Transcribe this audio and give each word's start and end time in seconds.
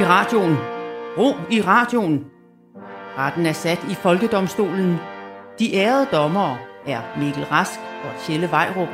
i 0.00 0.04
radioen. 0.04 0.56
Ro 1.18 1.34
i 1.50 1.60
radioen. 1.60 2.24
Retten 3.18 3.46
er 3.46 3.52
sat 3.52 3.78
i 3.90 3.94
Folkedomstolen. 3.94 4.96
De 5.58 5.74
ærede 5.74 6.06
dommere 6.12 6.58
er 6.86 7.00
Mikkel 7.18 7.44
Rask 7.44 7.80
og 8.04 8.10
Tjelle 8.26 8.50
Vejrup 8.50 8.88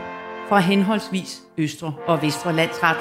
fra 0.49 0.59
henholdsvis 0.59 1.43
Østre 1.59 1.95
og 2.07 2.23
Vestre 2.23 2.53
Landsret. 2.53 2.97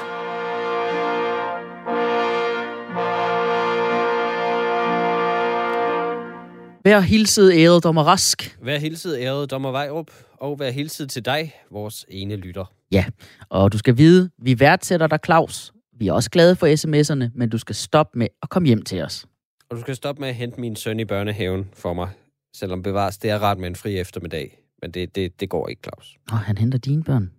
Vær 6.84 7.00
hilset, 7.00 7.52
ærede 7.54 7.80
dommer 7.80 8.02
Rask. 8.02 8.58
Vær 8.62 8.78
hilset, 8.78 9.16
ærede 9.20 9.46
dommer 9.46 9.70
Vejrup, 9.70 10.10
og 10.40 10.58
vær 10.58 10.70
hilset 10.70 11.10
til 11.10 11.24
dig, 11.24 11.54
vores 11.70 12.06
ene 12.08 12.36
lytter. 12.36 12.64
Ja, 12.92 13.04
og 13.48 13.72
du 13.72 13.78
skal 13.78 13.96
vide, 13.96 14.30
vi 14.38 14.60
værdsætter 14.60 15.06
dig, 15.06 15.18
Claus. 15.24 15.72
Vi 16.02 16.08
er 16.08 16.12
også 16.12 16.30
glade 16.30 16.56
for 16.56 16.66
sms'erne, 16.66 17.30
men 17.34 17.48
du 17.48 17.58
skal 17.58 17.74
stoppe 17.74 18.18
med 18.18 18.26
at 18.42 18.48
komme 18.48 18.66
hjem 18.66 18.82
til 18.82 19.02
os. 19.02 19.26
Og 19.70 19.76
du 19.76 19.80
skal 19.80 19.96
stoppe 19.96 20.20
med 20.20 20.28
at 20.28 20.34
hente 20.34 20.60
min 20.60 20.76
søn 20.76 21.00
i 21.00 21.04
børnehaven 21.04 21.68
for 21.72 21.92
mig, 21.92 22.10
selvom 22.56 22.82
bevares, 22.82 23.18
det 23.18 23.30
er 23.30 23.38
ret 23.38 23.58
med 23.58 23.68
en 23.68 23.76
fri 23.76 23.98
eftermiddag. 23.98 24.58
Men 24.82 24.90
det, 24.90 25.14
det, 25.14 25.40
det 25.40 25.48
går 25.48 25.68
ikke, 25.68 25.82
Claus. 25.82 26.16
Nå, 26.30 26.36
han 26.36 26.58
henter 26.58 26.78
dine 26.78 27.04
børn. 27.04 27.30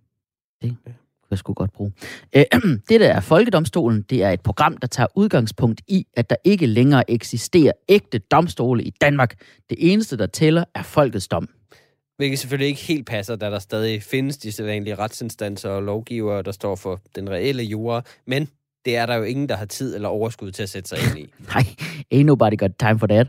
Det 0.62 0.76
kunne 0.84 0.94
jeg 1.30 1.38
sgu 1.38 1.52
godt 1.52 1.72
bruge. 1.72 1.92
Øh, 2.36 2.44
det 2.88 3.00
der 3.00 3.12
er 3.12 3.20
Folkedomstolen, 3.20 4.02
det 4.02 4.22
er 4.22 4.30
et 4.30 4.40
program, 4.40 4.76
der 4.76 4.86
tager 4.86 5.08
udgangspunkt 5.14 5.80
i, 5.88 6.06
at 6.14 6.30
der 6.30 6.36
ikke 6.44 6.66
længere 6.66 7.10
eksisterer 7.10 7.72
ægte 7.88 8.18
domstole 8.18 8.84
i 8.84 8.90
Danmark. 8.90 9.34
Det 9.70 9.92
eneste, 9.92 10.16
der 10.16 10.26
tæller, 10.26 10.64
er 10.74 10.82
folkets 10.82 11.28
dom. 11.28 11.48
Hvilket 12.16 12.38
selvfølgelig 12.38 12.68
ikke 12.68 12.80
helt 12.80 13.06
passer, 13.06 13.36
da 13.36 13.50
der 13.50 13.58
stadig 13.58 14.02
findes 14.02 14.36
de 14.36 14.52
sædvanlige 14.52 14.94
retsinstanser 14.94 15.68
og 15.68 15.82
lovgivere, 15.82 16.42
der 16.42 16.52
står 16.52 16.76
for 16.76 17.00
den 17.14 17.30
reelle 17.30 17.62
jura. 17.62 18.02
Men 18.26 18.48
det 18.84 18.96
er 18.96 19.06
der 19.06 19.14
jo 19.14 19.22
ingen, 19.22 19.48
der 19.48 19.56
har 19.56 19.64
tid 19.64 19.94
eller 19.94 20.08
overskud 20.08 20.50
til 20.50 20.62
at 20.62 20.68
sætte 20.68 20.88
sig 20.88 20.98
ind 20.98 21.18
i. 21.18 21.32
Nej, 21.54 21.62
ain't 22.14 22.26
nobody 22.26 22.58
got 22.58 22.70
time 22.78 22.98
for 22.98 23.06
that. 23.06 23.26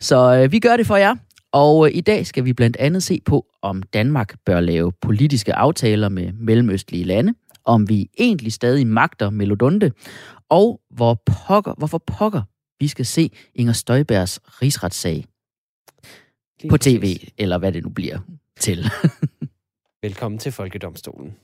Så 0.00 0.34
øh, 0.34 0.52
vi 0.52 0.58
gør 0.58 0.76
det 0.76 0.86
for 0.86 0.96
jer. 0.96 1.16
Og 1.52 1.86
øh, 1.86 1.96
i 1.96 2.00
dag 2.00 2.26
skal 2.26 2.44
vi 2.44 2.52
blandt 2.52 2.76
andet 2.76 3.02
se 3.02 3.20
på, 3.24 3.46
om 3.62 3.82
Danmark 3.82 4.34
bør 4.46 4.60
lave 4.60 4.92
politiske 4.92 5.54
aftaler 5.54 6.08
med 6.08 6.32
mellemøstlige 6.32 7.04
lande, 7.04 7.34
om 7.64 7.88
vi 7.88 8.10
egentlig 8.18 8.52
stadig 8.52 8.86
magter 8.86 9.30
Melodunde, 9.30 9.90
og 10.48 10.80
hvor 10.90 11.22
pokker, 11.26 11.74
hvorfor 11.78 11.98
pokker 11.98 12.42
vi 12.80 12.88
skal 12.88 13.06
se 13.06 13.30
Inger 13.54 13.72
Støjbergs 13.72 14.40
rigsretssag 14.62 15.24
Lige 16.60 16.70
på 16.70 16.76
tv, 16.76 17.00
præcis. 17.00 17.30
eller 17.38 17.58
hvad 17.58 17.72
det 17.72 17.82
nu 17.82 17.90
bliver 17.90 18.18
til. 18.60 18.84
Velkommen 20.02 20.38
til 20.38 20.52
Folkedomstolen. 20.52 21.36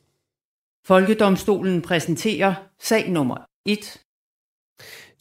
Folkedomstolen 0.86 1.82
præsenterer 1.82 2.54
sag 2.80 3.10
nummer 3.10 3.36
1. 3.66 4.00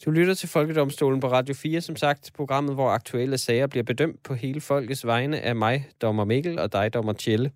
Du 0.04 0.10
lytter 0.10 0.34
til 0.34 0.48
Folkedomstolen 0.48 1.20
på 1.20 1.28
Radio 1.28 1.54
4, 1.54 1.80
som 1.80 1.96
sagt, 1.96 2.30
programmet, 2.34 2.74
hvor 2.74 2.90
aktuelle 2.90 3.38
sager 3.38 3.66
bliver 3.66 3.82
bedømt 3.84 4.22
på 4.22 4.34
hele 4.34 4.60
folkets 4.60 5.06
vegne 5.06 5.40
af 5.40 5.56
mig, 5.56 5.88
dommer 6.02 6.24
Mikkel, 6.24 6.58
og 6.58 6.72
dig, 6.72 6.94
dommer 6.94 7.12
Tjelle. 7.12 7.50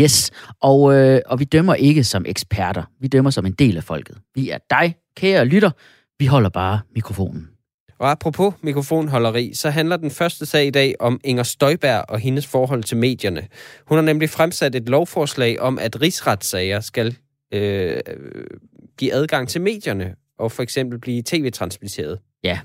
Yes, 0.00 0.30
og, 0.60 0.94
øh, 0.94 1.20
og 1.26 1.38
vi 1.38 1.44
dømmer 1.44 1.74
ikke 1.74 2.04
som 2.04 2.24
eksperter. 2.28 2.82
Vi 3.00 3.08
dømmer 3.08 3.30
som 3.30 3.46
en 3.46 3.52
del 3.52 3.76
af 3.76 3.84
folket. 3.84 4.18
Vi 4.34 4.50
er 4.50 4.58
dig, 4.70 4.96
kære 5.16 5.44
lytter. 5.44 5.70
Vi 6.18 6.26
holder 6.26 6.50
bare 6.50 6.80
mikrofonen. 6.94 7.55
Og 7.98 8.10
apropos 8.10 8.54
mikrofonholderi, 8.62 9.54
så 9.54 9.70
handler 9.70 9.96
den 9.96 10.10
første 10.10 10.46
sag 10.46 10.66
i 10.66 10.70
dag 10.70 10.94
om 11.00 11.20
Inger 11.24 11.42
Støjberg 11.42 12.04
og 12.08 12.18
hendes 12.18 12.46
forhold 12.46 12.82
til 12.82 12.96
medierne. 12.96 13.48
Hun 13.86 13.98
har 13.98 14.02
nemlig 14.02 14.30
fremsat 14.30 14.74
et 14.74 14.88
lovforslag 14.88 15.60
om, 15.60 15.78
at 15.78 16.00
rigsretssager 16.00 16.80
skal 16.80 17.16
øh, 17.52 18.00
give 18.98 19.12
adgang 19.12 19.48
til 19.48 19.60
medierne 19.60 20.14
og 20.38 20.52
for 20.52 20.62
eksempel 20.62 20.98
blive 20.98 21.22
tv-transmitteret. 21.26 22.18
Ja, 22.44 22.58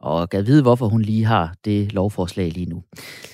og 0.00 0.30
gad 0.30 0.42
vide, 0.42 0.62
hvorfor 0.62 0.88
hun 0.88 1.02
lige 1.02 1.24
har 1.24 1.54
det 1.64 1.92
lovforslag 1.92 2.50
lige 2.52 2.66
nu. 2.66 2.82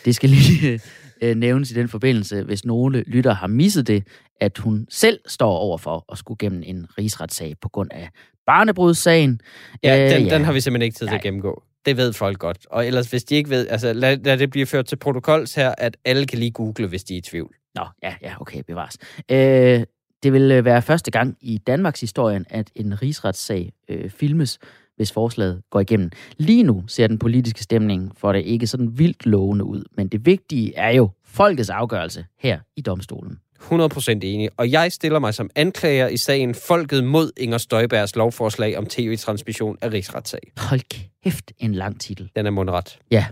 Det 0.05 0.15
skal 0.15 0.31
lige 0.31 0.73
øh, 0.73 0.81
øh 1.23 1.37
nævnes 1.37 1.71
i 1.71 1.75
den 1.75 1.89
forbindelse, 1.89 2.43
hvis 2.43 2.65
nogle 2.65 3.03
lytter 3.07 3.35
har 3.35 3.47
misset 3.47 3.87
det, 3.87 4.07
at 4.41 4.59
hun 4.59 4.87
selv 4.91 5.21
står 5.27 5.57
over 5.57 5.79
for 5.79 6.05
at 6.13 6.19
skulle 6.19 6.39
gennem 6.39 6.63
en 6.67 6.87
rigsretssag 6.99 7.55
på 7.61 7.69
grund 7.69 7.89
af 7.93 8.11
barnebrudssagen. 8.47 9.41
Ja, 9.83 10.05
Øh, 10.05 10.11
den, 10.11 10.31
den 10.31 10.45
har 10.45 10.53
vi 10.53 10.61
simpelthen 10.61 10.87
ikke 10.87 10.99
tid 10.99 11.07
til 11.07 11.15
at 11.15 11.23
gennemgå. 11.23 11.63
Det 11.87 11.97
ved 11.97 12.13
folk 12.13 12.39
godt. 12.39 12.59
Og 12.71 12.87
ellers, 12.87 13.11
hvis 13.11 13.25
de 13.25 13.35
ikke 13.35 13.51
ved, 13.51 13.69
altså 13.69 13.93
lad, 13.93 14.17
lad 14.25 14.39
det 14.39 14.51
blive 14.51 14.67
ført 14.67 14.87
til 14.87 14.97
protokols 14.97 15.55
her, 15.55 15.75
at 15.79 15.97
alle 16.05 16.27
kan 16.27 16.39
lige 16.39 16.51
google, 16.51 16.87
hvis 16.87 17.05
de 17.05 17.15
er 17.15 17.19
i 17.19 17.21
tvivl. 17.21 17.55
Nå, 17.75 17.85
ja, 18.03 18.15
ja, 18.23 18.35
okay, 18.41 18.63
bevares. 18.67 18.99
Øh, 19.31 19.85
det 20.23 20.33
vil 20.33 20.53
øh, 20.53 20.65
være 20.65 20.83
første 20.83 21.11
gang 21.11 21.37
i 21.41 21.59
Danmarks 21.59 22.01
historien, 22.01 22.47
at 22.51 22.71
en 22.75 23.03
rigsretssag 23.03 23.73
øh, 23.89 24.11
filmes, 24.11 24.59
hvis 24.97 25.13
forslaget 25.13 25.63
går 25.71 25.81
igennem. 25.81 26.11
Lige 26.37 26.63
nu 26.63 26.85
ser 26.87 27.07
den 27.07 27.19
politiske 27.19 27.63
stemning 27.63 28.13
for 28.17 28.33
det 28.33 28.45
ikke 28.45 28.67
sådan 28.67 28.99
vildt 28.99 29.27
lovende 29.27 29.65
ud, 29.65 29.85
men 29.97 30.09
det 30.09 30.27
vigtige 30.27 30.77
er 30.77 30.91
jo 30.91 31.11
folkets 31.25 31.71
afgørelse 31.71 32.25
her 32.39 32.59
i 32.77 32.81
domstolen. 32.81 33.39
100% 33.71 34.11
enig. 34.23 34.51
Og 34.57 34.71
jeg 34.71 34.93
stiller 34.93 35.19
mig 35.19 35.35
som 35.35 35.51
anklager 35.57 36.09
i 36.09 36.17
sagen 36.17 36.55
Folket 36.55 37.05
mod 37.05 37.31
Inger 37.37 37.59
Støjbergs 37.59 38.17
lovforslag 38.17 38.79
om 38.79 38.87
tv-transmission 38.87 39.79
af 39.83 39.93
rigsretssag. 39.93 40.41
Hold 40.57 40.81
kæft, 41.25 41.53
en 41.59 41.75
lang 41.75 42.01
titel. 42.01 42.31
Den 42.37 42.47
er 42.47 42.51
mundret. 42.51 42.99
Ja, 43.11 43.27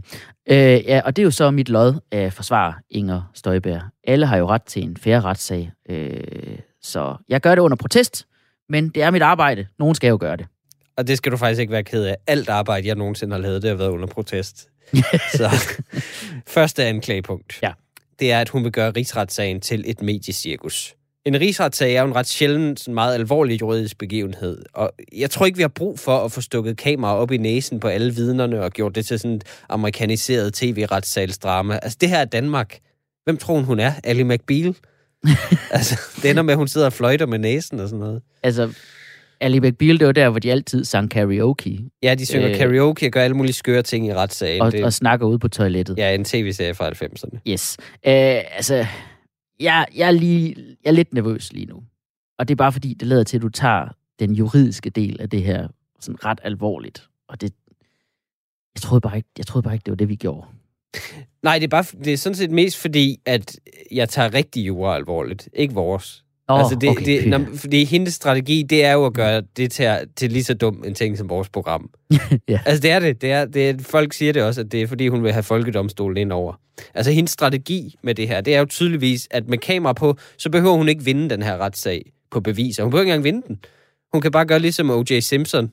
øh, 0.50 0.56
ja 0.56 1.00
og 1.04 1.16
det 1.16 1.22
er 1.22 1.24
jo 1.24 1.30
så 1.30 1.50
mit 1.50 1.68
lod 1.68 1.94
at 2.10 2.32
forsvare 2.32 2.74
Inger 2.90 3.30
Støjberg. 3.34 3.82
Alle 4.06 4.26
har 4.26 4.36
jo 4.36 4.46
ret 4.46 4.62
til 4.62 4.82
en 4.82 4.96
færre 4.96 5.20
retssag, 5.20 5.70
øh, 5.90 6.58
så 6.82 7.16
jeg 7.28 7.40
gør 7.40 7.54
det 7.54 7.62
under 7.62 7.76
protest, 7.76 8.26
men 8.68 8.88
det 8.88 9.02
er 9.02 9.10
mit 9.10 9.22
arbejde. 9.22 9.66
Nogen 9.78 9.94
skal 9.94 10.08
jo 10.08 10.18
gøre 10.20 10.36
det. 10.36 10.46
Og 10.96 11.06
det 11.06 11.16
skal 11.16 11.32
du 11.32 11.36
faktisk 11.36 11.60
ikke 11.60 11.72
være 11.72 11.84
ked 11.84 12.04
af. 12.04 12.16
Alt 12.26 12.48
arbejde, 12.48 12.88
jeg 12.88 12.96
nogensinde 12.96 13.34
har 13.34 13.40
lavet, 13.40 13.62
det 13.62 13.70
har 13.70 13.76
været 13.76 13.88
under 13.88 14.06
protest. 14.06 14.68
Så 15.38 15.78
første 16.46 16.84
anklagepunkt. 16.84 17.58
Ja. 17.62 17.72
Det 18.20 18.32
er, 18.32 18.40
at 18.40 18.48
hun 18.48 18.64
vil 18.64 18.72
gøre 18.72 18.90
rigsretssagen 18.90 19.60
til 19.60 19.84
et 19.86 20.02
mediecirkus. 20.02 20.94
En 21.24 21.40
rigsretssag 21.40 21.94
er 21.94 22.00
jo 22.00 22.06
en 22.06 22.16
ret 22.16 22.26
sjælden, 22.26 22.76
sådan 22.76 22.94
meget 22.94 23.14
alvorlig 23.14 23.60
juridisk 23.60 23.98
begivenhed. 23.98 24.62
Og 24.72 24.92
jeg 25.16 25.30
tror 25.30 25.46
ikke, 25.46 25.56
vi 25.56 25.62
har 25.62 25.68
brug 25.68 25.98
for 25.98 26.18
at 26.18 26.32
få 26.32 26.40
stukket 26.40 26.76
kamera 26.76 27.16
op 27.16 27.32
i 27.32 27.36
næsen 27.36 27.80
på 27.80 27.88
alle 27.88 28.14
vidnerne 28.14 28.62
og 28.62 28.70
gjort 28.70 28.94
det 28.94 29.06
til 29.06 29.18
sådan 29.18 29.36
et 29.36 29.44
amerikaniseret 29.68 30.54
tv-retssalsdrama. 30.54 31.78
Altså, 31.82 31.98
det 32.00 32.08
her 32.08 32.18
er 32.18 32.24
Danmark. 32.24 32.78
Hvem 33.24 33.36
tror 33.36 33.54
hun, 33.54 33.64
hun 33.64 33.80
er? 33.80 33.92
Ali 34.04 34.22
McBeal? 34.22 34.74
altså, 35.70 36.00
det 36.22 36.30
ender 36.30 36.42
med, 36.42 36.52
at 36.52 36.58
hun 36.58 36.68
sidder 36.68 36.86
og 36.86 36.92
fløjter 36.92 37.26
med 37.26 37.38
næsen 37.38 37.80
og 37.80 37.88
sådan 37.88 38.00
noget. 38.00 38.22
Altså, 38.42 38.72
Ali 39.40 39.58
McBeal, 39.60 39.98
det 39.98 40.06
var 40.06 40.12
der, 40.12 40.28
hvor 40.30 40.38
de 40.38 40.50
altid 40.50 40.84
sang 40.84 41.10
karaoke 41.10 41.90
Ja, 42.02 42.14
de 42.14 42.26
synger 42.26 42.50
øh, 42.50 42.56
karaoke 42.56 43.06
og 43.06 43.12
gør 43.12 43.22
alle 43.22 43.36
mulige 43.36 43.52
skøre 43.52 43.82
ting 43.82 44.06
i 44.06 44.14
retssagen. 44.14 44.62
og, 44.62 44.72
det, 44.72 44.84
og 44.84 44.92
snakker 44.92 45.26
ude 45.26 45.38
på 45.38 45.48
toilettet. 45.48 45.98
Ja, 45.98 46.14
en 46.14 46.24
tv-serie 46.24 46.74
fra 46.74 46.90
90'erne. 46.90 47.38
Yes. 47.48 47.76
Øh, 47.80 48.56
altså, 48.56 48.86
jeg, 49.60 49.86
jeg, 49.96 50.06
er 50.06 50.10
lige, 50.10 50.56
jeg 50.84 50.90
er 50.90 50.94
lidt 50.94 51.14
nervøs 51.14 51.52
lige 51.52 51.66
nu. 51.66 51.82
Og 52.38 52.48
det 52.48 52.54
er 52.54 52.56
bare 52.56 52.72
fordi, 52.72 52.94
det 52.94 53.08
lader 53.08 53.24
til, 53.24 53.36
at 53.36 53.42
du 53.42 53.48
tager 53.48 53.88
den 54.18 54.32
juridiske 54.34 54.90
del 54.90 55.20
af 55.20 55.30
det 55.30 55.42
her 55.42 55.68
sådan 56.00 56.24
ret 56.24 56.40
alvorligt. 56.44 57.08
Og 57.28 57.40
det, 57.40 57.52
jeg 58.74 58.82
troede 58.82 59.00
bare 59.00 59.16
ikke, 59.16 59.28
jeg 59.38 59.46
troede 59.46 59.62
bare 59.62 59.74
ikke 59.74 59.84
det 59.84 59.90
var 59.90 59.96
det, 59.96 60.08
vi 60.08 60.16
gjorde. 60.16 60.46
Nej, 61.42 61.58
det 61.58 61.64
er, 61.64 61.68
bare, 61.68 61.84
det 62.04 62.12
er 62.12 62.16
sådan 62.16 62.36
set 62.36 62.50
mest 62.50 62.76
fordi, 62.76 63.20
at 63.26 63.58
jeg 63.92 64.08
tager 64.08 64.34
rigtig 64.34 64.66
jura 64.66 64.96
alvorligt. 64.96 65.48
Ikke 65.52 65.74
vores. 65.74 66.24
Åh, 66.50 66.60
altså 66.60 66.74
det, 66.74 66.88
okay, 66.88 67.04
det, 67.04 67.28
når, 67.28 67.46
fordi 67.54 67.84
hendes 67.84 68.14
strategi, 68.14 68.62
det 68.62 68.84
er 68.84 68.92
jo 68.92 69.06
at 69.06 69.14
gøre 69.14 69.42
det 69.56 69.72
til, 69.72 69.90
til 70.16 70.32
lige 70.32 70.44
så 70.44 70.54
dum 70.54 70.84
en 70.86 70.94
ting 70.94 71.18
som 71.18 71.28
vores 71.28 71.48
program. 71.48 71.90
Ja. 72.48 72.60
Altså 72.66 72.82
det 72.82 72.90
er 72.90 72.98
det. 72.98 73.22
det, 73.22 73.32
er, 73.32 73.44
det 73.44 73.70
er, 73.70 73.74
folk 73.80 74.12
siger 74.12 74.32
det 74.32 74.42
også, 74.42 74.60
at 74.60 74.72
det 74.72 74.82
er 74.82 74.86
fordi, 74.86 75.08
hun 75.08 75.22
vil 75.22 75.32
have 75.32 75.42
folkedomstolen 75.42 76.16
ind 76.16 76.32
over. 76.32 76.54
Altså 76.94 77.12
hendes 77.12 77.30
strategi 77.30 77.96
med 78.02 78.14
det 78.14 78.28
her, 78.28 78.40
det 78.40 78.54
er 78.54 78.58
jo 78.58 78.64
tydeligvis, 78.64 79.28
at 79.30 79.48
med 79.48 79.58
kamera 79.58 79.92
på, 79.92 80.16
så 80.38 80.50
behøver 80.50 80.76
hun 80.76 80.88
ikke 80.88 81.04
vinde 81.04 81.30
den 81.30 81.42
her 81.42 81.58
retssag 81.58 82.12
på 82.30 82.40
beviser. 82.40 82.82
Hun 82.82 82.90
behøver 82.90 83.02
ikke 83.02 83.14
engang 83.14 83.24
vinde 83.24 83.42
den. 83.48 83.58
Hun 84.12 84.22
kan 84.22 84.32
bare 84.32 84.46
gøre 84.46 84.58
ligesom 84.58 84.90
O.J. 84.90 85.20
Simpson, 85.20 85.70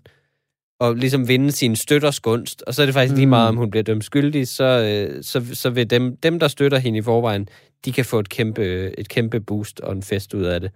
og 0.79 0.95
ligesom 0.95 1.27
vinde 1.27 1.51
sin 1.51 1.75
støtters 1.75 2.19
gunst. 2.19 2.63
Og 2.67 2.73
så 2.73 2.81
er 2.81 2.85
det 2.85 2.93
faktisk 2.93 3.13
mm. 3.13 3.17
lige 3.17 3.27
meget, 3.27 3.49
om 3.49 3.57
hun 3.57 3.71
bliver 3.71 3.83
dømt 3.83 4.03
skyldig, 4.03 4.47
så, 4.47 4.63
øh, 4.63 5.23
så, 5.23 5.45
så 5.53 5.69
vil 5.69 5.89
dem, 5.89 6.17
dem, 6.17 6.39
der 6.39 6.47
støtter 6.47 6.77
hende 6.77 6.99
i 6.99 7.01
forvejen, 7.01 7.47
de 7.85 7.91
kan 7.91 8.05
få 8.05 8.19
et 8.19 8.29
kæmpe, 8.29 8.91
et 8.99 9.09
kæmpe 9.09 9.39
boost 9.39 9.79
og 9.79 9.93
en 9.93 10.03
fest 10.03 10.33
ud 10.33 10.43
af 10.43 10.61
det. 10.61 10.71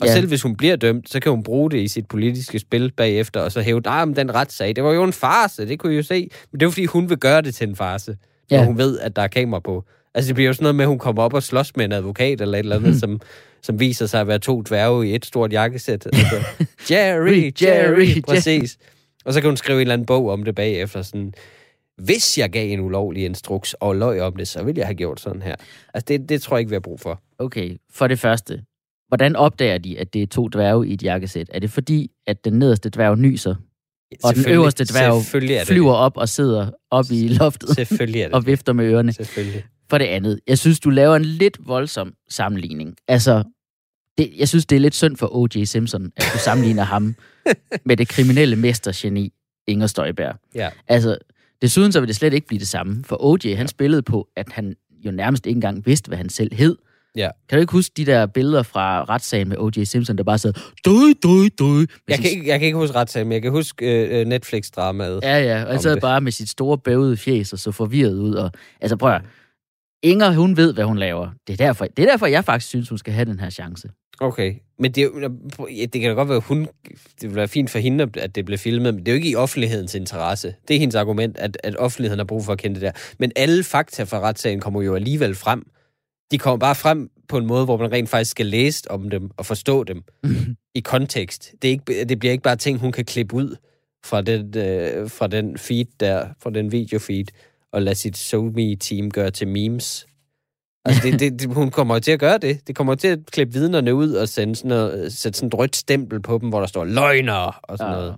Og 0.00 0.06
Ja. 0.06 0.12
selv 0.12 0.28
hvis 0.28 0.42
hun 0.42 0.56
bliver 0.56 0.76
dømt, 0.76 1.10
så 1.10 1.20
kan 1.20 1.32
hun 1.32 1.42
bruge 1.42 1.70
det 1.70 1.78
i 1.78 1.88
sit 1.88 2.06
politiske 2.08 2.58
spil 2.58 2.92
bagefter, 2.96 3.40
og 3.40 3.52
så 3.52 3.60
hæve, 3.60 3.80
nej, 3.80 4.04
men 4.04 4.16
den 4.16 4.34
retssag, 4.34 4.76
det 4.76 4.84
var 4.84 4.92
jo 4.92 5.04
en 5.04 5.12
farse, 5.12 5.68
det 5.68 5.78
kunne 5.78 5.92
I 5.92 5.96
jo 5.96 6.02
se. 6.02 6.30
Men 6.52 6.60
det 6.60 6.66
er 6.66 6.70
fordi 6.70 6.84
hun 6.84 7.08
vil 7.10 7.18
gøre 7.18 7.42
det 7.42 7.54
til 7.54 7.68
en 7.68 7.76
farse, 7.76 8.16
Ja. 8.50 8.56
når 8.56 8.64
hun 8.64 8.78
ved, 8.78 8.98
at 8.98 9.16
der 9.16 9.22
er 9.22 9.26
kamera 9.28 9.60
på. 9.60 9.84
Altså, 10.14 10.28
det 10.28 10.34
bliver 10.34 10.46
jo 10.46 10.52
sådan 10.52 10.62
noget 10.64 10.74
med, 10.74 10.84
at 10.84 10.88
hun 10.88 10.98
kommer 10.98 11.22
op 11.22 11.34
og 11.34 11.42
slås 11.42 11.76
med 11.76 11.84
en 11.84 11.92
advokat 11.92 12.40
eller 12.40 12.54
et 12.58 12.62
eller 12.62 12.76
andet, 12.76 13.00
som, 13.02 13.20
som 13.62 13.80
viser 13.80 14.06
sig 14.06 14.20
at 14.20 14.26
være 14.26 14.38
to 14.38 14.62
dværge 14.62 15.08
i 15.08 15.14
et 15.14 15.26
stort 15.26 15.52
jakkesæt. 15.52 16.06
Altså, 16.06 16.36
Jerry, 16.90 17.30
Jerry, 17.30 17.52
Jerry, 17.62 18.08
Jerry. 18.08 18.22
præcis. 18.22 18.76
Og 19.24 19.32
så 19.32 19.40
kan 19.40 19.50
hun 19.50 19.56
skrive 19.56 19.76
en 19.76 19.80
eller 19.80 19.92
anden 19.94 20.06
bog 20.06 20.30
om 20.30 20.42
det 20.42 20.54
bagefter, 20.54 21.02
sådan, 21.02 21.34
hvis 22.02 22.38
jeg 22.38 22.50
gav 22.50 22.72
en 22.72 22.80
ulovlig 22.80 23.24
instruks 23.24 23.74
og 23.74 23.96
løg 23.96 24.20
om 24.20 24.36
det, 24.36 24.48
så 24.48 24.62
ville 24.62 24.78
jeg 24.78 24.86
have 24.86 24.94
gjort 24.94 25.20
sådan 25.20 25.42
her. 25.42 25.54
Altså, 25.94 26.04
det, 26.08 26.28
det 26.28 26.42
tror 26.42 26.56
jeg 26.56 26.60
ikke, 26.60 26.70
vi 26.70 26.74
har 26.74 26.80
brug 26.80 27.00
for. 27.00 27.22
Okay, 27.38 27.76
for 27.90 28.06
det 28.06 28.18
første. 28.18 28.62
Hvordan 29.08 29.36
opdager 29.36 29.78
de, 29.78 29.98
at 29.98 30.14
det 30.14 30.22
er 30.22 30.26
to 30.26 30.48
dværge 30.48 30.88
i 30.88 30.92
et 30.92 31.02
jakkesæt? 31.02 31.50
Er 31.52 31.58
det 31.58 31.70
fordi, 31.70 32.10
at 32.26 32.44
den 32.44 32.52
nederste 32.52 32.90
dværg 32.90 33.18
nyser? 33.18 33.54
Og 34.24 34.34
den 34.34 34.48
øverste 34.48 34.84
dværg 34.84 35.22
selvfølgelig 35.22 35.54
er 35.54 35.58
det 35.58 35.68
flyver 35.68 35.92
op 35.92 36.16
og 36.16 36.28
sidder 36.28 36.70
op 36.90 37.04
i 37.10 37.28
loftet 37.28 37.68
Selvfølgelig 37.68 38.20
er 38.20 38.26
det 38.28 38.34
og 38.34 38.46
vifter 38.46 38.72
med 38.72 38.84
ørerne. 38.84 39.12
Selvfølgelig. 39.12 39.64
For 39.90 39.98
det 39.98 40.04
andet, 40.04 40.40
jeg 40.46 40.58
synes, 40.58 40.80
du 40.80 40.90
laver 40.90 41.16
en 41.16 41.24
lidt 41.24 41.58
voldsom 41.66 42.14
sammenligning. 42.28 42.96
Altså, 43.08 43.42
det, 44.18 44.32
jeg 44.38 44.48
synes, 44.48 44.66
det 44.66 44.76
er 44.76 44.80
lidt 44.80 44.94
synd 44.94 45.16
for 45.16 45.36
O.J. 45.36 45.64
Simpson, 45.64 46.12
at 46.16 46.24
du 46.34 46.38
sammenligner 46.38 46.82
ham 46.82 47.14
med 47.86 47.96
det 47.96 48.08
kriminelle 48.08 48.56
mestergeni 48.56 49.32
Inger 49.66 49.86
Støjberg. 49.86 50.36
Ja. 50.54 50.70
Altså, 50.88 51.18
desuden 51.62 51.92
så 51.92 52.00
vil 52.00 52.08
det 52.08 52.16
slet 52.16 52.32
ikke 52.32 52.46
blive 52.46 52.58
det 52.58 52.68
samme, 52.68 53.04
for 53.04 53.24
O.J. 53.24 53.54
han 53.56 53.68
spillede 53.68 54.02
på, 54.02 54.28
at 54.36 54.52
han 54.52 54.74
jo 55.06 55.10
nærmest 55.10 55.46
ikke 55.46 55.56
engang 55.56 55.86
vidste, 55.86 56.08
hvad 56.08 56.18
han 56.18 56.28
selv 56.28 56.54
hed. 56.54 56.76
Ja. 57.16 57.30
Kan 57.48 57.56
du 57.56 57.60
ikke 57.60 57.72
huske 57.72 57.92
de 57.96 58.06
der 58.06 58.26
billeder 58.26 58.62
fra 58.62 59.04
retssagen 59.04 59.48
med 59.48 59.56
O.J. 59.58 59.84
Simpson, 59.84 60.18
der 60.18 60.24
bare 60.24 60.38
sad, 60.38 60.52
døj, 60.84 60.94
døj, 61.22 61.48
døj. 61.58 61.86
Jeg 62.08 62.18
kan, 62.18 62.30
ikke, 62.30 62.46
jeg 62.48 62.58
kan 62.58 62.66
ikke 62.66 62.78
huske 62.78 62.96
retssagen, 62.96 63.28
men 63.28 63.32
jeg 63.34 63.42
kan 63.42 63.50
huske 63.50 64.06
øh, 64.20 64.26
Netflix-dramaet. 64.26 65.20
Ja, 65.22 65.38
ja, 65.38 65.64
og 65.64 65.70
han 65.70 65.82
sad 65.82 65.94
det. 65.94 66.00
bare 66.00 66.20
med 66.20 66.32
sit 66.32 66.48
store 66.48 66.78
bævede 66.78 67.16
fjes 67.16 67.52
og 67.52 67.58
så 67.58 67.70
forvirret 67.70 68.18
ud. 68.18 68.34
Og, 68.34 68.50
altså 68.80 68.96
prøv 68.96 69.12
at. 69.12 69.22
Inger, 70.02 70.32
hun 70.32 70.56
ved, 70.56 70.74
hvad 70.74 70.84
hun 70.84 70.98
laver. 70.98 71.30
Det 71.46 71.52
er, 71.52 71.56
derfor, 71.56 71.84
det 71.84 72.02
er 72.02 72.10
derfor, 72.10 72.26
jeg 72.26 72.44
faktisk 72.44 72.68
synes, 72.68 72.88
hun 72.88 72.98
skal 72.98 73.12
have 73.12 73.24
den 73.24 73.40
her 73.40 73.50
chance. 73.50 73.88
Okay, 74.20 74.54
men 74.78 74.92
det, 74.92 75.10
det 75.92 76.00
kan 76.00 76.10
da 76.10 76.14
godt 76.14 76.28
være, 76.28 76.36
at 76.36 76.44
hun, 76.44 76.68
det 77.20 77.28
vil 77.28 77.34
være 77.34 77.48
fint 77.48 77.70
for 77.70 77.78
hende, 77.78 78.10
at 78.16 78.34
det 78.34 78.44
bliver 78.44 78.58
filmet, 78.58 78.94
men 78.94 79.06
det 79.06 79.08
er 79.08 79.12
jo 79.12 79.16
ikke 79.16 79.30
i 79.30 79.34
offentlighedens 79.34 79.94
interesse. 79.94 80.54
Det 80.68 80.76
er 80.76 80.80
hendes 80.80 80.94
argument, 80.94 81.38
at, 81.38 81.58
at 81.64 81.76
offentligheden 81.76 82.18
har 82.18 82.24
brug 82.24 82.44
for 82.44 82.52
at 82.52 82.58
kende 82.58 82.74
det 82.74 82.82
der. 82.82 82.92
Men 83.18 83.32
alle 83.36 83.64
fakta 83.64 84.02
fra 84.02 84.20
retssagen 84.20 84.60
kommer 84.60 84.82
jo 84.82 84.94
alligevel 84.94 85.34
frem. 85.34 85.66
De 86.30 86.38
kommer 86.38 86.58
bare 86.58 86.74
frem 86.74 87.10
på 87.28 87.38
en 87.38 87.46
måde, 87.46 87.64
hvor 87.64 87.76
man 87.76 87.92
rent 87.92 88.08
faktisk 88.08 88.30
skal 88.30 88.46
læse 88.46 88.90
om 88.90 89.10
dem 89.10 89.30
og 89.36 89.46
forstå 89.46 89.84
dem 89.84 90.02
i 90.74 90.80
kontekst. 90.80 91.52
Det, 91.62 91.68
er 91.68 91.72
ikke, 91.72 92.04
det 92.04 92.18
bliver 92.18 92.32
ikke 92.32 92.42
bare 92.42 92.56
ting, 92.56 92.78
hun 92.78 92.92
kan 92.92 93.04
klippe 93.04 93.36
ud 93.36 93.56
fra 94.04 94.22
den, 94.22 94.56
øh, 94.56 95.10
fra 95.10 95.26
den 95.26 95.58
feed 95.58 95.86
der, 96.00 96.28
fra 96.42 96.50
den 96.50 96.72
videofeed, 96.72 97.26
og 97.72 97.82
lade 97.82 97.94
sit 97.94 98.16
SoMe-team 98.16 99.10
gøre 99.10 99.30
til 99.30 99.48
memes. 99.48 100.06
Altså, 100.86 101.02
det, 101.10 101.20
det, 101.20 101.40
det, 101.40 101.54
hun 101.54 101.70
kommer 101.70 101.98
til 101.98 102.12
at 102.12 102.20
gøre 102.20 102.38
det. 102.38 102.66
Det 102.68 102.76
kommer 102.76 102.94
til 102.94 103.08
at 103.08 103.18
klippe 103.32 103.52
vidnerne 103.54 103.94
ud 103.94 104.12
og 104.12 104.28
sende 104.28 104.56
sådan 104.56 104.68
noget, 104.68 105.12
sætte 105.12 105.38
sådan 105.38 105.46
et 105.46 105.54
rødt 105.54 105.76
stempel 105.76 106.22
på 106.22 106.38
dem, 106.38 106.48
hvor 106.48 106.60
der 106.60 106.66
står 106.66 106.84
løgner 106.84 107.60
og 107.62 107.78
sådan 107.78 107.92
noget. 107.92 108.14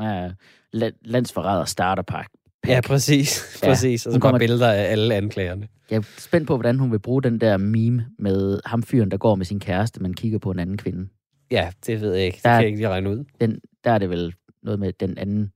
Ja, 0.00 0.28
la- 0.76 0.98
landsforræder 1.04 1.64
starterpakke. 1.64 2.30
Ja, 2.66 2.80
præcis. 2.80 3.60
Ja, 3.62 3.66
præcis. 3.70 4.06
Og 4.06 4.12
så 4.12 4.18
kommer- 4.20 4.38
billeder 4.38 4.70
af 4.72 4.82
alle 4.92 5.14
anklagerne. 5.14 5.68
Jeg 5.90 5.96
er 5.96 6.02
spændt 6.18 6.46
på, 6.46 6.56
hvordan 6.56 6.78
hun 6.78 6.92
vil 6.92 6.98
bruge 6.98 7.22
den 7.22 7.40
der 7.40 7.56
meme 7.56 8.06
med 8.18 8.60
ham 8.66 8.82
fyren, 8.82 9.10
der 9.10 9.16
går 9.16 9.34
med 9.34 9.44
sin 9.46 9.60
kæreste, 9.60 10.02
man 10.02 10.14
kigger 10.14 10.38
på 10.38 10.50
en 10.50 10.58
anden 10.58 10.76
kvinde. 10.76 11.08
Ja, 11.50 11.70
det 11.86 12.00
ved 12.00 12.14
jeg 12.14 12.24
ikke. 12.26 12.36
Det 12.36 12.44
Der- 12.44 12.50
kan 12.50 12.56
jeg 12.60 12.66
ikke 12.66 12.78
lige 12.78 12.88
regne 12.88 13.10
ud. 13.10 13.24
Den, 13.40 13.58
der 13.84 13.90
er 13.90 13.98
det 13.98 14.10
vel 14.10 14.34
noget 14.62 14.80
med 14.80 14.92
den 15.00 15.18
anden, 15.18 15.50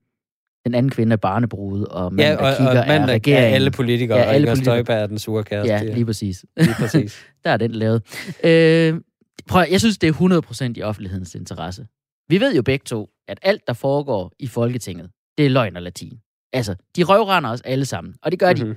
den 0.68 0.74
anden 0.74 0.90
kvinde 0.90 1.12
er 1.12 1.16
barnebrudet, 1.16 1.86
og 1.88 2.14
manden, 2.14 2.38
Ja, 2.38 2.50
og, 2.50 2.56
kigger, 2.56 2.70
og 2.72 2.76
er 2.78 2.86
manden 2.86 3.08
er 3.08 3.12
regeringen. 3.14 3.54
alle 3.54 3.70
politikere, 3.70 4.18
Ja, 4.18 4.24
alle 4.24 4.30
og 4.34 4.36
Inger 4.40 4.50
politikere. 4.50 4.74
Støjberg 4.74 5.02
er 5.02 5.06
den 5.06 5.18
sure 5.18 5.44
kæreste. 5.44 5.72
Ja, 5.74 5.82
lige 5.82 6.04
præcis. 6.06 6.44
lige 6.56 6.74
præcis. 6.78 7.24
der 7.44 7.50
er 7.50 7.56
den 7.56 7.70
lavet. 7.72 8.02
Øh, 8.44 9.00
prøv, 9.48 9.64
jeg 9.70 9.80
synes, 9.80 9.98
det 9.98 10.08
er 10.08 10.12
100% 10.68 10.72
i 10.76 10.82
offentlighedens 10.82 11.34
interesse. 11.34 11.86
Vi 12.28 12.40
ved 12.40 12.54
jo 12.54 12.62
begge 12.62 12.84
to, 12.84 13.10
at 13.28 13.38
alt, 13.42 13.66
der 13.66 13.72
foregår 13.72 14.32
i 14.38 14.46
Folketinget, 14.46 15.10
det 15.38 15.46
er 15.46 15.50
løgn 15.50 15.76
og 15.76 15.82
latin. 15.82 16.18
Altså, 16.52 16.74
de 16.96 17.02
røvrender 17.02 17.50
os 17.50 17.60
alle 17.60 17.84
sammen, 17.84 18.14
og 18.22 18.30
det 18.30 18.38
gør 18.38 18.52
de 18.52 18.64
Mhm. 18.64 18.74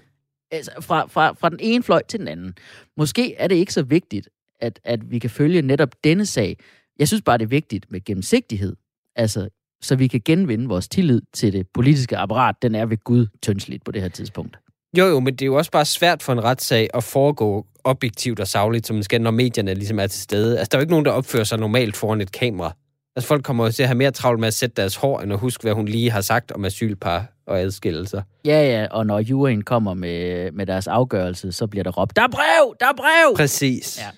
altså, 0.52 0.72
fra, 0.82 1.08
fra, 1.08 1.34
fra 1.34 1.50
den 1.50 1.58
ene 1.62 1.84
fløj 1.84 2.02
til 2.08 2.20
den 2.20 2.28
anden. 2.28 2.54
Måske 2.98 3.36
er 3.36 3.48
det 3.48 3.56
ikke 3.56 3.74
så 3.74 3.84
vigtigt, 3.84 4.30
at, 4.60 4.80
at 4.84 5.12
vi 5.12 5.20
kan 5.20 5.30
følge 5.30 5.62
netop 5.62 5.90
denne 6.04 6.26
sag. 6.26 6.58
Jeg 7.00 7.08
synes 7.08 7.22
bare, 7.22 7.38
det 7.38 7.44
er 7.44 7.48
vigtigt 7.50 7.92
med 7.92 8.04
gennemsigtighed. 8.06 8.76
Altså, 9.16 9.50
så 9.82 9.96
vi 9.96 10.08
kan 10.08 10.22
genvinde 10.26 10.68
vores 10.68 10.88
tillid 10.88 11.22
til 11.34 11.54
det 11.54 11.68
politiske 11.74 12.18
apparat. 12.18 12.56
Den 12.62 12.76
er 12.76 12.86
ved 12.86 12.98
Gud 12.98 13.28
tyndsligt 13.42 13.84
på 13.84 13.92
det 13.92 14.02
her 14.02 14.10
tidspunkt. 14.10 14.58
Jo, 14.98 15.06
jo, 15.06 15.20
men 15.20 15.34
det 15.34 15.42
er 15.42 15.46
jo 15.46 15.56
også 15.56 15.72
bare 15.72 15.86
svært 15.86 16.24
for 16.24 16.34
en 16.34 16.44
retssag 16.44 16.90
at 16.94 17.04
foregå 17.04 17.66
objektivt 17.84 18.40
og 18.40 18.48
savligt, 18.48 18.88
som 18.88 18.96
den 18.96 19.04
skal, 19.04 19.22
når 19.22 19.32
medierne 19.32 19.74
ligesom 19.74 20.00
er 20.00 20.08
til 20.08 20.22
stede. 20.22 20.60
Altså, 20.60 20.70
der 20.72 20.78
er 20.78 20.80
jo 20.80 20.84
ikke 20.84 20.92
nogen, 20.92 21.06
der 21.06 21.12
opfører 21.12 21.44
sig 21.44 21.60
normalt 21.60 21.96
foran 21.96 22.22
et 22.22 22.32
kamera. 22.32 22.76
Altså, 23.16 23.28
folk 23.28 23.44
kommer 23.44 23.66
jo 23.66 23.72
til 23.72 23.84
at 23.84 23.90
have 23.90 23.98
mere 23.98 24.12
travlt 24.12 24.40
med 24.40 24.48
at 24.48 24.54
sætte 24.54 24.76
deres 24.76 24.96
hår, 24.96 25.20
end 25.20 25.34
at 25.34 25.40
huske, 25.40 25.62
hvad 25.62 25.74
hun 25.74 25.86
lige 25.86 26.12
har 26.12 26.22
sagt 26.22 26.52
om 26.52 26.66
asylpar 26.66 27.26
og 27.48 27.60
adskillelser. 27.60 28.22
Ja, 28.46 28.72
ja, 28.72 28.88
og 28.92 29.06
når 29.06 29.20
juryen 29.20 29.62
kommer 29.64 29.94
med, 29.94 30.52
med 30.52 30.66
deres 30.66 30.88
afgørelse, 30.88 31.52
så 31.52 31.68
bliver 31.68 31.84
der 31.84 31.92
råbt, 31.92 32.16
der 32.16 32.22
er 32.22 32.28
brev, 32.28 32.76
der 32.80 32.86
er 32.86 32.96
brev! 32.98 33.36
Præcis. 33.36 34.00
Ja. 34.00 34.10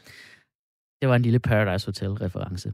Det 1.02 1.10
var 1.10 1.16
en 1.16 1.22
lille 1.22 1.40
Paradise 1.40 1.86
Hotel-reference. 1.86 2.74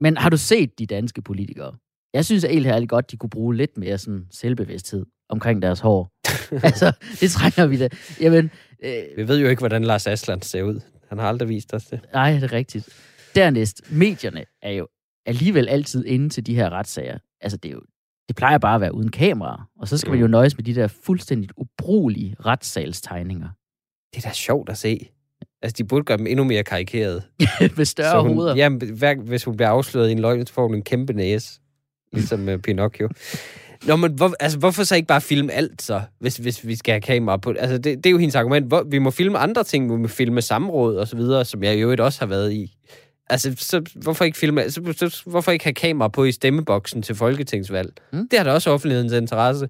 Men 0.00 0.16
har 0.16 0.30
du 0.30 0.36
set 0.36 0.78
de 0.78 0.86
danske 0.86 1.22
politikere? 1.22 1.74
Jeg 2.14 2.24
synes 2.24 2.44
helt 2.44 2.66
ærligt 2.66 2.90
godt, 2.90 3.10
de 3.10 3.16
kunne 3.16 3.30
bruge 3.30 3.56
lidt 3.56 3.78
mere 3.78 3.98
sådan 3.98 4.26
selvbevidsthed 4.30 5.06
omkring 5.28 5.62
deres 5.62 5.80
hår. 5.80 6.10
altså, 6.68 6.92
det 7.20 7.30
trænger 7.30 7.66
vi 7.66 7.78
da. 7.78 7.88
Jamen, 8.20 8.50
øh, 8.84 9.02
Vi 9.16 9.28
ved 9.28 9.40
jo 9.40 9.48
ikke, 9.48 9.60
hvordan 9.60 9.84
Lars 9.84 10.06
Asland 10.06 10.42
ser 10.42 10.62
ud. 10.62 10.80
Han 11.08 11.18
har 11.18 11.28
aldrig 11.28 11.48
vist 11.48 11.74
os 11.74 11.84
det. 11.84 12.00
nej, 12.12 12.32
det 12.32 12.42
er 12.42 12.52
rigtigt. 12.52 12.88
Dernæst, 13.34 13.92
medierne 13.92 14.44
er 14.62 14.70
jo 14.70 14.88
alligevel 15.26 15.68
altid 15.68 16.04
inde 16.04 16.28
til 16.28 16.46
de 16.46 16.54
her 16.54 16.70
retssager. 16.70 17.18
Altså, 17.40 17.56
det 17.56 17.68
er 17.68 17.72
jo 17.72 17.80
det 18.28 18.36
plejer 18.36 18.58
bare 18.58 18.74
at 18.74 18.80
være 18.80 18.94
uden 18.94 19.10
kamera. 19.10 19.64
Og 19.80 19.88
så 19.88 19.98
skal 19.98 20.10
man 20.10 20.20
jo 20.20 20.26
nøjes 20.26 20.56
med 20.56 20.64
de 20.64 20.74
der 20.74 20.86
fuldstændig 20.86 21.50
ubrugelige 21.56 22.36
retssalstegninger. 22.44 23.48
Det 24.14 24.24
er 24.24 24.28
da 24.28 24.34
sjovt 24.34 24.70
at 24.70 24.78
se. 24.78 25.08
Altså, 25.62 25.74
de 25.78 25.84
burde 25.84 26.04
gøre 26.04 26.18
dem 26.18 26.26
endnu 26.26 26.44
mere 26.44 26.64
karikerede. 26.64 27.22
med 27.76 27.84
større 27.84 28.22
hun, 28.22 28.34
hoveder. 28.34 28.56
Jamen, 28.56 28.94
hver, 28.98 29.14
hvis 29.14 29.44
hun 29.44 29.56
bliver 29.56 29.68
afsløret 29.70 30.08
i 30.08 30.12
en 30.12 30.18
løgn, 30.18 30.46
så 30.46 30.52
får 30.52 30.66
hun 30.66 30.74
en 30.74 30.82
kæmpe 30.82 31.12
næse. 31.12 31.60
Ligesom 32.12 32.48
uh, 32.48 32.58
Pinocchio. 32.58 33.08
Nå, 33.86 33.96
men 33.96 34.12
hvor, 34.12 34.34
altså, 34.40 34.58
hvorfor 34.58 34.84
så 34.84 34.96
ikke 34.96 35.08
bare 35.08 35.20
filme 35.20 35.52
alt 35.52 35.82
så, 35.82 36.02
hvis, 36.20 36.36
hvis 36.36 36.66
vi 36.66 36.76
skal 36.76 36.92
have 36.92 37.00
kamera 37.00 37.36
på? 37.36 37.54
Altså, 37.58 37.78
det, 37.78 37.96
det 37.96 38.06
er 38.06 38.10
jo 38.10 38.18
hendes 38.18 38.34
argument. 38.34 38.66
Hvor, 38.66 38.82
vi 38.90 38.98
må 38.98 39.10
filme 39.10 39.38
andre 39.38 39.64
ting, 39.64 39.92
vi 39.92 39.96
må 39.96 40.08
filme 40.08 40.42
samråd 40.42 40.96
og 40.96 41.08
så 41.08 41.16
videre, 41.16 41.44
som 41.44 41.62
jeg 41.62 41.76
i 41.76 41.80
øvrigt 41.80 42.00
også 42.00 42.20
har 42.20 42.26
været 42.26 42.52
i. 42.52 42.76
Altså, 43.30 43.54
så 43.58 43.82
hvorfor 43.94 44.24
ikke 44.24 44.38
filme, 44.38 44.70
så, 44.70 44.94
så, 44.96 45.22
hvorfor 45.26 45.52
ikke 45.52 45.64
have 45.64 45.74
kamera 45.74 46.08
på 46.08 46.24
i 46.24 46.32
stemmeboksen 46.32 47.02
til 47.02 47.14
folketingsvalg? 47.14 47.92
Mm. 48.12 48.28
Det 48.28 48.38
har 48.38 48.44
da 48.44 48.52
også 48.52 48.70
offentlighedens 48.70 49.12
interesse. 49.12 49.68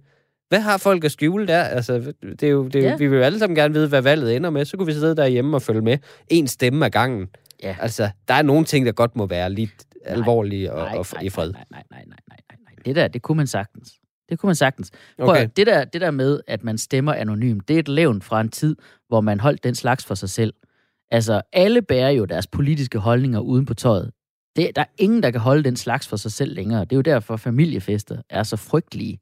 Hvad 0.49 0.61
har 0.61 0.77
folk 0.79 1.05
at 1.05 1.13
skjule 1.13 1.47
der? 1.47 1.63
Altså, 1.63 2.13
det 2.23 2.43
er 2.43 2.49
jo, 2.49 2.65
det 2.69 2.77
er 2.77 2.81
jo, 2.81 2.89
Ja. 2.89 2.97
Vi 2.97 3.07
vil 3.07 3.17
jo 3.17 3.23
alle 3.23 3.39
sammen 3.39 3.57
gerne 3.57 3.75
vide, 3.75 3.89
hvad 3.89 4.03
valget 4.03 4.37
ender 4.37 4.51
med. 4.51 4.65
Så 4.65 4.77
kunne 4.77 4.87
vi 4.87 4.93
sidde 4.93 5.17
derhjemme 5.17 5.57
og 5.57 5.63
følge 5.63 5.81
med. 5.81 5.99
En 6.29 6.47
stemme 6.47 6.87
ad 6.87 6.91
gangen. 6.91 7.29
Ja. 7.63 7.77
Altså, 7.81 8.11
der 8.29 8.35
er 8.35 8.43
nogle 8.43 8.65
ting, 8.65 8.87
der 8.87 8.93
godt 8.93 9.17
må 9.17 9.27
være 9.27 9.53
lidt 9.53 9.71
alvorlige 10.05 10.73
og, 10.73 10.79
nej, 10.79 10.99
og 10.99 11.07
nej, 11.15 11.23
i 11.23 11.29
fred. 11.29 11.53
Nej, 11.53 11.65
nej, 11.71 11.83
nej, 11.91 12.05
nej, 12.07 12.17
nej, 12.29 12.37
nej, 12.49 12.57
nej. 12.65 12.68
Det 12.85 12.97
der, 12.97 13.09
det 13.09 13.23
kunne 13.23 13.37
man 13.37 13.47
sagtens. 13.47 13.93
Det 14.29 14.39
kunne 14.39 14.49
man 14.49 14.55
sagtens. 14.57 14.91
Prøv, 15.19 15.29
Okay. 15.29 15.49
det, 15.57 15.67
der, 15.67 15.85
det 15.85 16.01
der 16.01 16.11
med, 16.11 16.41
at 16.47 16.65
man 16.65 16.79
stemmer 16.79 17.13
anonymt, 17.15 17.69
det 17.69 17.75
er 17.75 17.81
et 17.81 17.89
levn 17.89 18.23
fra 18.23 18.41
en 18.41 18.49
tid, 18.49 18.77
hvor 19.09 19.21
man 19.21 19.41
holdt 19.41 19.65
den 19.65 19.75
slags 19.75 20.05
for 20.05 20.15
sig 20.15 20.31
selv. 20.31 20.55
Altså, 21.11 21.43
alle 21.53 21.83
bærer 21.83 22.11
jo 22.11 22.25
deres 22.25 22.47
politiske 22.47 22.99
holdninger 22.99 23.41
uden 23.41 23.65
på 23.67 23.75
tøjet. 23.75 24.11
Det, 24.57 24.71
der 24.77 24.83
er 24.83 24.87
ingen, 24.99 25.23
der 25.23 25.31
kan 25.31 25.41
holde 25.41 25.63
den 25.65 25.77
slags 25.77 26.09
for 26.09 26.17
sig 26.17 26.33
selv 26.33 26.55
længere. 26.55 26.81
Det 26.81 26.93
er 26.93 26.97
jo 26.97 27.03
derfor, 27.03 27.37
familiefester 27.37 28.23
er 28.31 28.43
så 28.43 28.57
frygtelige. 28.57 29.19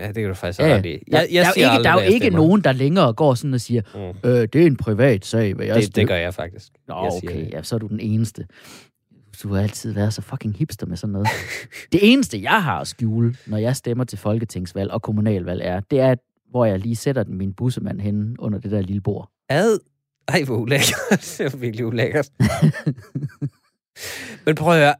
Ja, 0.00 0.06
det 0.06 0.14
kan 0.14 0.28
du 0.28 0.34
faktisk 0.34 0.60
Ja, 0.60 0.74
ret 0.74 0.86
i. 0.86 0.88
Der, 0.88 0.96
Jeg, 1.20 1.28
jeg 1.32 1.42
der, 1.44 1.48
er 1.48 1.52
siger 1.54 1.66
jo 1.66 1.72
ikke, 1.78 1.84
der 1.84 1.90
er 1.90 1.94
jo 1.94 2.00
ikke 2.12 2.24
stemmer. 2.24 2.38
nogen, 2.40 2.60
der 2.64 2.72
længere 2.72 3.12
går 3.12 3.34
sådan 3.34 3.54
og 3.54 3.60
siger, 3.60 3.82
Mm. 3.94 4.30
øh, 4.30 4.48
det 4.52 4.56
er 4.62 4.66
en 4.66 4.76
privat 4.76 5.24
sag, 5.26 5.54
hvad 5.54 5.66
jeg 5.66 5.74
Det, 5.74 5.82
det 5.82 5.92
stemmer." 5.92 6.08
gør 6.08 6.16
jeg 6.16 6.34
faktisk. 6.34 6.68
Nå, 6.88 6.94
jeg 7.04 7.12
okay, 7.12 7.44
det. 7.44 7.50
ja, 7.52 7.62
så 7.62 7.74
er 7.74 7.78
du 7.78 7.86
den 7.86 8.00
eneste. 8.00 8.46
Du 9.42 9.54
har 9.54 9.62
altid 9.62 9.92
været 9.92 10.14
så 10.14 10.22
fucking 10.22 10.56
hipster 10.56 10.86
med 10.86 10.96
sådan 10.96 11.12
noget. 11.12 11.28
det 11.92 12.12
eneste, 12.12 12.42
jeg 12.42 12.62
har 12.62 12.80
at 12.80 12.86
skjule, 12.86 13.36
når 13.46 13.56
jeg 13.56 13.76
stemmer 13.76 14.04
til 14.04 14.18
folketingsvalg 14.18 14.90
og 14.90 15.02
kommunalvalg, 15.02 15.60
er, 15.64 15.80
det 15.80 16.00
er, 16.00 16.14
hvor 16.50 16.64
jeg 16.64 16.78
lige 16.78 16.96
sætter 16.96 17.22
den, 17.22 17.38
min 17.38 17.52
bussemand 17.52 18.00
henne 18.00 18.36
under 18.38 18.58
det 18.58 18.70
der 18.70 18.80
lille 18.80 19.00
bord. 19.00 19.30
Ad. 19.48 19.78
Ej, 20.28 20.42
hvor 20.42 20.56
ulækkert. 20.56 21.20
det 21.38 21.52
var 21.52 21.58
virkelig 21.58 21.86
ulækkert. 21.86 22.30
Men 24.46 24.54
prøv 24.54 24.72
at 24.72 24.78
høre. 24.78 24.94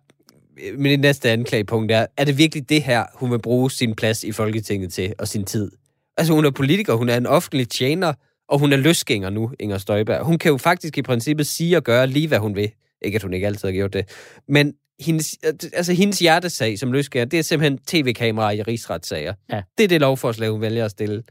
Men 0.79 0.85
det 0.85 1.01
næste 1.01 1.31
anklagepunkt 1.31 1.93
er, 1.93 2.07
er 2.17 2.25
det 2.25 2.39
virkelig 2.39 2.69
det 2.69 2.83
her, 2.83 3.05
hun 3.15 3.31
vil 3.31 3.39
bruge 3.39 3.71
sin 3.71 3.95
plads 3.95 4.25
i 4.25 4.33
Folketinget 4.33 4.93
til, 4.93 5.15
og 5.19 5.29
sin 5.29 5.45
tid? 5.45 5.71
Altså, 6.17 6.33
hun 6.33 6.45
er 6.45 6.51
politiker, 6.51 6.95
hun 6.95 7.09
er 7.09 7.17
en 7.17 7.27
offentlig 7.27 7.69
tjener, 7.69 8.13
og 8.49 8.59
hun 8.59 8.73
er 8.73 8.77
løsgænger 8.77 9.31
nu, 9.31 9.51
Inger 9.61 9.79
Støjberg. 9.79 10.25
Hun 10.25 10.39
kan 10.39 10.51
jo 10.51 10.57
faktisk 10.57 10.99
i 10.99 11.03
princippet 11.03 11.47
sige 11.47 11.77
og 11.77 11.83
gøre 11.83 12.07
lige, 12.07 12.29
hvad 12.29 12.39
hun 12.39 12.55
vil. 12.55 12.71
Ikke, 13.05 13.17
at 13.17 13.23
hun 13.23 13.35
ikke 13.35 13.47
altid 13.47 13.69
har 13.69 13.73
gjort 13.73 13.93
det. 13.93 14.09
Men 14.49 14.75
hendes, 15.01 15.39
altså, 15.73 15.93
hendes 15.93 16.19
hjertesag 16.19 16.79
som 16.79 16.93
løsgænger, 16.93 17.25
det 17.25 17.39
er 17.39 17.43
simpelthen 17.43 17.79
tv-kameraer 17.79 18.51
i 18.51 18.63
rigsretssager. 18.63 19.35
Ja. 19.53 19.63
Det 19.79 19.85
er 19.85 19.89
det 19.89 20.01
lovforslag, 20.01 20.51
hun 20.51 20.61
vælger 20.61 20.85
at 20.85 20.91
stille. 20.91 21.23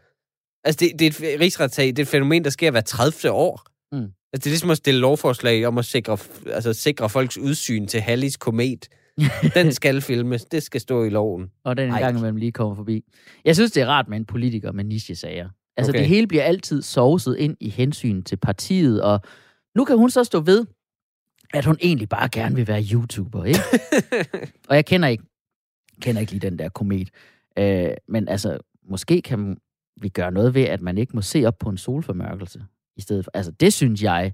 Altså, 0.64 0.80
det, 0.80 1.00
det 1.00 1.06
er 1.24 1.34
et 1.36 1.40
rigsretssag, 1.40 1.88
det 1.88 2.00
er 2.00 2.04
et 2.04 2.08
fænomen, 2.08 2.44
der 2.44 2.50
sker 2.50 2.72
hver 2.72 2.82
30. 2.82 3.32
år. 3.32 3.62
Mm. 3.92 3.98
Altså, 3.98 4.14
det 4.34 4.46
er 4.46 4.50
ligesom 4.50 4.70
at 4.70 4.78
stille 4.78 5.00
lovforslag 5.00 5.66
om 5.66 5.78
at 5.78 5.86
sikre, 5.86 6.18
altså, 6.48 6.74
sikre 6.74 7.10
folks 7.10 7.38
udsyn 7.38 7.88
til 7.88 8.02
Hallis 8.02 8.38
komet. 8.38 8.88
Den 9.54 9.72
skal 9.80 10.02
filmes. 10.02 10.46
Det 10.46 10.64
skal 10.64 10.82
stå 10.82 11.04
i 11.04 11.10
loven. 11.10 11.52
Og 11.66 11.78
den 11.78 11.86
en 11.88 11.92
Ej. 11.94 12.00
gang 12.00 12.18
imellem 12.18 12.36
lige 12.38 12.52
kommer 12.52 12.76
forbi. 12.76 13.02
Jeg 13.46 13.56
synes, 13.56 13.72
det 13.72 13.84
er 13.84 13.88
rart 13.88 14.08
med 14.10 14.18
en 14.18 14.26
politiker 14.26 14.72
med 14.72 14.84
nichesager. 14.84 15.50
Altså, 15.78 15.92
Okay. 15.92 16.00
det 16.00 16.08
hele 16.08 16.28
bliver 16.28 16.44
altid 16.44 16.82
sovset 16.82 17.36
ind 17.38 17.58
i 17.60 17.70
hensyn 17.70 18.24
til 18.24 18.38
partiet, 18.38 19.02
og 19.02 19.20
nu 19.76 19.86
kan 19.86 19.98
hun 19.98 20.10
så 20.10 20.24
stå 20.24 20.40
ved, 20.40 20.66
at 21.54 21.66
hun 21.66 21.78
egentlig 21.82 22.10
bare 22.10 22.30
gerne 22.30 22.56
vil 22.56 22.68
være 22.68 22.84
YouTuber, 22.94 23.44
ikke? 23.46 23.60
og 24.70 24.76
jeg 24.76 24.86
kender 24.86 25.08
ikke, 25.08 25.24
kender 26.02 26.22
ikke 26.22 26.32
lige 26.34 26.50
den 26.50 26.60
der 26.60 26.70
komet. 26.70 27.10
Øh, 27.58 27.90
men 28.08 28.28
altså, 28.30 28.58
måske 28.90 29.22
kan 29.22 29.58
vi 30.02 30.10
gøre 30.10 30.32
noget 30.32 30.54
ved, 30.54 30.64
at 30.64 30.82
man 30.82 30.98
ikke 30.98 31.12
må 31.16 31.22
se 31.22 31.46
op 31.46 31.60
på 31.60 31.70
en 31.70 31.78
solformørkelse 31.78 32.64
i 32.98 33.02
stedet 33.02 33.26
for. 33.26 33.32
Altså, 33.34 33.52
det 33.52 33.74
synes 33.74 34.04
jeg, 34.04 34.34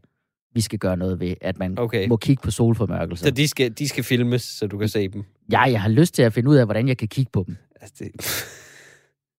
vi 0.53 0.61
skal 0.61 0.79
gøre 0.79 0.97
noget 0.97 1.19
ved, 1.19 1.35
at 1.41 1.59
man 1.59 1.79
Okay. 1.79 2.07
må 2.07 2.17
kigge 2.17 2.41
på 2.43 2.51
solformørkelser. 2.51 3.25
Så 3.25 3.31
de 3.31 3.47
skal, 3.47 3.71
de 3.71 3.87
skal 3.87 4.03
filmes, 4.03 4.41
så 4.41 4.67
du 4.67 4.77
kan 4.77 4.89
se 4.89 5.07
dem. 5.07 5.23
Ja, 5.51 5.61
jeg 5.61 5.81
har 5.81 5.89
lyst 5.89 6.13
til 6.13 6.21
at 6.23 6.33
finde 6.33 6.49
ud 6.49 6.55
af, 6.55 6.65
hvordan 6.65 6.87
jeg 6.87 6.97
kan 6.97 7.07
kigge 7.07 7.31
på 7.33 7.43
dem. 7.47 7.57
Altså, 7.81 7.95
det... 7.99 8.11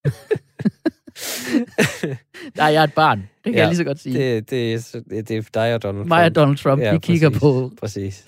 Nej, 2.57 2.67
jeg 2.67 2.75
er 2.81 2.85
et 2.85 2.93
barn. 2.95 3.19
Det 3.19 3.29
kan 3.45 3.55
Ja, 3.55 3.59
jeg 3.59 3.69
lige 3.69 3.77
så 3.77 3.85
godt 3.85 4.01
sige. 4.01 4.19
det, 4.19 4.51
det, 4.51 4.73
er 4.75 5.01
det, 5.11 5.29
det 5.29 5.37
er 5.37 5.43
dig 5.55 5.75
og 5.75 5.83
Donald 5.83 6.05
Mig 6.05 6.19
og 6.25 6.35
Trump. 6.35 6.35
Donald 6.35 6.57
Trump, 6.59 6.83
Ja, 6.83 6.93
vi 6.93 6.99
kigger 6.99 7.29
præcis. 7.31 7.41
på... 7.41 7.71
Præcis. 7.81 8.25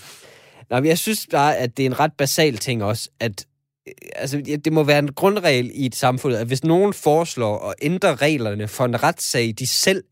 Nå, 0.71 0.77
men 0.81 0.87
jeg 0.87 0.99
synes 0.99 1.27
bare, 1.31 1.57
at 1.57 1.77
det 1.77 1.83
er 1.83 1.87
en 1.91 2.01
ret 2.01 2.13
basal 2.19 2.57
ting 2.57 2.85
også, 2.85 3.09
at 3.21 3.47
øh, 3.89 3.93
altså, 4.17 4.43
det 4.65 4.73
må 4.73 4.83
være 4.85 4.99
en 4.99 5.13
grundregel 5.13 5.71
i 5.75 5.87
et 5.87 5.95
samfund, 5.95 6.35
at 6.35 6.47
hvis 6.47 6.65
nogen 6.65 6.93
foreslår 6.93 7.69
at 7.69 7.75
ændre 7.83 8.15
reglerne 8.15 8.69
for 8.69 8.85
en 8.85 9.03
retssag, 9.03 9.55
de 9.59 9.67
selv 9.67 10.05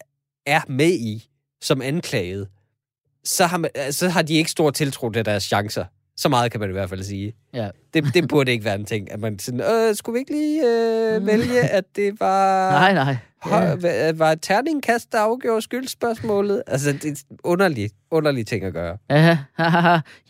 er 0.46 0.60
med 0.68 0.90
i 0.92 1.26
som 1.62 1.82
anklaget, 1.82 2.48
så 3.24 3.46
har, 3.46 3.58
man, 3.58 3.70
så 3.90 4.08
har 4.08 4.22
de 4.22 4.34
ikke 4.34 4.50
stor 4.50 4.70
tiltro 4.70 5.10
til 5.10 5.24
deres 5.24 5.42
chancer. 5.44 5.84
Så 6.20 6.28
meget 6.28 6.50
kan 6.50 6.60
man 6.60 6.68
i 6.68 6.72
hvert 6.72 6.88
fald 6.88 7.02
sige. 7.02 7.32
Ja. 7.54 7.68
Det, 7.94 8.14
det 8.14 8.28
burde 8.28 8.52
ikke 8.52 8.64
være 8.64 8.74
en 8.74 8.84
ting, 8.84 9.12
at 9.12 9.20
man 9.20 9.38
sådan, 9.38 9.60
øh, 9.60 9.94
skulle 9.94 10.14
vi 10.14 10.18
ikke 10.18 10.32
lige 10.32 10.62
øh, 10.66 11.26
vælge, 11.26 11.60
at 11.60 11.84
det 11.96 12.20
var... 12.20 12.70
Nej, 12.70 12.94
nej. 12.94 13.16
Ja. 13.46 14.12
Var 14.12 14.32
et 14.32 14.42
terningkast, 14.42 15.12
der 15.12 15.18
afgjorde 15.18 15.62
skyldspørgsmålet? 15.62 16.62
Altså, 16.66 16.92
det 16.92 17.04
er 17.04 17.34
underlig, 17.44 17.90
underlig 18.10 18.46
ting 18.46 18.64
at 18.64 18.72
gøre. 18.72 18.96
Ja, 19.10 19.38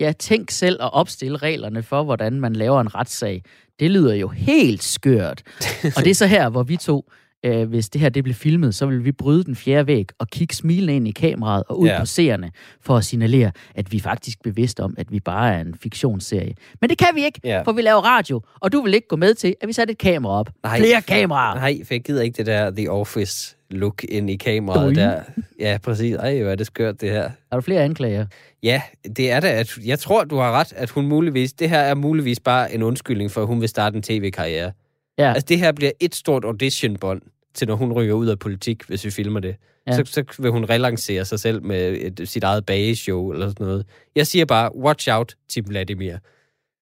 ja, 0.01 0.13
tænk 0.13 0.51
selv 0.51 0.83
at 0.83 0.93
opstille 0.93 1.39
reglerne 1.39 1.83
for, 1.83 2.03
hvordan 2.03 2.41
man 2.41 2.53
laver 2.53 2.81
en 2.81 2.95
retssag. 2.95 3.43
Det 3.81 3.91
lyder 3.91 4.15
jo 4.15 4.29
helt 4.29 4.83
skørt. 4.83 5.43
Og 5.97 6.05
det 6.05 6.11
er 6.11 6.15
så 6.15 6.27
her, 6.27 6.49
hvor 6.49 6.63
vi 6.63 6.77
to, 6.77 7.11
øh, 7.45 7.69
hvis 7.69 7.89
det 7.89 8.01
her 8.01 8.09
det 8.09 8.25
blev 8.25 8.35
filmet, 8.35 8.75
så 8.75 8.87
vil 8.87 9.05
vi 9.05 9.13
bryde 9.13 9.45
den 9.45 9.57
fjerde 9.57 9.87
væg 9.87 10.07
og 10.19 10.29
kigge 10.29 10.55
smilende 10.55 10.97
ind 10.97 11.09
i 11.09 11.11
kameraet 11.11 11.63
og 11.69 11.81
ud 11.81 11.89
Ja. 11.89 12.01
på 12.01 12.07
seerne 12.07 12.51
for 12.81 12.97
at 12.97 13.05
signalere, 13.05 13.53
at 13.75 13.93
vi 13.93 13.97
er 13.97 14.01
faktisk 14.01 14.43
bevidste 14.43 14.81
om, 14.81 14.95
at 14.99 15.13
vi 15.13 15.21
bare 15.21 15.55
er 15.55 15.61
en 15.61 15.75
fiktionsserie. 15.83 16.55
Men 16.81 16.91
det 16.91 16.99
kan 16.99 17.09
vi 17.15 17.25
ikke, 17.25 17.41
Ja. 17.45 17.63
for 17.63 17.73
vi 17.73 17.83
laver 17.83 18.01
radio, 18.01 18.41
og 18.61 18.73
du 18.73 18.83
vil 18.83 18.95
ikke 18.95 19.09
gå 19.09 19.17
med 19.17 19.35
til, 19.35 19.55
at 19.61 19.69
vi 19.69 19.73
satte 19.73 19.93
et 19.93 19.99
kamera 19.99 20.33
op. 20.33 20.51
Nej. 20.65 20.79
Flere 20.79 21.03
kameraer! 21.03 21.55
Nej, 21.55 21.79
for 21.87 21.95
jeg 21.95 22.01
gider 22.03 22.23
ikke 22.23 22.37
det 22.37 22.47
der 22.47 22.71
The 22.71 22.91
Office 22.91 23.57
look 23.71 24.05
ind 24.09 24.31
i 24.31 24.37
kameraet 24.37 24.83
Doing. 24.85 24.97
der. 24.97 25.21
Ja, 25.61 25.79
præcis. 25.83 26.15
Ej, 26.15 26.43
hvor 26.43 26.51
er 26.51 26.55
det 26.55 26.67
skørt, 26.67 27.01
det 27.01 27.11
her. 27.11 27.31
Har 27.53 27.57
du 27.59 27.61
flere 27.61 27.83
anklager? 27.85 28.27
Ja, 28.63 28.83
det 29.17 29.31
er 29.31 29.41
det. 29.41 29.49
At, 29.49 29.79
jeg 29.85 29.99
tror, 29.99 30.25
du 30.25 30.37
har 30.37 30.53
ret, 30.53 30.73
at 30.77 30.91
hun 30.91 31.07
muligvis... 31.07 31.53
Det 31.53 31.69
her 31.69 31.79
er 31.79 31.95
muligvis 31.95 32.41
bare 32.41 32.75
en 32.75 32.83
undskyldning 32.83 33.31
for, 33.31 33.41
at 33.41 33.47
hun 33.47 33.61
vil 33.61 33.69
starte 33.69 33.97
en 33.97 34.03
tv-karriere. 34.03 34.73
Ja. 35.19 35.29
Altså, 35.33 35.47
det 35.49 35.59
her 35.59 35.73
bliver 35.73 35.91
et 36.01 36.15
stort 36.15 36.45
auditionbånd 36.45 37.23
til, 37.55 37.69
når 37.69 37.75
hun 37.75 37.93
rykker 37.93 38.15
ud 38.15 38.27
af 38.27 38.39
politik, 38.39 38.83
hvis 38.85 39.05
vi 39.05 39.11
filmer 39.11 39.41
det. 39.41 39.57
Ja. 39.87 39.93
Så, 39.93 40.03
så 40.05 40.25
vil 40.43 40.51
hun 40.51 40.65
relancere 40.65 41.25
sig 41.25 41.41
selv 41.41 41.63
med 41.63 41.97
et, 42.01 42.29
sit 42.29 42.45
eget 42.45 42.67
bageshow 42.67 43.33
eller 43.33 43.49
sådan 43.49 43.67
noget. 43.67 43.87
Jeg 44.17 44.27
siger 44.27 44.45
bare, 44.45 44.77
watch 44.77 45.09
out, 45.13 45.35
Tim 45.49 45.69
Vladimir. 45.69 46.17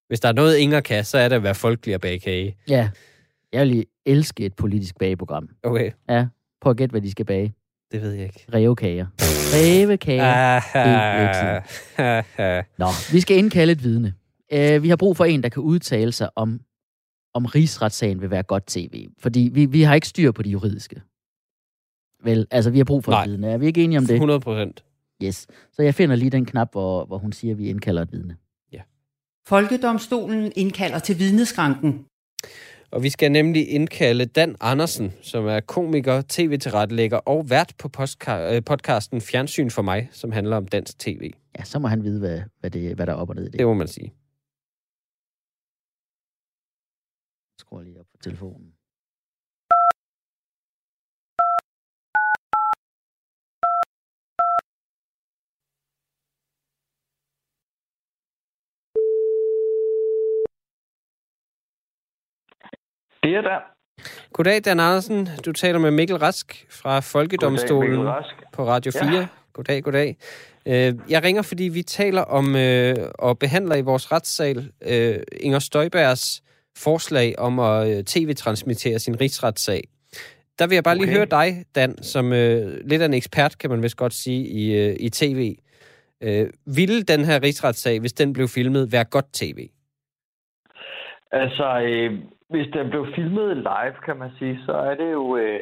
Hvis 0.09 0.21
der 0.21 0.29
er 0.29 0.33
noget, 0.33 0.57
Inger 0.57 0.81
kan, 0.81 1.05
så 1.05 1.19
er 1.19 1.29
det 1.29 1.37
at 1.37 1.43
være 1.43 1.55
folkelig 1.55 1.95
og 1.95 2.01
bage 2.01 2.19
kage. 2.19 2.57
Ja. 2.69 2.89
Jeg 3.53 3.61
vil 3.61 3.69
lige 3.69 3.85
elske 4.07 4.45
et 4.45 4.55
politisk 4.55 4.99
bageprogram. 4.99 5.49
Okay, 5.63 5.91
Ja. 6.09 6.27
Prøv 6.61 6.71
at 6.71 6.77
gætte, 6.77 6.91
hvad 6.91 7.01
de 7.01 7.11
skal 7.11 7.25
bage. 7.25 7.55
det 7.93 8.03
ved 8.03 8.13
jeg 8.13 8.25
ikke. 8.25 8.45
Revkager. 8.55 9.07
Revkager. 9.55 10.23
Ah, 11.99 12.65
Nå, 12.79 12.87
vi 13.13 13.21
skal 13.21 13.37
indkalde 13.37 13.73
et 13.73 13.83
vidne. 13.83 14.15
Uh, 14.55 14.83
vi 14.83 14.89
har 14.89 14.97
brug 14.97 15.17
for 15.17 15.25
en, 15.25 15.43
der 15.43 15.49
kan 15.49 15.63
udtale 15.63 16.13
sig 16.13 16.29
om, 16.37 16.61
om 17.35 17.47
rigsretssagen 17.47 18.21
vil 18.21 18.31
være 18.31 18.43
godt 18.43 18.67
tv. 18.67 19.07
Fordi 19.19 19.51
vi, 19.53 19.67
vi 19.67 19.83
har 19.83 19.95
ikke 19.95 20.09
styr 20.09 20.33
på 20.33 20.43
det 20.43 20.53
juridiske. 20.53 21.03
Vel, 22.25 22.47
altså 22.51 22.71
vi 22.71 22.79
har 22.79 22.85
brug 22.85 23.05
for 23.05 23.13
Nej. 23.13 23.23
et 23.23 23.31
vidne. 23.31 23.51
Er 23.51 23.59
vi 23.59 23.67
ikke 23.67 23.85
enige 23.85 23.99
om 23.99 24.07
det? 24.07 24.15
100 24.15 24.41
procent. 24.41 24.85
Yes. 25.23 25.47
Så 25.73 25.83
jeg 25.83 25.95
finder 25.95 26.17
lige 26.17 26.31
den 26.31 26.45
knap, 26.45 26.73
hvor, 26.73 27.05
hvor 27.05 27.19
hun 27.19 27.33
siger, 27.33 27.55
at 27.55 27.59
vi 27.59 27.69
indkalder 27.69 28.03
et 28.03 28.13
vidne. 28.13 28.37
Folkedomstolen 29.49 30.53
indkalder 30.57 30.99
til 30.99 31.19
vidneskranken. 31.19 32.05
Og 32.91 33.03
vi 33.03 33.11
skal 33.11 33.33
nemlig 33.33 33.71
indkalde 33.71 34.25
Dan 34.25 34.57
Andersen, 34.61 35.13
som 35.23 35.47
er 35.47 35.61
komiker, 35.61 36.23
tv-tilrettelægger 36.29 37.17
og 37.17 37.51
vært 37.51 37.73
på 37.79 37.91
øh, 38.29 38.65
podcasten 38.65 39.21
Fjernsyn 39.21 39.71
for 39.71 39.83
mig, 39.83 40.09
som 40.13 40.33
handler 40.33 40.57
om 40.57 40.67
dansk 40.67 40.99
tv. 40.99 41.33
Ja, 41.59 41.65
så 41.65 41.79
må 41.79 41.89
han 41.89 42.05
vide, 42.05 42.19
hvad, 42.19 42.41
hvad, 42.61 42.71
det, 42.71 42.95
hvad 42.97 43.07
der 43.07 43.13
er 43.13 43.17
op 43.17 43.29
og 43.29 43.35
ned 43.37 43.45
i 43.45 43.51
det. 43.51 43.59
Det 43.59 43.67
må 43.67 43.75
man 43.75 43.89
sige. 43.89 44.13
Skruer 47.69 47.83
lige 47.83 48.01
op 48.01 48.07
på 48.13 48.17
telefonen. 48.23 48.75
Det 63.23 63.35
er 63.35 63.41
der. 63.41 63.59
Goddag, 64.33 64.65
Dan 64.65 64.81
Andersen. 64.81 65.29
Du 65.45 65.53
taler 65.53 65.79
med 65.79 65.91
Mikkel 65.91 66.17
Rask 66.17 66.67
fra 66.71 67.01
Folkedomstolen 67.01 67.97
Goddag, 67.97 68.13
Rask. 68.15 68.35
på 68.53 68.67
Radio 68.67 68.93
4. 68.93 69.05
Ja. 69.05 69.17
Ja. 69.19 69.27
Goddag, 69.53 69.83
goddag. 69.83 70.17
Øh, 70.67 70.95
Jeg 71.11 71.23
ringer, 71.23 71.43
fordi 71.43 71.65
vi 71.65 71.83
taler 71.83 72.23
om 72.23 72.57
øh, 72.57 72.97
og 73.19 73.39
behandler 73.39 73.77
i 73.77 73.81
vores 73.81 74.13
retssal 74.13 74.73
øh, 74.83 75.19
Inger 75.41 75.59
Støjbergs 75.59 76.43
forslag 76.85 77.35
om 77.39 77.59
at 77.59 77.99
øh, 77.99 78.05
tv-transmittere 78.05 78.99
sin 78.99 79.21
rigsretssag. 79.21 79.83
Der 80.59 80.67
vil 80.67 80.75
jeg 80.75 80.85
bare 80.85 80.95
lige 80.95 81.05
Okay. 81.05 81.17
høre 81.17 81.27
dig, 81.27 81.49
Dan, 81.75 82.03
som 82.03 82.33
øh, 82.33 82.81
lidt 82.91 83.03
af 83.03 83.07
en 83.07 83.15
ekspert, 83.15 83.59
kan 83.59 83.71
man 83.71 83.83
vist 83.83 83.97
godt 83.97 84.13
sige, 84.13 84.49
i, 84.49 84.63
øh, 84.83 84.97
i 85.01 85.09
tv. 85.11 85.57
Øh, 86.23 86.47
ville 86.67 87.03
den 87.03 87.25
her 87.25 87.43
rigsretssag, 87.43 88.01
hvis 88.01 88.13
den 88.13 88.33
blev 88.33 88.49
filmet, 88.49 88.93
være 88.93 89.05
godt 89.05 89.33
tv? 89.33 89.69
Altså, 91.33 91.81
øh, 91.81 92.13
hvis 92.51 92.67
den 92.73 92.91
blev 92.91 93.07
filmet 93.15 93.57
live, 93.57 93.97
kan 94.05 94.17
man 94.17 94.31
sige, 94.39 94.59
så 94.67 94.73
er 94.73 94.95
det 94.95 95.13
jo 95.13 95.37
øh, 95.37 95.61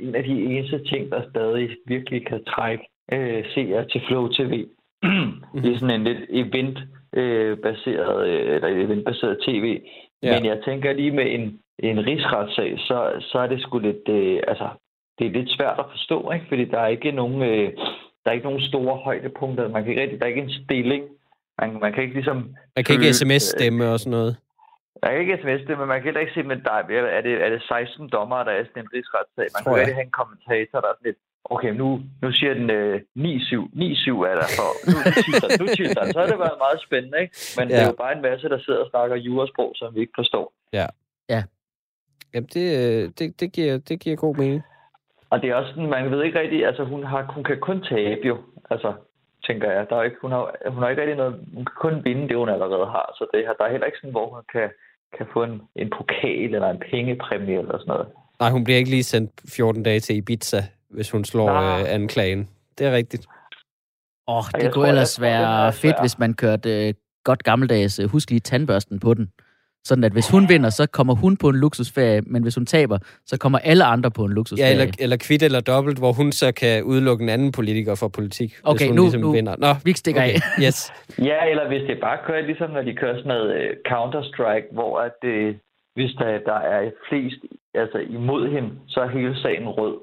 en 0.00 0.14
af 0.14 0.22
de 0.22 0.44
eneste 0.44 0.84
ting, 0.84 1.10
der 1.12 1.30
stadig 1.30 1.76
virkelig 1.86 2.26
kan 2.26 2.44
trække 2.44 2.84
øh, 3.12 3.44
seere 3.54 3.88
til 3.88 4.02
Flow 4.08 4.28
TV. 4.28 4.66
det 5.62 5.72
er 5.72 5.78
sådan 5.78 6.00
en 6.00 6.04
lidt 6.04 6.22
event-baseret, 6.30 8.28
øh, 8.28 8.54
eller 8.54 8.68
eventbaseret 8.68 9.38
tv. 9.46 9.80
Ja. 10.22 10.34
Men 10.34 10.46
jeg 10.46 10.58
tænker 10.64 10.92
lige 10.92 11.10
med 11.10 11.26
en, 11.34 11.60
en 11.78 12.06
rigsretssag, 12.06 12.78
så, 12.78 13.12
så 13.20 13.38
er 13.38 13.46
det 13.46 13.62
sgu 13.62 13.78
lidt, 13.78 14.08
øh, 14.08 14.40
altså, 14.48 14.68
det 15.18 15.26
er 15.26 15.30
lidt 15.30 15.50
svært 15.50 15.78
at 15.78 15.84
forstå, 15.90 16.30
ikke? 16.30 16.46
Fordi 16.48 16.64
der 16.64 16.78
er 16.78 16.86
ikke 16.86 17.12
nogen, 17.12 17.42
øh, 17.42 17.72
der 18.22 18.30
er 18.30 18.32
ikke 18.32 18.46
nogen 18.46 18.60
store 18.60 18.96
højdepunkter. 18.96 19.68
Man 19.68 19.82
kan 19.82 19.90
ikke 19.90 20.02
rigtig, 20.02 20.18
der 20.18 20.24
er 20.24 20.30
ikke 20.34 20.42
en 20.42 20.64
stilling. 20.64 21.04
Man, 21.60 21.78
man 21.80 21.92
kan 21.92 22.02
ikke 22.02 22.14
ligesom... 22.14 22.36
Man 22.76 22.84
kan 22.84 22.94
ikke 22.94 23.14
sms-stemme 23.14 23.84
og 23.92 23.98
sådan 24.00 24.16
noget. 24.18 24.36
Jeg 25.02 25.10
kan 25.10 25.20
ikke 25.20 25.38
sms 25.42 25.62
det, 25.68 25.78
men 25.78 25.88
man 25.88 25.98
kan 25.98 26.04
heller 26.04 26.24
ikke 26.24 26.36
se, 26.36 26.42
men 26.42 26.60
der 26.66 26.72
er, 26.72 26.84
er, 27.18 27.20
det, 27.20 27.34
er 27.44 27.50
det 27.54 27.62
16 27.62 28.08
dommer, 28.08 28.44
der 28.44 28.52
er 28.52 28.64
sådan 28.64 28.82
en 28.82 28.92
rigsretssag. 28.94 29.46
Man 29.54 29.60
kan 29.62 29.72
rigtig 29.80 29.94
have 29.98 30.08
en 30.10 30.18
kommentator, 30.20 30.76
der 30.80 30.88
er 30.88 30.96
sådan 30.96 31.10
lidt, 31.10 31.20
okay, 31.44 31.68
nu, 31.80 32.00
nu 32.22 32.32
siger 32.32 32.54
den 32.54 32.70
øh, 32.70 32.94
9-7. 32.96 33.00
9-7 33.20 33.24
er 34.30 34.34
der 34.40 34.48
for. 34.58 34.70
Nu 34.90 34.96
tilter, 35.26 35.48
nu 35.62 35.66
tilter. 35.76 36.12
Så 36.12 36.18
er 36.20 36.26
det 36.26 36.38
været 36.38 36.58
meget 36.66 36.80
spændende, 36.86 37.18
ikke? 37.20 37.34
Men 37.58 37.68
ja. 37.68 37.74
det 37.74 37.80
Ja. 37.80 37.84
er 37.84 37.90
jo 37.92 37.96
bare 38.04 38.16
en 38.16 38.22
masse, 38.22 38.48
der 38.48 38.58
sidder 38.58 38.80
og 38.84 38.90
snakker 38.90 39.16
jurasprog, 39.16 39.72
som 39.76 39.94
vi 39.94 40.00
ikke 40.00 40.12
forstår. 40.16 40.52
Jamen, 42.34 42.48
det, 42.54 42.66
øh, 42.82 43.10
det, 43.18 43.40
det, 43.40 43.52
giver, 43.52 43.78
det 43.78 44.00
giver 44.00 44.16
god 44.16 44.34
mening. 44.36 44.62
Og 45.30 45.42
det 45.42 45.50
er 45.50 45.54
også 45.54 45.70
sådan, 45.70 45.90
man 45.90 46.10
ved 46.10 46.22
ikke 46.24 46.40
rigtig, 46.40 46.66
altså 46.66 46.84
hun, 46.84 47.04
har, 47.04 47.32
hun 47.34 47.44
kan 47.44 47.58
kun 47.60 47.82
tabe 47.90 48.20
jo. 48.26 48.36
Altså, 48.70 48.92
tænker 49.46 49.70
jeg. 49.72 49.86
Der 49.90 49.96
er 49.96 50.02
ikke, 50.02 50.16
hun, 50.22 50.30
har, 50.32 50.54
hun 50.68 50.82
har 50.82 50.88
ikke 50.90 51.02
rigtig 51.02 51.16
noget, 51.16 51.34
hun 51.54 51.64
kan 51.64 51.76
kun 51.80 52.04
vinde 52.04 52.28
det, 52.28 52.36
hun 52.36 52.48
allerede 52.48 52.86
har. 52.86 53.14
Så 53.18 53.26
det, 53.34 53.40
her- 53.46 53.52
der 53.58 53.64
er 53.64 53.70
heller 53.70 53.86
ikke 53.86 53.98
sådan, 53.98 54.10
hvor 54.10 54.34
hun 54.34 54.42
kan, 54.52 54.70
kan 55.16 55.26
få 55.32 55.42
en, 55.42 55.62
en 55.76 55.90
pokal 55.98 56.54
eller 56.54 56.70
en 56.70 56.82
pengepræmie 56.90 57.58
eller 57.58 57.78
sådan 57.78 57.86
noget. 57.94 58.06
Nej, 58.40 58.50
hun 58.50 58.64
bliver 58.64 58.78
ikke 58.78 58.90
lige 58.90 59.02
sendt 59.04 59.32
14 59.56 59.82
dage 59.82 60.00
til 60.00 60.16
Ibiza, 60.16 60.56
hvis 60.94 61.10
hun 61.10 61.24
slår 61.24 61.48
øh, 61.80 61.84
anklagen. 61.94 62.48
Det 62.78 62.86
er 62.86 62.92
rigtigt. 62.92 63.26
Åh, 64.28 64.36
oh, 64.36 64.44
jeg 64.52 64.60
det 64.62 64.72
kunne 64.72 64.84
tror- 64.84 64.88
ellers 64.88 65.18
jeg 65.18 65.32
tror, 65.38 65.38
være 65.62 65.72
fedt, 65.72 66.00
hvis 66.00 66.18
man 66.18 66.34
kørte 66.34 66.88
øh, 66.88 66.94
godt 67.24 67.42
gammeldags 67.44 67.98
øh, 67.98 68.08
husk 68.10 68.30
lige 68.30 68.40
tandbørsten 68.40 69.00
på 69.00 69.14
den. 69.14 69.28
Sådan 69.84 70.04
at 70.04 70.12
hvis 70.12 70.30
hun 70.30 70.48
vinder, 70.48 70.70
så 70.70 70.86
kommer 70.86 71.14
hun 71.14 71.36
på 71.36 71.48
en 71.48 71.56
luksusferie, 71.56 72.20
men 72.26 72.42
hvis 72.42 72.54
hun 72.54 72.66
taber, 72.66 72.98
så 73.26 73.38
kommer 73.38 73.58
alle 73.58 73.84
andre 73.84 74.10
på 74.10 74.24
en 74.24 74.30
Ja, 74.30 74.34
luksusferie. 74.34 74.70
eller, 74.72 74.86
eller 74.98 75.16
kvit 75.16 75.42
eller 75.42 75.60
dobbelt, 75.60 75.98
hvor 75.98 76.12
hun 76.12 76.32
så 76.32 76.52
kan 76.52 76.82
udelukke 76.84 77.22
en 77.22 77.28
anden 77.28 77.52
politiker 77.52 77.94
fra 77.94 78.08
politik, 78.08 78.50
Okay, 78.62 78.78
hvis 78.78 78.88
hun 78.88 78.96
nu- 78.96 79.02
ligesom 79.02 79.20
nu- 79.20 79.32
vinder. 79.32 79.54
Nå, 79.58 79.74
Vi 79.84 79.92
stikker 79.92 80.22
okay. 80.22 80.34
af. 80.34 80.62
Yes. 80.66 80.92
Ja, 81.28 81.38
eller 81.50 81.68
hvis 81.68 81.82
det 81.88 81.98
bare 82.00 82.18
kører, 82.26 82.46
ligesom 82.46 82.70
når 82.70 82.82
de 82.82 82.94
kører 82.96 83.16
sådan 83.16 83.28
noget 83.28 83.54
øh, 83.60 83.70
Counter-Strike, 83.92 84.74
hvor 84.74 84.98
at, 85.00 85.18
øh, 85.24 85.54
hvis 85.94 86.10
der, 86.18 86.38
der 86.50 86.58
er 86.74 86.90
flest 87.08 87.40
altså 87.74 87.98
imod 87.98 88.50
hende, 88.54 88.70
så 88.88 89.00
er 89.00 89.08
hele 89.08 89.40
sagen 89.42 89.68
rød. 89.68 89.94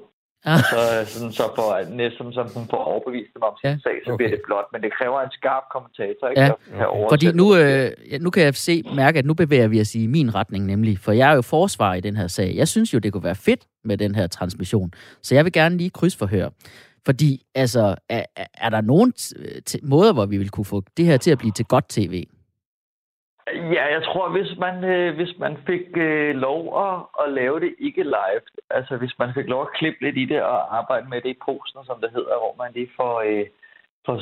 Ah. 0.44 0.54
Og 0.54 0.60
så, 1.06 1.12
sådan, 1.14 1.32
så 1.32 1.42
for, 1.56 1.94
næsten 1.94 2.32
som 2.32 2.46
hun 2.56 2.66
får 2.70 2.76
overbevist 2.76 3.30
dem 3.34 3.42
om 3.42 3.54
sin 3.60 3.70
Ja. 3.70 3.76
sag, 3.82 3.92
så 4.04 4.10
Okay. 4.12 4.16
bliver 4.16 4.30
det 4.30 4.40
blot. 4.46 4.64
Men 4.72 4.82
det 4.82 4.90
kræver 4.98 5.20
en 5.20 5.30
skarp 5.30 5.62
kommentator, 5.72 6.28
ikke? 6.28 6.42
Ja. 6.42 6.50
Okay. 6.96 7.08
Fordi 7.12 7.32
nu, 7.32 7.56
øh, 7.56 7.90
nu 8.20 8.30
kan 8.30 8.42
jeg 8.42 8.54
se, 8.54 8.82
mærke, 8.94 9.18
at 9.18 9.24
nu 9.26 9.34
bevæger 9.34 9.68
vi 9.68 9.80
os 9.80 9.94
i 9.94 10.06
min 10.06 10.34
retning 10.34 10.66
nemlig, 10.66 10.98
for 10.98 11.12
jeg 11.12 11.30
er 11.30 11.34
jo 11.34 11.42
forsvar 11.42 11.94
i 11.94 12.00
den 12.00 12.16
her 12.16 12.26
sag. 12.26 12.52
Jeg 12.56 12.68
synes 12.68 12.94
jo, 12.94 12.98
det 12.98 13.12
kunne 13.12 13.24
være 13.24 13.34
fedt 13.34 13.60
med 13.84 13.96
den 13.98 14.14
her 14.14 14.26
transmission, 14.26 14.92
så 15.22 15.34
jeg 15.34 15.44
vil 15.44 15.52
gerne 15.52 15.76
lige 15.76 15.90
krydsforhøre. 15.90 16.50
Fordi, 17.06 17.42
altså, 17.54 17.94
er, 18.08 18.24
er- 18.36 18.44
er 18.54 18.70
der 18.70 18.80
nogen 18.80 19.12
t- 19.20 19.32
t- 19.70 19.78
måder, 19.82 20.12
hvor 20.12 20.26
vi 20.26 20.36
vil 20.38 20.50
kunne 20.50 20.64
få 20.64 20.82
det 20.96 21.04
her 21.04 21.16
til 21.16 21.30
at 21.30 21.38
blive 21.38 21.52
til 21.52 21.64
godt 21.64 21.88
tv? 21.88 22.24
Ja, 23.54 23.84
jeg 23.92 24.02
tror, 24.04 24.28
hvis 24.28 24.58
man, 24.58 24.84
øh, 24.84 25.14
hvis 25.14 25.38
man 25.38 25.56
fik 25.66 25.86
øh, 25.96 26.34
lov 26.36 26.60
at, 26.86 27.24
at 27.24 27.32
lave 27.32 27.60
det 27.60 27.74
ikke 27.78 28.02
live, 28.02 28.44
altså 28.70 28.96
hvis 28.96 29.18
man 29.18 29.34
fik 29.34 29.46
lov 29.46 29.62
at 29.62 29.72
klippe 29.78 30.04
lidt 30.04 30.16
i 30.16 30.24
det 30.24 30.42
og 30.42 30.78
arbejde 30.78 31.08
med 31.08 31.20
det 31.20 31.28
i 31.28 31.42
posen, 31.44 31.84
som 31.84 32.00
det 32.00 32.10
hedder, 32.10 32.38
hvor 32.38 32.54
man 32.62 32.72
lige 32.74 32.90
får, 32.96 33.20
øh, 33.26 33.46
får 34.06 34.18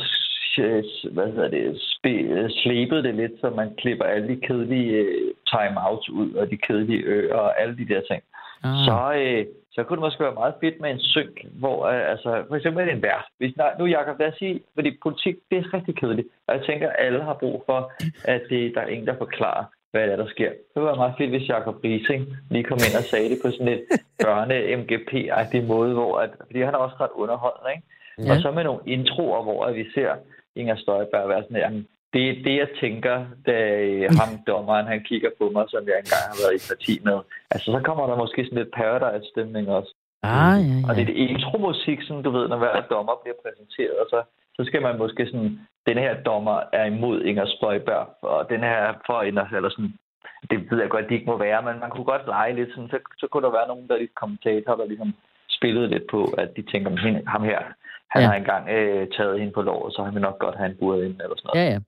hvad 1.12 1.26
hedder 1.26 1.48
det, 1.48 1.76
spe- 1.76 2.60
slebet 2.62 3.04
det 3.04 3.14
lidt, 3.14 3.32
så 3.40 3.50
man 3.50 3.74
klipper 3.78 4.04
alle 4.04 4.28
de 4.28 4.40
kedelige 4.46 4.92
øh, 4.92 5.34
timeouts 5.52 6.08
ud, 6.10 6.32
og 6.34 6.50
de 6.50 6.56
kedelige 6.56 7.02
øer 7.02 7.36
og 7.36 7.60
alle 7.60 7.76
de 7.76 7.88
der 7.94 8.00
ting. 8.10 8.22
Ah, 8.64 8.84
så, 8.86 8.96
øh, 9.22 9.46
så 9.72 9.84
kunne 9.84 9.96
det 9.96 10.06
måske 10.06 10.24
være 10.24 10.34
meget 10.42 10.54
fedt 10.62 10.80
med 10.80 10.90
en 10.90 11.00
synk, 11.00 11.44
hvor 11.60 11.86
øh, 11.86 12.10
altså, 12.10 12.44
for 12.48 12.56
eksempel 12.56 12.88
en 12.88 13.02
vært. 13.02 13.24
Hvis, 13.38 13.56
nej, 13.56 13.72
nu 13.78 13.86
Jacob, 13.86 14.18
lad 14.18 14.28
os 14.28 14.38
sige, 14.38 14.60
fordi 14.74 14.98
politik, 15.02 15.36
det 15.50 15.58
er 15.58 15.74
rigtig 15.74 15.96
kedeligt, 15.96 16.28
og 16.46 16.54
jeg 16.56 16.62
tænker, 16.66 16.88
at 16.88 16.96
alle 16.98 17.22
har 17.22 17.34
brug 17.34 17.62
for, 17.66 17.92
at 18.24 18.42
det, 18.50 18.74
der 18.74 18.80
er 18.80 18.86
en, 18.86 19.06
der 19.06 19.16
forklarer, 19.18 19.64
hvad 19.90 20.02
det 20.02 20.12
er, 20.12 20.16
der 20.16 20.28
sker. 20.28 20.50
Det 20.74 20.84
være 20.84 20.96
meget 20.96 21.14
fedt, 21.18 21.30
hvis 21.30 21.48
Jacob 21.48 21.76
Riesing 21.84 22.26
lige 22.50 22.64
kom 22.64 22.80
ind 22.86 22.96
og 23.00 23.04
sagde 23.12 23.28
det 23.30 23.38
på 23.44 23.50
sådan 23.50 23.68
et 23.68 23.82
børne-MGP-agtig 24.24 25.62
måde, 25.66 25.94
hvor 25.94 26.18
at, 26.18 26.30
fordi 26.46 26.60
han 26.62 26.74
er 26.74 26.78
også 26.78 26.96
ret 27.00 27.14
underholdende, 27.14 27.70
ikke? 27.74 27.86
Ja. 28.18 28.30
Og 28.32 28.36
så 28.42 28.50
med 28.50 28.64
nogle 28.64 28.80
introer, 28.86 29.42
hvor 29.42 29.64
at 29.64 29.74
vi 29.74 29.84
ser 29.94 30.10
Inger 30.56 30.76
Støjberg 30.76 31.28
være 31.28 31.42
sådan 31.42 31.56
her, 31.56 31.62
"Jamen, 31.62 31.86
det 32.12 32.22
er 32.30 32.42
det, 32.46 32.56
jeg 32.62 32.68
tænker, 32.80 33.16
da 33.46 33.56
ham 34.20 34.30
dommeren, 34.46 34.86
han 34.86 35.00
kigger 35.10 35.30
på 35.38 35.44
mig, 35.54 35.64
som 35.68 35.82
jeg 35.88 35.96
engang 36.02 36.24
har 36.30 36.38
været 36.42 36.54
i 36.58 36.68
parti 36.70 36.94
med. 37.08 37.18
Altså, 37.52 37.66
så 37.74 37.80
kommer 37.84 38.06
der 38.06 38.16
måske 38.16 38.44
sådan 38.44 38.58
lidt 38.58 38.74
paradise-stemning 38.80 39.68
også. 39.78 39.92
ah 40.22 40.58
ja, 40.70 40.76
Og 40.88 40.92
det 40.96 41.02
ja. 41.02 41.02
er 41.02 41.06
det 41.12 41.16
intromusik, 41.28 41.98
sådan, 42.02 42.22
du 42.22 42.30
ved, 42.30 42.48
når 42.48 42.58
hver 42.58 42.80
dommer 42.94 43.14
bliver 43.22 43.38
præsenteret, 43.44 43.96
og 44.02 44.06
så, 44.12 44.18
så 44.56 44.62
skal 44.68 44.82
man 44.82 44.98
måske 44.98 45.26
sådan, 45.26 45.52
den 45.88 45.98
her 46.04 46.14
dommer 46.28 46.58
er 46.72 46.84
imod 46.84 47.22
Inger 47.22 47.46
Støjberg, 47.46 48.06
og 48.22 48.48
den 48.52 48.60
her 48.60 48.76
er 48.88 48.94
for 49.06 49.22
Inger, 49.22 49.46
eller 49.56 49.70
sådan, 49.70 49.94
det 50.50 50.70
ved 50.70 50.80
jeg 50.80 50.90
godt, 50.90 51.08
de 51.08 51.14
ikke 51.14 51.30
må 51.32 51.36
være, 51.36 51.62
men 51.62 51.80
man 51.80 51.90
kunne 51.90 52.04
godt 52.12 52.26
lege 52.26 52.54
lidt 52.54 52.70
sådan, 52.74 52.88
så, 52.88 52.98
så 53.20 53.26
kunne 53.26 53.42
der 53.46 53.52
være 53.58 53.68
nogen, 53.68 53.88
der 53.88 53.94
er 53.94 53.98
lidt 53.98 54.14
kommentatorer, 54.14 54.76
der 54.76 54.86
ligesom 54.86 55.14
spillede 55.56 55.88
lidt 55.88 56.06
på, 56.10 56.20
at 56.42 56.48
de 56.56 56.62
tænker, 56.72 56.90
"Men 56.90 56.98
hende- 56.98 57.22
ham 57.26 57.42
her, 57.42 57.60
han 58.10 58.22
Ja. 58.22 58.26
har 58.28 58.34
engang 58.34 58.68
øh, 58.68 59.08
taget 59.16 59.38
hende 59.40 59.52
på 59.52 59.62
lov, 59.62 59.90
så 59.90 60.02
han 60.04 60.14
vil 60.14 60.22
nok 60.22 60.38
godt 60.38 60.56
have 60.56 60.70
en 60.70 60.76
bur 60.80 60.94
ind, 60.94 61.02
eller 61.02 61.36
sådan 61.36 61.50
noget. 61.54 61.66
Ja, 61.66 61.70
ja. 61.72 61.78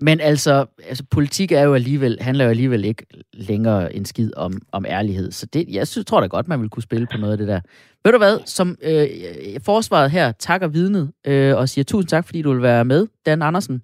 Men 0.00 0.20
altså, 0.20 0.66
altså, 0.88 1.04
politik 1.10 1.52
er 1.52 1.62
jo 1.62 1.74
alligevel, 1.74 2.18
handler 2.20 2.44
jo 2.44 2.50
alligevel 2.50 2.84
ikke 2.84 3.06
længere 3.32 3.94
en 3.94 4.04
skid 4.04 4.30
om, 4.36 4.52
om 4.72 4.84
ærlighed. 4.88 5.30
Så 5.30 5.46
det, 5.46 5.64
jeg 5.68 5.88
synes, 5.88 6.04
tror 6.06 6.20
da 6.20 6.26
godt, 6.26 6.48
man 6.48 6.60
vil 6.60 6.68
kunne 6.68 6.82
spille 6.82 7.06
på 7.12 7.16
noget 7.18 7.32
af 7.32 7.38
det 7.38 7.48
der. 7.48 7.60
Ved 8.04 8.12
du 8.12 8.18
hvad, 8.18 8.38
som 8.46 8.76
øh, 8.82 9.06
forsvaret 9.64 10.10
her 10.10 10.32
takker 10.32 10.68
vidnet 10.68 11.12
øh, 11.26 11.56
og 11.56 11.68
siger 11.68 11.84
tusind 11.84 12.08
tak, 12.08 12.24
fordi 12.26 12.42
du 12.42 12.52
vil 12.52 12.62
være 12.62 12.84
med, 12.84 13.06
Dan 13.26 13.42
Andersen, 13.42 13.82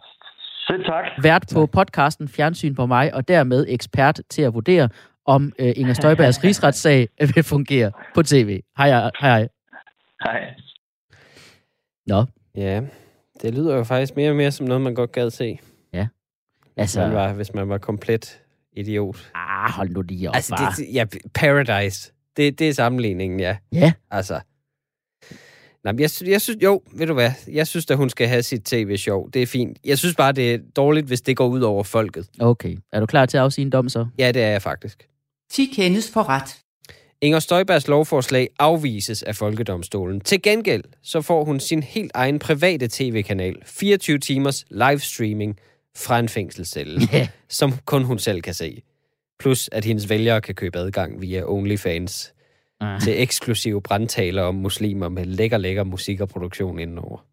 Selv 0.66 0.84
tak. 0.84 1.04
vært 1.22 1.44
på 1.54 1.66
podcasten 1.66 2.28
Fjernsyn 2.28 2.74
på 2.74 2.86
mig, 2.86 3.14
og 3.14 3.28
dermed 3.28 3.66
ekspert 3.68 4.20
til 4.30 4.42
at 4.42 4.54
vurdere, 4.54 4.88
om 5.26 5.52
øh, 5.58 5.72
Inger 5.76 5.92
Støjbergs 5.94 6.40
rigsretssag 6.44 7.08
vil 7.20 7.42
fungere 7.44 7.92
på 8.14 8.22
tv. 8.22 8.60
Hej, 8.78 8.88
hej, 9.20 9.48
hej. 10.20 10.54
Nå, 12.08 12.24
Ja, 12.54 12.82
det 13.42 13.54
lyder 13.54 13.76
jo 13.76 13.84
faktisk 13.84 14.16
mere 14.16 14.30
og 14.30 14.36
mere 14.36 14.50
som 14.52 14.66
noget, 14.66 14.80
man 14.80 14.94
godt 14.94 15.12
gad 15.12 15.30
se. 15.30 15.58
Hvis, 16.74 16.82
altså, 16.82 17.00
man, 17.00 17.12
var, 17.14 17.32
hvis 17.32 17.54
man 17.54 17.68
var 17.68 17.78
komplet 17.78 18.40
idiot. 18.72 19.30
ah, 19.34 19.70
hold 19.70 19.90
nu 19.90 20.02
lige 20.02 20.28
op, 20.28 20.34
Altså, 20.34 20.56
bare. 20.56 20.72
det, 20.76 20.86
ja, 20.94 21.04
Paradise. 21.34 22.12
Det, 22.36 22.58
det 22.58 22.68
er 22.68 22.72
sammenligningen, 22.72 23.40
ja. 23.40 23.56
Ja, 23.72 23.92
Altså. 24.10 24.40
Nej, 25.84 25.92
men 25.92 26.00
jeg, 26.00 26.10
jeg 26.26 26.40
synes, 26.40 26.62
jo, 26.62 26.82
ved 26.92 27.06
du 27.06 27.14
hvad, 27.14 27.30
jeg 27.52 27.66
synes 27.66 27.90
at 27.90 27.96
hun 27.96 28.10
skal 28.10 28.28
have 28.28 28.42
sit 28.42 28.62
tv-show. 28.64 29.26
Det 29.28 29.42
er 29.42 29.46
fint. 29.46 29.78
Jeg 29.84 29.98
synes 29.98 30.14
bare, 30.16 30.32
det 30.32 30.54
er 30.54 30.58
dårligt, 30.76 31.06
hvis 31.06 31.20
det 31.20 31.36
går 31.36 31.46
ud 31.48 31.60
over 31.60 31.82
folket. 31.82 32.28
okay. 32.40 32.76
Er 32.92 33.00
du 33.00 33.06
klar 33.06 33.26
til 33.26 33.36
at 33.36 33.42
afsige 33.44 33.62
en 33.64 33.70
dom 33.70 33.88
så? 33.88 34.06
Ja, 34.18 34.32
det 34.32 34.42
er 34.42 34.48
jeg 34.48 34.62
faktisk. 34.62 35.08
10 35.50 35.66
kendes 35.66 36.10
for 36.12 36.28
ret. 36.28 36.58
Inger 37.20 37.38
Støjbergs 37.38 37.88
lovforslag 37.88 38.48
afvises 38.58 39.22
af 39.22 39.36
Folkedomstolen. 39.36 40.20
Til 40.20 40.42
gengæld 40.42 40.84
så 41.02 41.20
får 41.22 41.44
hun 41.44 41.60
sin 41.60 41.82
helt 41.82 42.10
egen 42.14 42.38
private 42.38 42.88
tv-kanal, 42.90 43.56
24 43.66 44.18
timers 44.18 44.64
livestreaming 44.70 45.58
fra 45.96 46.18
en 46.18 46.28
fængselscelle, 46.28 47.00
Ja. 47.12 47.28
som 47.48 47.72
kun 47.84 48.02
hun 48.04 48.18
selv 48.18 48.42
kan 48.42 48.54
se. 48.54 48.82
Plus 49.38 49.68
at 49.72 49.84
hendes 49.84 50.08
vælgere 50.08 50.40
kan 50.40 50.54
købe 50.54 50.78
adgang 50.78 51.20
via 51.20 51.42
OnlyFans 51.46 52.32
Ah. 52.80 53.00
til 53.00 53.22
eksklusive 53.22 53.82
brandtaler 53.82 54.42
om 54.42 54.54
muslimer 54.54 55.08
med 55.08 55.24
lækker, 55.24 55.58
lækker 55.58 55.84
musik 55.84 56.20
og 56.20 56.28
produktion 56.28 56.78
indenover. 56.78 57.24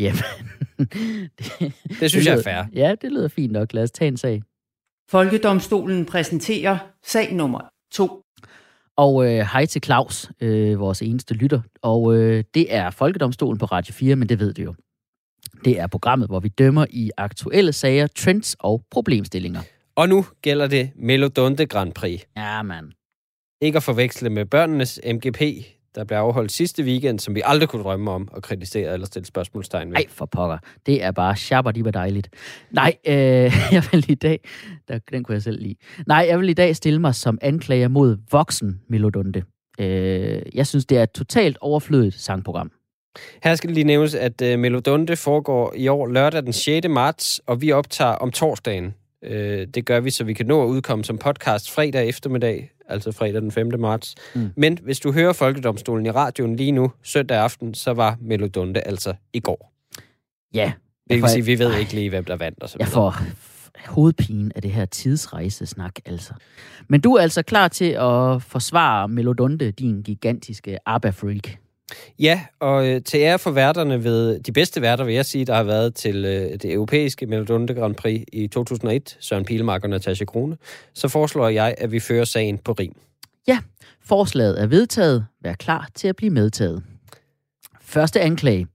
Jamen, 0.00 0.22
det, 0.78 1.72
Det 2.00 2.10
synes 2.10 2.26
jeg 2.26 2.32
er 2.32 2.36
lyder- 2.36 2.42
fair. 2.42 2.64
Ja, 2.74 2.94
det 3.02 3.12
lyder 3.12 3.28
fint 3.28 3.52
nok. 3.52 3.72
Lad 3.72 3.82
os 3.82 3.90
tage 3.90 4.08
en 4.08 4.16
sag. 4.16 4.42
Folkedomstolen 5.10 6.06
præsenterer 6.06 6.78
sag 7.04 7.34
nummer 7.34 7.60
2. 7.92 8.22
Og 8.96 9.24
øh, 9.24 9.46
hej 9.52 9.66
til 9.66 9.82
Claus, 9.84 10.30
øh, 10.40 10.80
vores 10.80 11.02
eneste 11.02 11.34
lytter. 11.34 11.60
Og 11.82 12.16
øh, 12.16 12.44
det 12.54 12.74
er 12.74 12.90
Folkedomstolen 12.90 13.58
på 13.58 13.64
Radio 13.64 13.94
4, 13.94 14.16
men 14.16 14.28
det 14.28 14.38
ved 14.38 14.54
du 14.54 14.62
jo. 14.62 14.74
Det 15.64 15.80
er 15.80 15.86
programmet, 15.86 16.28
hvor 16.28 16.40
vi 16.40 16.48
dømmer 16.48 16.86
i 16.90 17.10
aktuelle 17.16 17.72
sager, 17.72 18.06
trends 18.06 18.56
og 18.58 18.82
problemstillinger. 18.90 19.60
Og 19.96 20.08
nu 20.08 20.26
gælder 20.42 20.66
det 20.66 20.90
Melodonte 20.96 21.66
Grand 21.66 21.92
Prix. 21.92 22.20
Ja, 22.36 22.62
mand. 22.62 22.92
Ikke 23.60 23.76
at 23.76 23.82
forveksle 23.82 24.30
med 24.30 24.46
børnenes 24.46 25.00
MGP, 25.04 25.42
der 25.96 26.04
blev 26.04 26.18
afholdt 26.18 26.52
sidste 26.52 26.82
weekend, 26.82 27.18
som 27.18 27.34
vi 27.34 27.42
aldrig 27.44 27.68
kunne 27.68 27.82
drømme 27.82 28.10
om 28.10 28.28
at 28.36 28.42
kritisere 28.42 28.92
eller 28.92 29.06
stille 29.06 29.26
spørgsmålstegn 29.26 29.90
ved. 29.90 29.96
Ej, 29.96 30.04
for 30.08 30.26
pokker. 30.26 30.58
Det 30.86 31.02
er 31.02 31.10
bare 31.10 31.36
shabber, 31.36 31.72
de 31.72 31.84
var 31.84 31.90
dejligt. 31.90 32.28
Nej, 32.70 32.94
øh, 33.06 33.14
jeg 33.76 33.82
vil 33.92 34.10
i 34.10 34.14
dag... 34.14 34.40
Der, 34.88 34.98
den 35.12 35.24
kunne 35.24 35.34
jeg 35.34 35.42
selv 35.42 35.62
lide. 35.62 35.74
Nej, 36.06 36.26
jeg 36.28 36.40
vil 36.40 36.48
i 36.48 36.54
dag 36.54 36.76
stille 36.76 37.00
mig 37.00 37.14
som 37.14 37.38
anklager 37.42 37.88
mod 37.88 38.16
voksen 38.30 38.80
Melodunde. 38.88 39.42
Øh, 39.80 40.42
jeg 40.54 40.66
synes, 40.66 40.86
det 40.86 40.98
er 40.98 41.02
et 41.02 41.12
totalt 41.12 41.58
overflødigt 41.60 42.14
sangprogram. 42.14 42.70
Her 43.42 43.54
skal 43.54 43.70
lige 43.70 43.84
nævnes, 43.84 44.14
at 44.14 44.42
uh, 44.42 44.58
Melodonte 44.58 45.16
foregår 45.16 45.74
i 45.76 45.88
år 45.88 46.06
lørdag 46.06 46.42
den 46.42 46.52
6. 46.52 46.88
marts, 46.88 47.40
og 47.46 47.60
vi 47.60 47.72
optager 47.72 48.12
om 48.12 48.30
torsdagen. 48.30 48.94
Uh, 49.26 49.32
det 49.74 49.86
gør 49.86 50.00
vi, 50.00 50.10
så 50.10 50.24
vi 50.24 50.32
kan 50.32 50.46
nå 50.46 50.62
at 50.62 50.66
udkomme 50.66 51.04
som 51.04 51.18
podcast 51.18 51.70
fredag 51.70 52.08
eftermiddag, 52.08 52.70
altså 52.88 53.12
fredag 53.12 53.42
den 53.42 53.52
5. 53.52 53.80
marts. 53.80 54.14
Mm. 54.34 54.50
Men 54.56 54.78
hvis 54.82 55.00
du 55.00 55.12
hører 55.12 55.32
Folkedomstolen 55.32 56.06
i 56.06 56.10
radioen 56.10 56.56
lige 56.56 56.72
nu, 56.72 56.92
søndag 57.02 57.38
aften, 57.38 57.74
så 57.74 57.92
var 57.92 58.16
Melodonte 58.20 58.86
altså 58.86 59.14
i 59.32 59.40
går. 59.40 59.72
Ja. 60.54 60.72
Det 61.10 61.22
vil 61.22 61.30
sige, 61.30 61.44
vi 61.44 61.58
ved 61.58 61.78
ikke 61.78 61.94
lige, 61.94 62.10
hvem 62.10 62.24
der 62.24 62.36
vandt 62.36 62.62
og 62.62 62.68
så 62.68 62.76
Jeg 62.80 62.88
får 62.88 63.16
hovedpine 63.86 64.50
af 64.54 64.62
det 64.62 64.70
her 64.70 64.84
tidsrejsesnak, 64.84 65.92
altså. 66.04 66.34
Men 66.88 67.00
du 67.00 67.14
er 67.14 67.22
altså 67.22 67.42
klar 67.42 67.68
til 67.68 67.90
at 67.90 68.42
forsvare 68.42 69.08
Melodunde, 69.08 69.70
din 69.70 70.02
gigantiske 70.02 70.78
ABBA-freak. 70.86 71.58
Ja, 72.18 72.40
og 72.60 72.88
øh, 72.88 73.02
til 73.02 73.20
ære 73.20 73.38
for 73.38 73.50
værterne 73.50 74.04
ved 74.04 74.40
de 74.40 74.52
bedste 74.52 74.82
værter, 74.82 75.04
vil 75.04 75.14
jeg 75.14 75.26
sige, 75.26 75.44
der 75.44 75.54
har 75.54 75.62
været 75.62 75.94
til 75.94 76.24
øh, 76.24 76.50
det 76.50 76.72
europæiske 76.72 77.26
Melodonte 77.26 77.74
Grand 77.74 77.94
Prix 77.94 78.24
i 78.32 78.46
2001, 78.46 79.16
Søren 79.20 79.44
Pilmark 79.44 79.84
og 79.84 79.90
Natasha 79.90 80.24
Krone, 80.24 80.56
så 80.94 81.08
foreslår 81.08 81.48
jeg, 81.48 81.74
at 81.78 81.92
vi 81.92 82.00
fører 82.00 82.24
sagen 82.24 82.58
på 82.58 82.72
rim. 82.72 82.92
Forslaget 84.06 84.62
er 84.62 84.66
vedtaget. 84.66 85.26
Vær 85.42 85.54
klar 85.54 85.88
til 85.94 86.08
at 86.08 86.16
blive 86.16 86.30
medtaget. 86.30 86.82
Første 87.80 88.20
anklage. 88.20 88.66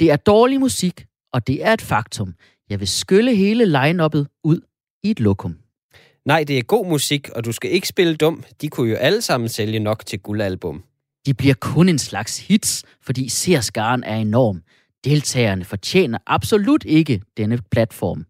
Det 0.00 0.10
er 0.10 0.16
dårlig 0.16 0.60
musik, 0.60 1.06
og 1.32 1.46
det 1.46 1.64
er 1.64 1.72
et 1.72 1.80
faktum. 1.82 2.34
Jeg 2.70 2.80
vil 2.80 2.88
skylle 2.88 3.34
hele 3.34 3.64
line-uppet 3.64 4.26
ud 4.44 4.60
i 5.02 5.10
et 5.10 5.20
lokum. 5.20 5.56
Nej, 6.24 6.44
det 6.44 6.58
er 6.58 6.62
god 6.62 6.86
musik, 6.86 7.28
og 7.28 7.44
du 7.44 7.52
skal 7.52 7.70
ikke 7.70 7.88
spille 7.88 8.16
dum. 8.16 8.44
De 8.60 8.68
kunne 8.68 8.90
jo 8.90 8.96
alle 8.96 9.22
sammen 9.22 9.48
sælge 9.48 9.78
nok 9.78 10.06
til 10.06 10.18
guldalbum. 10.18 10.84
De 11.26 11.34
bliver 11.34 11.54
kun 11.54 11.88
en 11.88 11.98
slags 11.98 12.46
hits, 12.48 12.84
fordi 13.02 13.28
seerskaren 13.28 14.04
er 14.04 14.16
enorm. 14.16 14.62
Deltagerne 15.04 15.64
fortjener 15.64 16.18
absolut 16.26 16.84
ikke 16.84 17.20
denne 17.36 17.58
platform. 17.70 18.24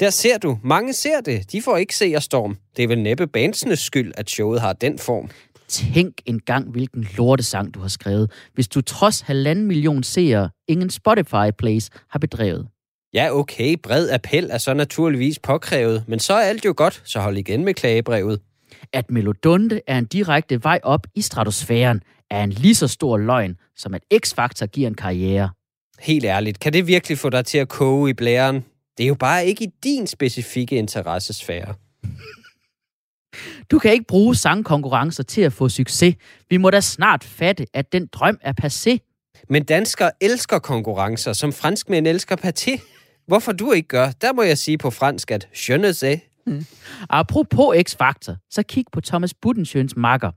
Der 0.00 0.10
ser 0.10 0.38
du. 0.38 0.58
Mange 0.62 0.92
ser 0.92 1.20
det. 1.20 1.52
De 1.52 1.62
får 1.62 1.76
ikke 1.76 1.96
se 1.96 2.20
storm. 2.20 2.56
Det 2.76 2.82
er 2.82 2.88
vel 2.88 3.02
næppe 3.02 3.26
bandsenes 3.26 3.78
skyld, 3.78 4.12
at 4.16 4.30
showet 4.30 4.60
har 4.60 4.72
den 4.72 4.98
form. 4.98 5.30
Tænk 5.68 6.14
engang, 6.26 6.70
hvilken 6.70 7.08
lortesang 7.16 7.74
du 7.74 7.80
har 7.80 7.88
skrevet, 7.88 8.30
hvis 8.54 8.68
du 8.68 8.80
trods 8.80 9.20
halvanden 9.20 9.66
million 9.66 10.02
seere 10.02 10.50
ingen 10.68 10.90
Spotify-plays 10.90 11.88
har 12.10 12.18
bedrevet. 12.18 12.68
Ja, 13.14 13.28
okay, 13.32 13.76
bred 13.82 14.10
appel 14.10 14.48
er 14.50 14.58
så 14.58 14.74
naturligvis 14.74 15.38
påkrævet, 15.38 16.04
men 16.08 16.18
så 16.18 16.34
er 16.34 16.40
alt 16.40 16.64
jo 16.64 16.74
godt, 16.76 17.02
så 17.04 17.20
hold 17.20 17.36
igen 17.36 17.64
med 17.64 17.74
klagebrevet. 17.74 18.40
At 18.92 19.10
Melodunde 19.10 19.80
er 19.86 19.98
en 19.98 20.04
direkte 20.04 20.64
vej 20.64 20.80
op 20.82 21.06
i 21.14 21.20
stratosfæren, 21.20 22.02
er 22.32 22.44
en 22.44 22.50
lige 22.50 22.74
så 22.74 22.88
stor 22.88 23.16
løgn, 23.16 23.56
som 23.76 23.94
at 23.94 24.02
X-Factor 24.14 24.66
giver 24.66 24.88
en 24.88 24.94
karriere. 24.94 25.50
Helt 26.00 26.24
ærligt, 26.24 26.60
kan 26.60 26.72
det 26.72 26.86
virkelig 26.86 27.18
få 27.18 27.30
dig 27.30 27.44
til 27.44 27.58
at 27.58 27.68
koge 27.68 28.10
i 28.10 28.12
blæren? 28.12 28.64
Det 28.98 29.04
er 29.04 29.08
jo 29.08 29.14
bare 29.14 29.46
ikke 29.46 29.64
i 29.64 29.68
din 29.84 30.06
specifikke 30.06 30.76
interessesfære. 30.76 31.74
Du 33.70 33.78
kan 33.78 33.92
ikke 33.92 34.04
bruge 34.08 34.36
sangkonkurrencer 34.36 35.22
til 35.22 35.40
at 35.40 35.52
få 35.52 35.68
succes. 35.68 36.14
Vi 36.50 36.56
må 36.56 36.70
da 36.70 36.80
snart 36.80 37.24
fatte, 37.24 37.66
at 37.74 37.92
den 37.92 38.06
drøm 38.06 38.38
er 38.42 38.52
passé. 38.62 38.98
Men 39.48 39.64
danskere 39.64 40.10
elsker 40.20 40.58
konkurrencer, 40.58 41.32
som 41.32 41.52
franskmænd 41.52 42.06
elsker 42.06 42.36
paté. 42.36 42.80
Hvorfor 43.26 43.52
du 43.52 43.72
ikke 43.72 43.88
gør, 43.88 44.10
der 44.10 44.32
må 44.32 44.42
jeg 44.42 44.58
sige 44.58 44.78
på 44.78 44.90
fransk, 44.90 45.30
at 45.30 45.48
je 45.68 45.78
ne 45.78 45.94
sais. 45.94 46.20
Apropos 47.10 47.76
X-Factor, 47.76 48.48
så 48.50 48.62
kig 48.62 48.84
på 48.92 49.00
Thomas 49.00 49.34
Budensjøns 49.34 49.96
makker. 49.96 50.30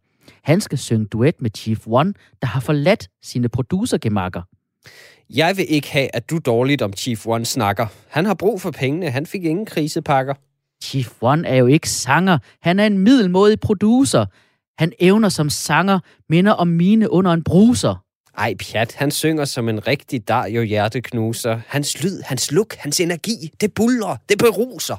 Han 0.44 0.62
skal 0.62 0.78
synge 0.78 1.06
duet 1.06 1.42
med 1.42 1.50
Chief 1.58 1.88
One, 1.88 2.14
der 2.42 2.48
har 2.48 2.60
forladt 2.60 3.10
sine 3.24 3.50
producergemakker. 3.50 4.42
Jeg 5.30 5.58
vil 5.58 5.66
ikke 5.70 5.92
have, 5.92 6.16
at 6.16 6.30
du 6.30 6.38
dårligt 6.38 6.82
om 6.82 6.94
Chief 6.94 7.28
One 7.28 7.46
snakker. 7.46 7.88
Han 8.08 8.26
har 8.26 8.34
brug 8.34 8.62
for 8.62 8.72
pengene. 8.72 9.10
Han 9.10 9.26
fik 9.26 9.46
ingen 9.46 9.66
krisepakker. 9.66 10.34
Chief 10.84 11.12
One 11.22 11.48
er 11.48 11.56
jo 11.56 11.66
ikke 11.66 11.90
sanger. 11.90 12.38
Han 12.62 12.80
er 12.80 12.86
en 12.86 12.98
middelmådig 12.98 13.60
producer. 13.60 14.26
Han 14.78 14.92
evner 15.00 15.30
som 15.30 15.50
sanger 15.50 16.00
minder 16.30 16.52
om 16.52 16.68
mine 16.68 17.12
under 17.12 17.32
en 17.32 17.44
bruser. 17.44 17.96
Ej, 18.38 18.56
pjat, 18.56 18.96
han 18.96 19.12
synger 19.12 19.46
som 19.46 19.70
en 19.70 19.88
rigtig 19.88 20.28
Dario 20.28 20.62
hjerteknuser. 20.62 21.60
Hans 21.68 22.04
lyd, 22.04 22.22
hans 22.22 22.52
look, 22.52 22.76
hans 22.76 23.00
energi, 23.00 23.52
det 23.62 23.74
buller, 23.74 24.18
det 24.30 24.38
beruser. 24.38 24.96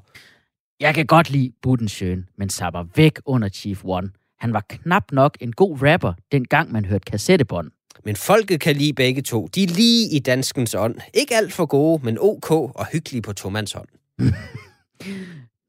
Jeg 0.81 0.95
kan 0.95 1.07
godt 1.07 1.31
lide 1.31 1.53
Budensjøen, 1.63 2.29
men 2.39 2.51
sapper 2.51 2.85
væk 2.97 3.19
under 3.27 3.49
Chief 3.49 3.85
One. 3.85 4.11
Han 4.39 4.53
var 4.53 4.65
knap 4.69 5.13
nok 5.13 5.37
en 5.41 5.53
god 5.53 5.83
rapper, 5.83 6.13
dengang 6.33 6.73
man 6.73 6.85
hørte 6.85 7.05
kassettebånd. 7.05 7.71
Men 8.05 8.17
folket 8.17 8.61
kan 8.61 8.77
lide 8.77 8.93
begge 8.93 9.23
to. 9.23 9.49
De 9.55 9.63
er 9.63 9.69
lige 9.69 10.17
i 10.17 10.19
danskens 10.19 10.75
ånd. 10.75 10.95
Ikke 11.15 11.37
alt 11.37 11.53
for 11.53 11.67
gode, 11.67 12.05
men 12.05 12.19
ok 12.21 12.51
og 12.51 12.87
hyggelige 12.93 13.23
på 13.23 13.33
tomands 13.33 13.73
hånd. 13.73 13.89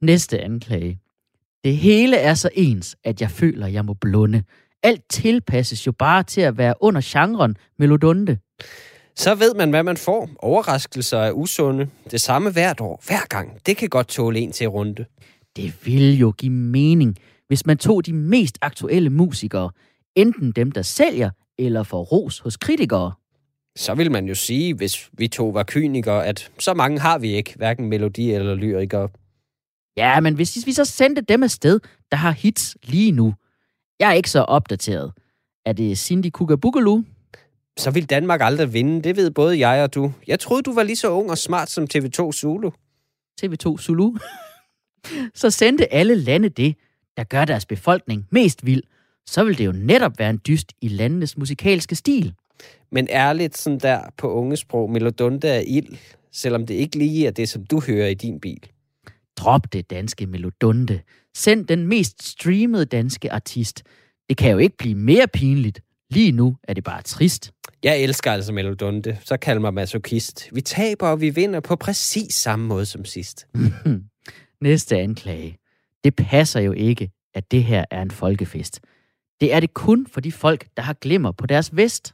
Næste 0.02 0.40
anklage. 0.40 1.00
Det 1.64 1.78
hele 1.78 2.18
er 2.18 2.34
så 2.34 2.50
ens, 2.54 2.96
at 3.04 3.22
jeg 3.22 3.32
føler, 3.32 3.68
jeg 3.68 3.86
må 3.86 3.94
blunde. 3.94 4.44
Alt 4.84 5.02
tilpasses 5.10 5.88
jo 5.88 5.92
bare 5.92 6.24
til 6.24 6.42
at 6.42 6.58
være 6.58 6.74
under 6.80 7.02
genren 7.04 7.58
melodunde. 7.80 8.38
Så 9.16 9.36
ved 9.36 9.54
man, 9.54 9.70
hvad 9.70 9.84
man 9.84 9.98
får. 9.98 10.30
Overraskelser 10.40 11.18
er 11.18 11.32
usunde. 11.32 11.90
Det 12.12 12.22
samme 12.22 12.52
hvert 12.52 12.80
år, 12.80 13.04
hver 13.08 13.28
gang. 13.30 13.66
Det 13.66 13.78
kan 13.78 13.90
godt 13.90 14.08
tåle 14.08 14.40
en 14.40 14.52
til 14.52 14.68
runde. 14.68 15.06
Det 15.56 15.86
ville 15.86 16.14
jo 16.14 16.34
give 16.38 16.52
mening, 16.52 17.18
hvis 17.48 17.66
man 17.66 17.78
tog 17.78 18.06
de 18.06 18.14
mest 18.14 18.58
aktuelle 18.62 19.10
musikere, 19.10 19.72
enten 20.16 20.52
dem, 20.52 20.72
der 20.72 20.82
sælger 20.82 21.30
eller 21.58 21.84
får 21.84 22.04
ros 22.04 22.40
hos 22.40 22.58
kritikere. 22.58 23.14
Så 23.76 23.96
vil 23.96 24.12
man 24.12 24.26
jo 24.26 24.36
sige, 24.36 24.74
hvis 24.74 25.10
vi 25.14 25.28
to 25.28 25.48
var 25.48 25.64
kynikere, 25.64 26.26
at 26.26 26.52
så 26.60 26.74
mange 26.74 27.00
har 27.00 27.18
vi 27.18 27.32
ikke, 27.32 27.54
hverken 27.56 27.90
melodi 27.90 28.32
eller 28.32 28.56
lyrikere. 28.56 29.10
Ja, 29.98 30.20
men 30.20 30.36
hvis 30.36 30.66
vi 30.66 30.74
så 30.74 30.86
sendte 30.86 31.22
dem 31.22 31.44
afsted, 31.44 31.80
der 32.12 32.18
har 32.18 32.32
hits 32.32 32.78
lige 32.84 33.12
nu. 33.12 33.34
Jeg 34.00 34.10
er 34.10 34.14
ikke 34.14 34.30
så 34.30 34.42
opdateret. 34.42 35.12
Er 35.66 35.74
det 35.74 35.98
Cindy 35.98 36.30
Kugabugulu? 36.30 37.04
Så 37.78 37.92
vil 37.92 38.10
Danmark 38.10 38.42
aldrig 38.42 38.74
vinde, 38.74 39.02
det 39.02 39.16
ved 39.16 39.32
både 39.32 39.68
jeg 39.68 39.84
og 39.84 39.94
du. 39.94 40.14
Jeg 40.28 40.40
troede, 40.40 40.64
du 40.64 40.74
var 40.74 40.84
lige 40.84 40.96
så 40.96 41.10
ung 41.10 41.32
og 41.32 41.38
smart 41.38 41.70
som 41.70 41.88
TV2 41.94 42.32
Zulu. 42.32 42.72
TV2 43.42 43.78
Zulu? 43.78 44.16
så 45.42 45.50
sendte 45.50 45.94
alle 45.94 46.16
lande 46.16 46.50
det, 46.50 46.76
der 47.18 47.24
gør 47.24 47.46
deres 47.46 47.66
befolkning 47.66 48.28
mest 48.32 48.66
vild. 48.66 48.84
Så 49.26 49.44
vil 49.44 49.58
det 49.58 49.66
jo 49.66 49.72
netop 49.72 50.20
være 50.20 50.30
en 50.30 50.42
dyst 50.48 50.74
i 50.82 50.88
landenes 50.88 51.38
musikalske 51.38 51.96
stil. 51.96 52.34
Men 52.92 53.08
ærligt 53.12 53.58
sådan 53.58 53.80
der 53.80 54.02
på 54.18 54.34
ungesprog, 54.34 54.92
Melodunde 54.92 55.48
er 55.48 55.64
ild, 55.68 55.98
selvom 56.32 56.66
det 56.66 56.74
ikke 56.74 56.98
lige 56.98 57.28
er 57.28 57.32
det, 57.32 57.50
som 57.50 57.66
du 57.66 57.82
hører 57.88 58.08
i 58.08 58.14
din 58.14 58.40
bil. 58.40 58.70
Drop 59.38 59.74
det 59.74 59.90
danske 59.90 60.26
Melodunde. 60.26 61.00
Send 61.36 61.68
den 61.68 61.88
mest 61.88 62.28
streamede 62.28 62.86
danske 62.86 63.32
artist. 63.32 63.84
Det 64.30 64.38
kan 64.38 64.52
jo 64.52 64.58
ikke 64.58 64.78
blive 64.78 64.96
mere 64.96 65.28
pinligt. 65.28 65.80
Lige 66.10 66.32
nu 66.32 66.56
er 66.64 66.74
det 66.74 66.84
bare 66.84 67.02
trist. 67.02 67.52
Jeg 67.84 68.00
elsker 68.00 68.32
altså 68.32 68.54
Melodunde, 68.54 69.18
så 69.24 69.38
kald 69.38 69.60
mig 69.60 69.74
masochist. 69.74 70.50
Vi 70.52 70.62
taber, 70.62 71.08
og 71.08 71.22
vi 71.22 71.30
vinder 71.30 71.60
på 71.60 71.76
præcis 71.76 72.36
samme 72.36 72.66
måde 72.66 72.86
som 72.86 73.06
sidst. 73.06 73.48
Næste 74.62 74.98
anklage. 74.98 75.58
Det 76.08 76.15
passer 76.15 76.60
jo 76.60 76.72
ikke, 76.72 77.10
at 77.34 77.52
det 77.52 77.63
her 77.63 77.86
er 77.91 78.02
en 78.02 78.12
folkefest. 78.12 78.82
Det 79.41 79.54
er 79.54 79.60
det 79.60 79.74
kun 79.74 80.08
for 80.12 80.22
de 80.22 80.32
folk, 80.32 80.67
der 80.78 80.84
har 80.84 80.93
glimmer 80.93 81.32
på 81.32 81.48
deres 81.48 81.76
vest. 81.76 82.13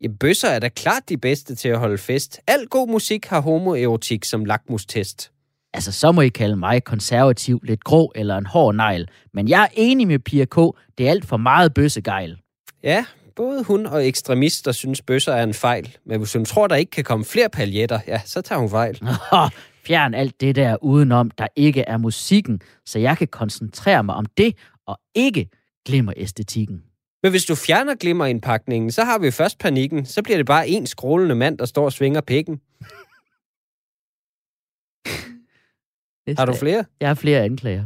Ja, 0.00 0.08
bøsser 0.20 0.48
er 0.48 0.58
da 0.58 0.68
klart 0.68 1.08
de 1.08 1.16
bedste 1.16 1.54
til 1.54 1.68
at 1.68 1.78
holde 1.78 1.98
fest. 1.98 2.40
Al 2.46 2.66
god 2.66 2.88
musik 2.88 3.26
har 3.26 3.40
homoerotik 3.40 4.24
som 4.24 4.44
lakmustest. 4.44 5.32
Altså, 5.74 5.92
så 5.92 6.12
må 6.12 6.20
I 6.20 6.28
kalde 6.28 6.56
mig 6.56 6.84
konservativ, 6.84 7.60
lidt 7.62 7.84
grå 7.84 8.12
eller 8.14 8.36
en 8.36 8.46
hård 8.46 8.74
negl. 8.74 9.08
Men 9.34 9.48
jeg 9.48 9.62
er 9.62 9.68
enig 9.76 10.06
med 10.06 10.18
Pia 10.18 10.44
K. 10.44 10.56
Det 10.98 11.06
er 11.06 11.10
alt 11.10 11.24
for 11.24 11.36
meget 11.36 11.74
bøssegejl. 11.74 12.38
Ja, 12.82 13.04
både 13.36 13.64
hun 13.64 13.86
og 13.86 14.06
ekstremister 14.06 14.72
synes, 14.72 15.02
bøsser 15.02 15.32
er 15.32 15.42
en 15.42 15.54
fejl. 15.54 15.96
Men 16.06 16.18
hvis 16.18 16.32
hun 16.32 16.44
tror, 16.44 16.66
der 16.66 16.76
ikke 16.76 16.90
kan 16.90 17.04
komme 17.04 17.24
flere 17.24 17.48
paljetter, 17.48 17.98
ja, 18.06 18.20
så 18.24 18.40
tager 18.40 18.58
hun 18.58 18.70
fejl. 18.70 19.00
Fjern 19.86 20.14
alt 20.14 20.40
det 20.40 20.56
der 20.56 20.76
udenom, 20.82 21.30
der 21.30 21.46
ikke 21.56 21.82
er 21.82 21.96
musikken, 21.96 22.60
så 22.86 22.98
jeg 22.98 23.18
kan 23.18 23.28
koncentrere 23.28 24.04
mig 24.04 24.14
om 24.14 24.26
det, 24.26 24.56
og 24.86 25.00
ikke 25.14 25.48
glimmer 25.86 26.12
æstetikken. 26.16 26.82
Men 27.22 27.32
hvis 27.32 27.44
du 27.44 27.54
fjerner 27.54 27.94
glimmerindpakningen, 27.94 28.90
så 28.90 29.04
har 29.04 29.18
vi 29.18 29.30
først 29.30 29.58
panikken. 29.58 30.06
Så 30.06 30.22
bliver 30.22 30.36
det 30.36 30.46
bare 30.46 30.68
en 30.68 30.86
skrålende 30.86 31.34
mand, 31.34 31.58
der 31.58 31.64
står 31.64 31.84
og 31.84 31.92
svinger 31.92 32.20
pikken. 32.20 32.56
Har 36.38 36.46
du 36.46 36.54
flere? 36.54 36.84
Jeg 37.00 37.08
har 37.08 37.14
flere 37.14 37.40
anklager. 37.40 37.84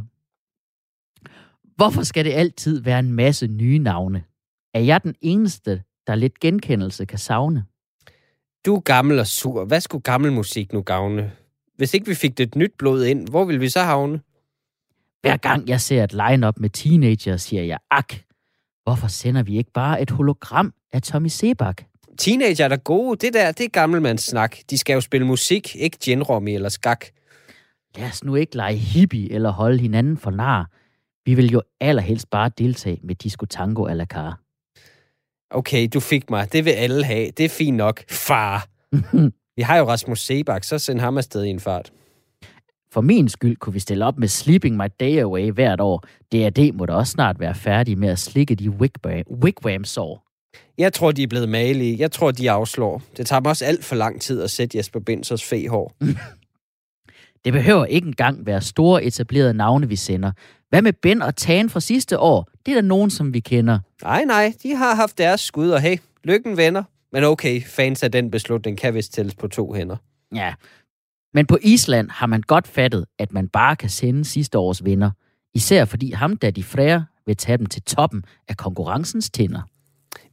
Hvorfor 1.75 2.03
skal 2.03 2.25
det 2.25 2.33
altid 2.33 2.81
være 2.81 2.99
en 2.99 3.11
masse 3.11 3.47
nye 3.47 3.79
navne? 3.79 4.23
Er 4.73 4.79
jeg 4.79 5.03
den 5.03 5.15
eneste, 5.21 5.83
der 6.07 6.15
lidt 6.15 6.39
genkendelse 6.39 7.05
kan 7.05 7.19
savne? 7.19 7.65
Du 8.65 8.75
er 8.75 8.79
gammel 8.79 9.19
og 9.19 9.27
sur. 9.27 9.65
Hvad 9.65 9.81
skulle 9.81 10.01
gammel 10.01 10.31
musik 10.31 10.73
nu 10.73 10.81
gavne? 10.81 11.31
Hvis 11.77 11.93
ikke 11.93 12.07
vi 12.07 12.15
fik 12.15 12.37
det 12.37 12.55
nyt 12.55 12.71
blod 12.77 13.05
ind, 13.05 13.27
hvor 13.29 13.45
vil 13.45 13.61
vi 13.61 13.69
så 13.69 13.81
havne? 13.81 14.19
Hver 15.21 15.37
gang 15.37 15.69
jeg 15.69 15.81
ser 15.81 16.03
et 16.03 16.13
line-up 16.13 16.59
med 16.59 16.69
teenager, 16.69 17.37
siger 17.37 17.63
jeg, 17.63 17.77
ak, 17.91 18.13
hvorfor 18.83 19.07
sender 19.07 19.43
vi 19.43 19.57
ikke 19.57 19.71
bare 19.71 20.01
et 20.01 20.11
hologram 20.11 20.73
af 20.93 21.01
Tommy 21.01 21.27
Sebak? 21.27 21.83
Teenager 22.17 22.63
er 22.63 22.69
der 22.69 22.77
gode. 22.77 23.25
Det 23.25 23.33
der, 23.33 23.51
det 23.51 23.65
er 23.65 23.69
gammelmands 23.69 24.23
snak. 24.23 24.57
De 24.69 24.77
skal 24.77 24.93
jo 24.93 25.01
spille 25.01 25.27
musik, 25.27 25.75
ikke 25.75 25.97
genromi 26.03 26.53
eller 26.53 26.69
skak. 26.69 27.05
Lad 27.95 28.07
os 28.09 28.23
nu 28.23 28.35
ikke 28.35 28.55
lege 28.55 28.75
hippie 28.75 29.31
eller 29.31 29.49
holde 29.49 29.79
hinanden 29.79 30.17
for 30.17 30.31
nar. 30.31 30.69
Vi 31.25 31.33
vil 31.33 31.51
jo 31.51 31.61
allerhelst 31.79 32.29
bare 32.29 32.51
deltage 32.57 32.99
med 33.03 33.15
Disco 33.15 33.45
Tango 33.45 33.85
a 33.85 33.93
la 33.93 34.05
car. 34.05 34.39
Okay, 35.49 35.87
du 35.93 35.99
fik 35.99 36.29
mig. 36.29 36.53
Det 36.53 36.65
vil 36.65 36.71
alle 36.71 37.03
have. 37.03 37.31
Det 37.31 37.45
er 37.45 37.49
fint 37.49 37.77
nok. 37.77 38.03
Far. 38.09 38.67
vi 39.57 39.61
har 39.61 39.77
jo 39.77 39.89
Rasmus 39.89 40.19
Sebak, 40.19 40.63
så 40.63 40.79
send 40.79 40.99
ham 40.99 41.17
afsted 41.17 41.43
i 41.43 41.49
en 41.49 41.59
fart. 41.59 41.91
For 42.91 43.01
min 43.01 43.29
skyld 43.29 43.55
kunne 43.55 43.73
vi 43.73 43.79
stille 43.79 44.05
op 44.05 44.17
med 44.17 44.27
Sleeping 44.27 44.77
My 44.77 44.85
Day 44.99 45.21
Away 45.21 45.51
hvert 45.51 45.81
år. 45.81 46.03
DRD 46.31 46.73
må 46.73 46.85
da 46.85 46.93
også 46.93 47.11
snart 47.11 47.39
være 47.39 47.55
færdig 47.55 47.97
med 47.97 48.09
at 48.09 48.19
slikke 48.19 48.55
de 48.55 48.69
wigwam-sår. 49.43 50.23
Jeg 50.77 50.93
tror, 50.93 51.11
de 51.11 51.23
er 51.23 51.27
blevet 51.27 51.49
malige. 51.49 51.99
Jeg 51.99 52.11
tror, 52.11 52.31
de 52.31 52.51
afslår. 52.51 53.01
Det 53.17 53.27
tager 53.27 53.39
mig 53.39 53.49
også 53.49 53.65
alt 53.65 53.85
for 53.85 53.95
lang 53.95 54.21
tid 54.21 54.41
at 54.41 54.51
sætte 54.51 54.77
Jesper 54.77 54.99
Bensers 54.99 55.43
fehår. 55.43 55.93
Det 57.45 57.53
behøver 57.53 57.85
ikke 57.85 58.07
engang 58.07 58.45
være 58.45 58.61
store 58.61 59.03
etablerede 59.03 59.53
navne, 59.53 59.87
vi 59.87 59.95
sender. 59.95 60.31
Hvad 60.69 60.81
med 60.81 60.93
Ben 60.93 61.21
og 61.21 61.35
Tan 61.35 61.69
fra 61.69 61.79
sidste 61.79 62.19
år? 62.19 62.49
Det 62.65 62.71
er 62.71 62.75
der 62.75 62.87
nogen, 62.87 63.09
som 63.09 63.33
vi 63.33 63.39
kender. 63.39 63.79
Nej, 64.03 64.23
nej, 64.25 64.53
de 64.63 64.75
har 64.75 64.95
haft 64.95 65.17
deres 65.17 65.41
skud, 65.41 65.69
og 65.69 65.81
hey, 65.81 65.97
lykken 66.23 66.57
venner. 66.57 66.83
Men 67.11 67.23
okay, 67.23 67.61
fans 67.61 68.03
af 68.03 68.11
den 68.11 68.31
beslutning 68.31 68.77
kan 68.77 68.93
vist 68.93 69.13
tælles 69.13 69.35
på 69.35 69.47
to 69.47 69.73
hænder. 69.73 69.97
Ja, 70.35 70.53
men 71.33 71.45
på 71.45 71.57
Island 71.61 72.09
har 72.09 72.27
man 72.27 72.41
godt 72.41 72.67
fattet, 72.67 73.05
at 73.19 73.33
man 73.33 73.47
bare 73.47 73.75
kan 73.75 73.89
sende 73.89 74.25
sidste 74.25 74.57
års 74.57 74.85
vinder. 74.85 75.11
Især 75.53 75.85
fordi 75.85 76.11
ham, 76.11 76.37
der 76.37 76.51
de 76.51 76.63
frære, 76.63 77.05
vil 77.25 77.37
tage 77.37 77.57
dem 77.57 77.65
til 77.65 77.81
toppen 77.81 78.23
af 78.47 78.57
konkurrencens 78.57 79.29
tænder. 79.29 79.61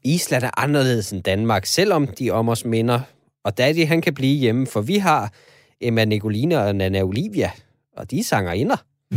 Island 0.05 0.45
er 0.45 0.61
anderledes 0.61 1.13
end 1.13 1.23
Danmark, 1.23 1.67
selvom 1.67 2.07
de 2.07 2.31
om 2.31 2.49
os 2.49 2.65
minder. 2.65 3.01
Og 3.45 3.59
Daddy, 3.59 3.87
han 3.87 4.03
kan 4.03 4.15
blive 4.15 4.39
hjemme, 4.39 4.67
for 4.67 4.81
vi 4.81 4.99
har 4.99 5.33
Emma 5.81 6.05
Nicoline 6.05 6.59
og 6.59 6.77
Nana 6.77 7.03
Olivia, 7.03 7.51
og 7.97 8.11
de 8.11 8.25
sanger 8.25 8.53
inder. 8.53 8.77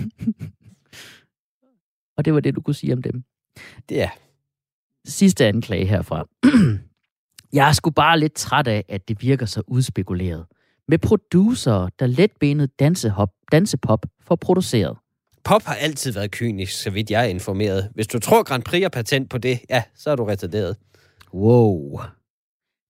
og 2.18 2.26
det 2.26 2.34
var 2.34 2.40
det, 2.40 2.56
du 2.56 2.62
kunne 2.62 2.76
sige 2.76 2.94
om 2.94 3.02
dem. 3.02 3.24
Det 3.90 4.02
er. 4.02 4.10
Sidste 5.06 5.46
anklage 5.46 5.86
herfra. 5.86 6.28
Jeg 7.54 7.68
er 7.68 7.72
sgu 7.72 7.90
bare 7.90 8.20
lidt 8.20 8.34
træt 8.34 8.68
af, 8.68 8.86
at 8.90 9.08
det 9.08 9.22
virker 9.22 9.46
så 9.46 9.62
udspekuleret. 9.68 10.46
Med 10.88 10.98
producer, 10.98 11.90
der 12.00 12.08
letbenet 12.08 12.80
dansehop, 12.80 13.30
dansepop 13.52 14.06
får 14.22 14.36
produceret. 14.36 14.98
Pop 15.44 15.64
har 15.64 15.76
altid 15.76 16.12
været 16.12 16.32
kynisk, 16.32 16.82
så 16.82 16.90
vidt 16.90 17.12
jeg 17.12 17.22
er 17.22 17.28
informeret. 17.28 17.90
Hvis 17.96 18.08
du 18.08 18.20
tror 18.20 18.44
Grand 18.44 18.64
Prix 18.64 18.84
er 18.84 18.90
patent 18.90 19.30
på 19.30 19.38
det, 19.38 19.60
ja, 19.70 19.84
så 19.96 20.10
er 20.10 20.16
du 20.16 20.24
retarderet. 20.24 20.78
Wow. 21.34 22.00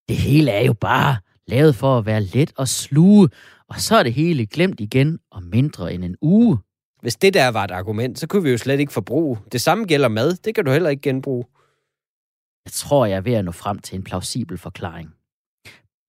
Det 0.09 0.17
hele 0.17 0.51
er 0.51 0.65
jo 0.65 0.73
bare 0.73 1.17
lavet 1.47 1.75
for 1.75 1.97
at 1.97 2.05
være 2.05 2.21
let 2.21 2.51
og 2.57 2.67
sluge, 2.67 3.29
og 3.69 3.79
så 3.81 3.97
er 3.97 4.03
det 4.03 4.13
hele 4.13 4.45
glemt 4.45 4.79
igen 4.79 5.19
om 5.31 5.43
mindre 5.43 5.93
end 5.93 6.03
en 6.03 6.15
uge. 6.21 6.57
Hvis 7.01 7.15
det 7.15 7.33
der 7.33 7.47
var 7.47 7.63
et 7.63 7.71
argument, 7.71 8.19
så 8.19 8.27
kunne 8.27 8.43
vi 8.43 8.49
jo 8.49 8.57
slet 8.57 8.79
ikke 8.79 8.93
forbruge. 8.93 9.37
Det 9.51 9.61
samme 9.61 9.85
gælder 9.85 10.07
mad. 10.07 10.33
Det 10.33 10.55
kan 10.55 10.65
du 10.65 10.71
heller 10.71 10.89
ikke 10.89 11.01
genbruge. 11.01 11.45
Jeg 12.67 12.71
tror, 12.71 13.05
jeg 13.05 13.17
er 13.17 13.21
ved 13.21 13.33
at 13.33 13.45
nå 13.45 13.51
frem 13.51 13.79
til 13.79 13.95
en 13.95 14.03
plausibel 14.03 14.57
forklaring. 14.57 15.09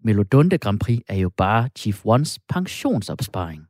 Melodunde 0.05 0.59
Grand 0.59 0.81
Prix 0.81 1.01
er 1.09 1.17
jo 1.17 1.29
bare 1.29 1.69
Chief 1.79 2.01
Ones 2.05 2.39
pensionsopsparing. 2.49 3.67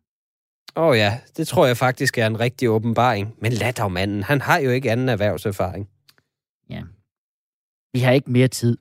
Åh 0.77 0.87
oh 0.87 0.96
ja, 0.96 1.20
det 1.37 1.48
tror 1.48 1.66
jeg 1.66 1.77
faktisk 1.77 2.18
er 2.18 2.27
en 2.27 2.40
rigtig 2.40 2.70
åbenbaring. 2.70 3.35
Men 3.38 3.53
lad 3.53 3.72
dog 3.72 3.92
manden, 3.92 4.22
han 4.22 4.40
har 4.40 4.59
jo 4.59 4.70
ikke 4.70 4.90
anden 4.90 5.09
erhvervserfaring. 5.09 5.88
Ja. 6.70 6.83
Vi 7.92 8.01
har 8.01 8.12
ikke 8.12 8.31
mere 8.31 8.48
tid. 8.48 8.79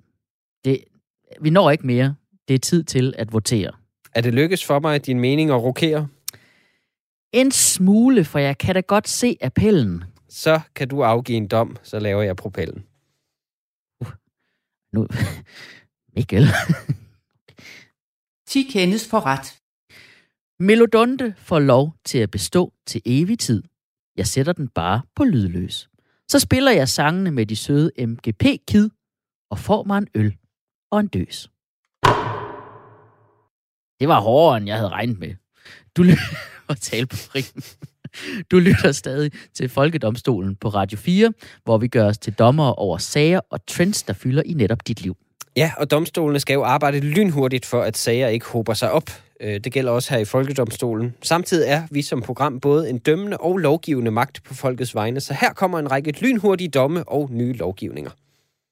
Det, 0.66 0.84
vi 1.42 1.50
når 1.50 1.72
ikke 1.72 1.88
mere. 1.88 2.16
Det 2.48 2.54
er 2.54 2.60
tid 2.60 2.84
til 2.84 3.14
at 3.18 3.34
votere. 3.34 3.72
Er 4.16 4.22
det 4.22 4.34
lykkes 4.34 4.66
for 4.66 4.80
mig, 4.80 5.06
din 5.06 5.20
mening 5.20 5.50
at 5.50 5.64
rokere? 5.64 6.08
En 7.34 7.52
smule, 7.52 8.26
for 8.26 8.40
jeg 8.40 8.58
kan 8.58 8.76
da 8.76 8.82
godt 8.82 9.08
se 9.08 9.38
appellen. 9.42 10.04
Så 10.30 10.60
kan 10.76 10.88
du 10.88 11.04
afgive 11.04 11.38
en 11.38 11.48
dom, 11.48 11.78
så 11.84 12.00
laver 12.00 12.22
jeg 12.22 12.36
propellen. 12.36 12.87
Nu, 14.98 15.08
Mikkel. 16.16 16.48
10 18.48 18.64
kendes 18.64 19.10
for 19.10 19.26
ret. 19.26 19.60
Melodonte 20.60 21.36
får 21.38 21.60
lov 21.60 21.96
til 22.06 22.18
at 22.18 22.32
bestå 22.32 22.74
til 22.86 23.02
evig 23.06 23.40
tid. 23.40 23.64
Jeg 24.16 24.28
sætter 24.28 24.54
den 24.54 24.68
bare 24.68 25.02
på 25.16 25.24
lydløs. 25.24 25.90
Så 26.28 26.40
spiller 26.40 26.72
jeg 26.72 26.90
sangene 26.90 27.32
med 27.32 27.46
de 27.46 27.56
søde 27.56 27.92
MGP-kid 28.08 28.90
og 29.50 29.60
får 29.60 29.84
mig 29.84 29.98
en 29.98 30.08
øl 30.16 30.38
og 30.92 31.00
en 31.00 31.08
døs. 31.08 31.50
Det 34.00 34.08
var 34.08 34.20
hårdere, 34.20 34.58
end 34.58 34.68
jeg 34.68 34.76
havde 34.76 34.90
regnet 34.90 35.20
med. 35.20 35.36
Du 35.98 36.04
lytter 36.04 36.74
tale 36.82 37.08
på 37.08 37.16
rim. 37.36 37.64
Du 38.52 38.60
lytter 38.60 38.92
stadig 38.92 39.32
til 39.54 39.70
Folkedomstolen 39.70 40.56
på 40.56 40.70
Radio 40.70 40.98
4, 40.98 41.34
hvor 41.64 41.78
vi 41.78 41.88
gør 41.88 42.06
os 42.08 42.18
til 42.18 42.34
dommer 42.34 42.80
over 42.80 42.98
sager 42.98 43.40
og 43.50 43.66
trends, 43.66 44.04
der 44.04 44.14
fylder 44.14 44.44
i 44.46 44.54
netop 44.54 44.88
dit 44.88 45.02
liv. 45.02 45.18
Ja, 45.58 45.72
og 45.78 45.92
domstolene 45.92 46.40
skal 46.40 46.54
jo 46.54 46.64
arbejde 46.64 47.00
lynhurtigt 47.00 47.66
for, 47.66 47.82
at 47.82 47.98
sager 47.98 48.28
ikke 48.28 48.46
hober 48.46 48.74
sig 48.74 48.92
op. 48.92 49.10
Øh, 49.42 49.60
det 49.60 49.74
gælder 49.74 49.92
også 49.92 50.14
her 50.14 50.20
i 50.20 50.26
Folkedomstolen. 50.26 51.14
Samtidig 51.22 51.70
er 51.70 51.84
vi 51.92 52.02
som 52.02 52.22
program 52.22 52.60
både 52.60 52.90
en 52.90 52.98
dømmende 52.98 53.38
og 53.38 53.58
lovgivende 53.58 54.12
magt 54.12 54.44
på 54.44 54.54
folkets 54.54 54.96
vegne, 54.96 55.20
så 55.20 55.34
her 55.34 55.54
kommer 55.54 55.80
en 55.80 55.92
række 55.92 56.12
lynhurtige 56.12 56.70
domme 56.70 57.10
og 57.10 57.30
nye 57.32 57.54
lovgivninger. 57.54 58.12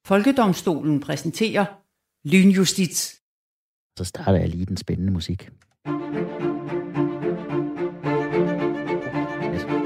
Folkedomstolen 0.07 0.99
præsenterer 0.99 1.65
Lynjustits. 2.25 3.15
Så 3.97 4.03
starter 4.03 4.39
jeg 4.39 4.49
lige 4.49 4.65
den 4.65 4.77
spændende 4.77 5.13
musik. 5.13 5.49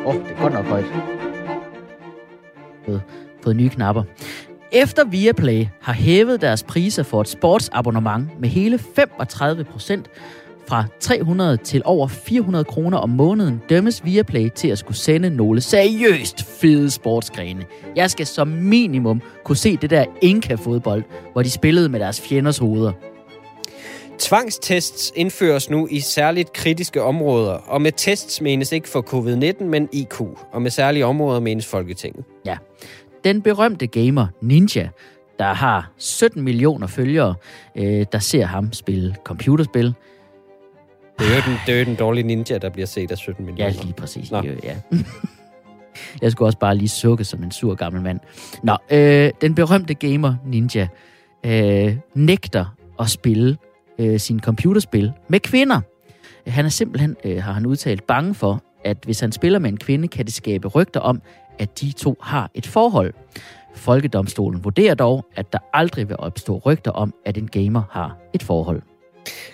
Åh, 0.10 0.16
oh, 0.16 0.22
det 0.22 0.32
er 0.32 0.42
godt 0.42 0.54
nok 0.54 0.66
højt. 0.66 0.86
Fået, 2.86 3.02
fået 3.44 3.56
nye 3.56 3.70
knapper. 3.70 4.04
Efter 4.72 5.06
Viaplay 5.06 5.66
har 5.82 5.94
hævet 5.94 6.42
deres 6.42 6.64
priser 6.64 7.04
for 7.04 7.22
et 7.22 7.28
sportsabonnement 7.28 8.40
med 8.40 8.50
hele 8.50 8.80
35 8.96 9.64
procent 9.64 10.10
fra 10.68 10.86
300 11.00 11.58
til 11.58 11.82
over 11.86 12.08
400 12.08 12.64
kroner 12.66 12.98
om 12.98 13.10
måneden, 13.10 13.62
dømmes 13.70 14.06
Viaplay 14.06 14.50
til 14.56 14.68
at 14.68 14.78
skulle 14.78 14.98
sende 14.98 15.30
nogle 15.30 15.62
seriøst 15.62 16.44
fede 16.62 16.92
sportsgrene. 16.92 17.66
Jeg 17.96 18.12
skal 18.12 18.26
som 18.26 18.48
minimum 18.48 19.22
kunne 19.44 19.58
se 19.58 19.78
det 19.78 19.90
der 19.90 20.06
Inka-fodbold, 20.22 21.04
hvor 21.34 21.42
de 21.44 21.50
spillede 21.50 21.90
med 21.90 22.00
deres 22.00 22.22
fjenders 22.22 22.58
hoveder. 22.58 22.92
Tvangstests 24.20 25.14
indføres 25.16 25.70
nu 25.70 25.88
i 25.92 26.00
særligt 26.00 26.54
kritiske 26.54 27.04
områder, 27.04 27.54
og 27.54 27.82
med 27.82 27.92
tests 27.92 28.42
menes 28.42 28.72
ikke 28.72 28.90
for 28.90 29.02
covid-19, 29.02 29.64
men 29.64 29.90
IQ, 29.94 30.22
og 30.52 30.62
med 30.62 30.72
særlige 30.72 31.06
områder 31.06 31.40
menes 31.40 31.66
Folketinget. 31.66 32.26
Ja. 32.46 32.58
Den 33.24 33.42
berømte 33.42 33.88
gamer 33.88 34.28
Ninja, 34.42 34.90
der 35.40 35.54
har 35.54 35.92
17 35.98 36.44
millioner 36.44 36.88
følgere, 36.88 37.36
øh, 37.76 38.06
der 38.12 38.20
ser 38.20 38.46
ham 38.46 38.74
spille 38.74 39.16
computerspil. 39.24 39.94
Det 41.20 41.28
er, 41.28 41.36
jo 41.36 41.42
den, 41.46 41.58
det 41.66 41.76
er 41.76 41.80
jo 41.80 41.86
den 41.86 41.96
dårlige 41.96 42.28
ninja, 42.28 42.58
der 42.58 42.70
bliver 42.70 42.86
set 42.86 43.12
af 43.12 43.18
17 43.18 43.46
millioner. 43.46 43.74
Ja, 43.74 43.82
lige 43.82 43.94
præcis. 43.94 44.32
Nå. 44.32 44.38
Jo, 44.38 44.52
ja. 44.64 44.76
Jeg 46.22 46.32
skulle 46.32 46.48
også 46.48 46.60
bare 46.60 46.76
lige 46.76 46.90
sukke 46.90 47.24
som 47.24 47.44
en 47.44 47.52
sur 47.52 47.76
gammel 47.76 48.02
mand. 48.02 48.20
Nå, 48.64 48.78
øh, 48.92 49.32
den 49.42 49.56
berømte 49.56 49.94
gamer 49.94 50.36
Ninja 50.46 50.88
øh, 51.46 51.98
nægter 52.16 52.66
at 53.00 53.10
spille 53.10 53.58
øh, 54.00 54.20
sin 54.20 54.40
computerspil 54.40 55.12
med 55.28 55.40
kvinder. 55.40 55.82
Han 56.48 56.66
er 56.66 56.70
simpelthen, 56.70 57.16
øh, 57.24 57.44
har 57.44 57.54
han 57.54 57.66
udtalt, 57.66 58.08
bange 58.08 58.36
for, 58.36 58.64
at 58.86 58.98
hvis 59.04 59.20
han 59.20 59.32
spiller 59.32 59.60
med 59.60 59.70
en 59.70 59.78
kvinde, 59.78 60.08
kan 60.08 60.26
det 60.26 60.34
skabe 60.34 60.68
rygter 60.68 61.00
om, 61.00 61.22
at 61.60 61.82
de 61.82 61.92
to 61.92 62.16
har 62.22 62.52
et 62.54 62.68
forhold. 62.68 63.14
Folkedomstolen 63.76 64.64
vurderer 64.64 64.96
dog, 64.96 65.26
at 65.36 65.54
der 65.54 65.60
aldrig 65.74 66.10
vil 66.10 66.16
opstå 66.20 66.62
rygter 66.66 66.92
om, 66.92 67.14
at 67.26 67.38
en 67.38 67.48
gamer 67.48 67.82
har 67.92 68.18
et 68.34 68.44
forhold. 68.44 68.82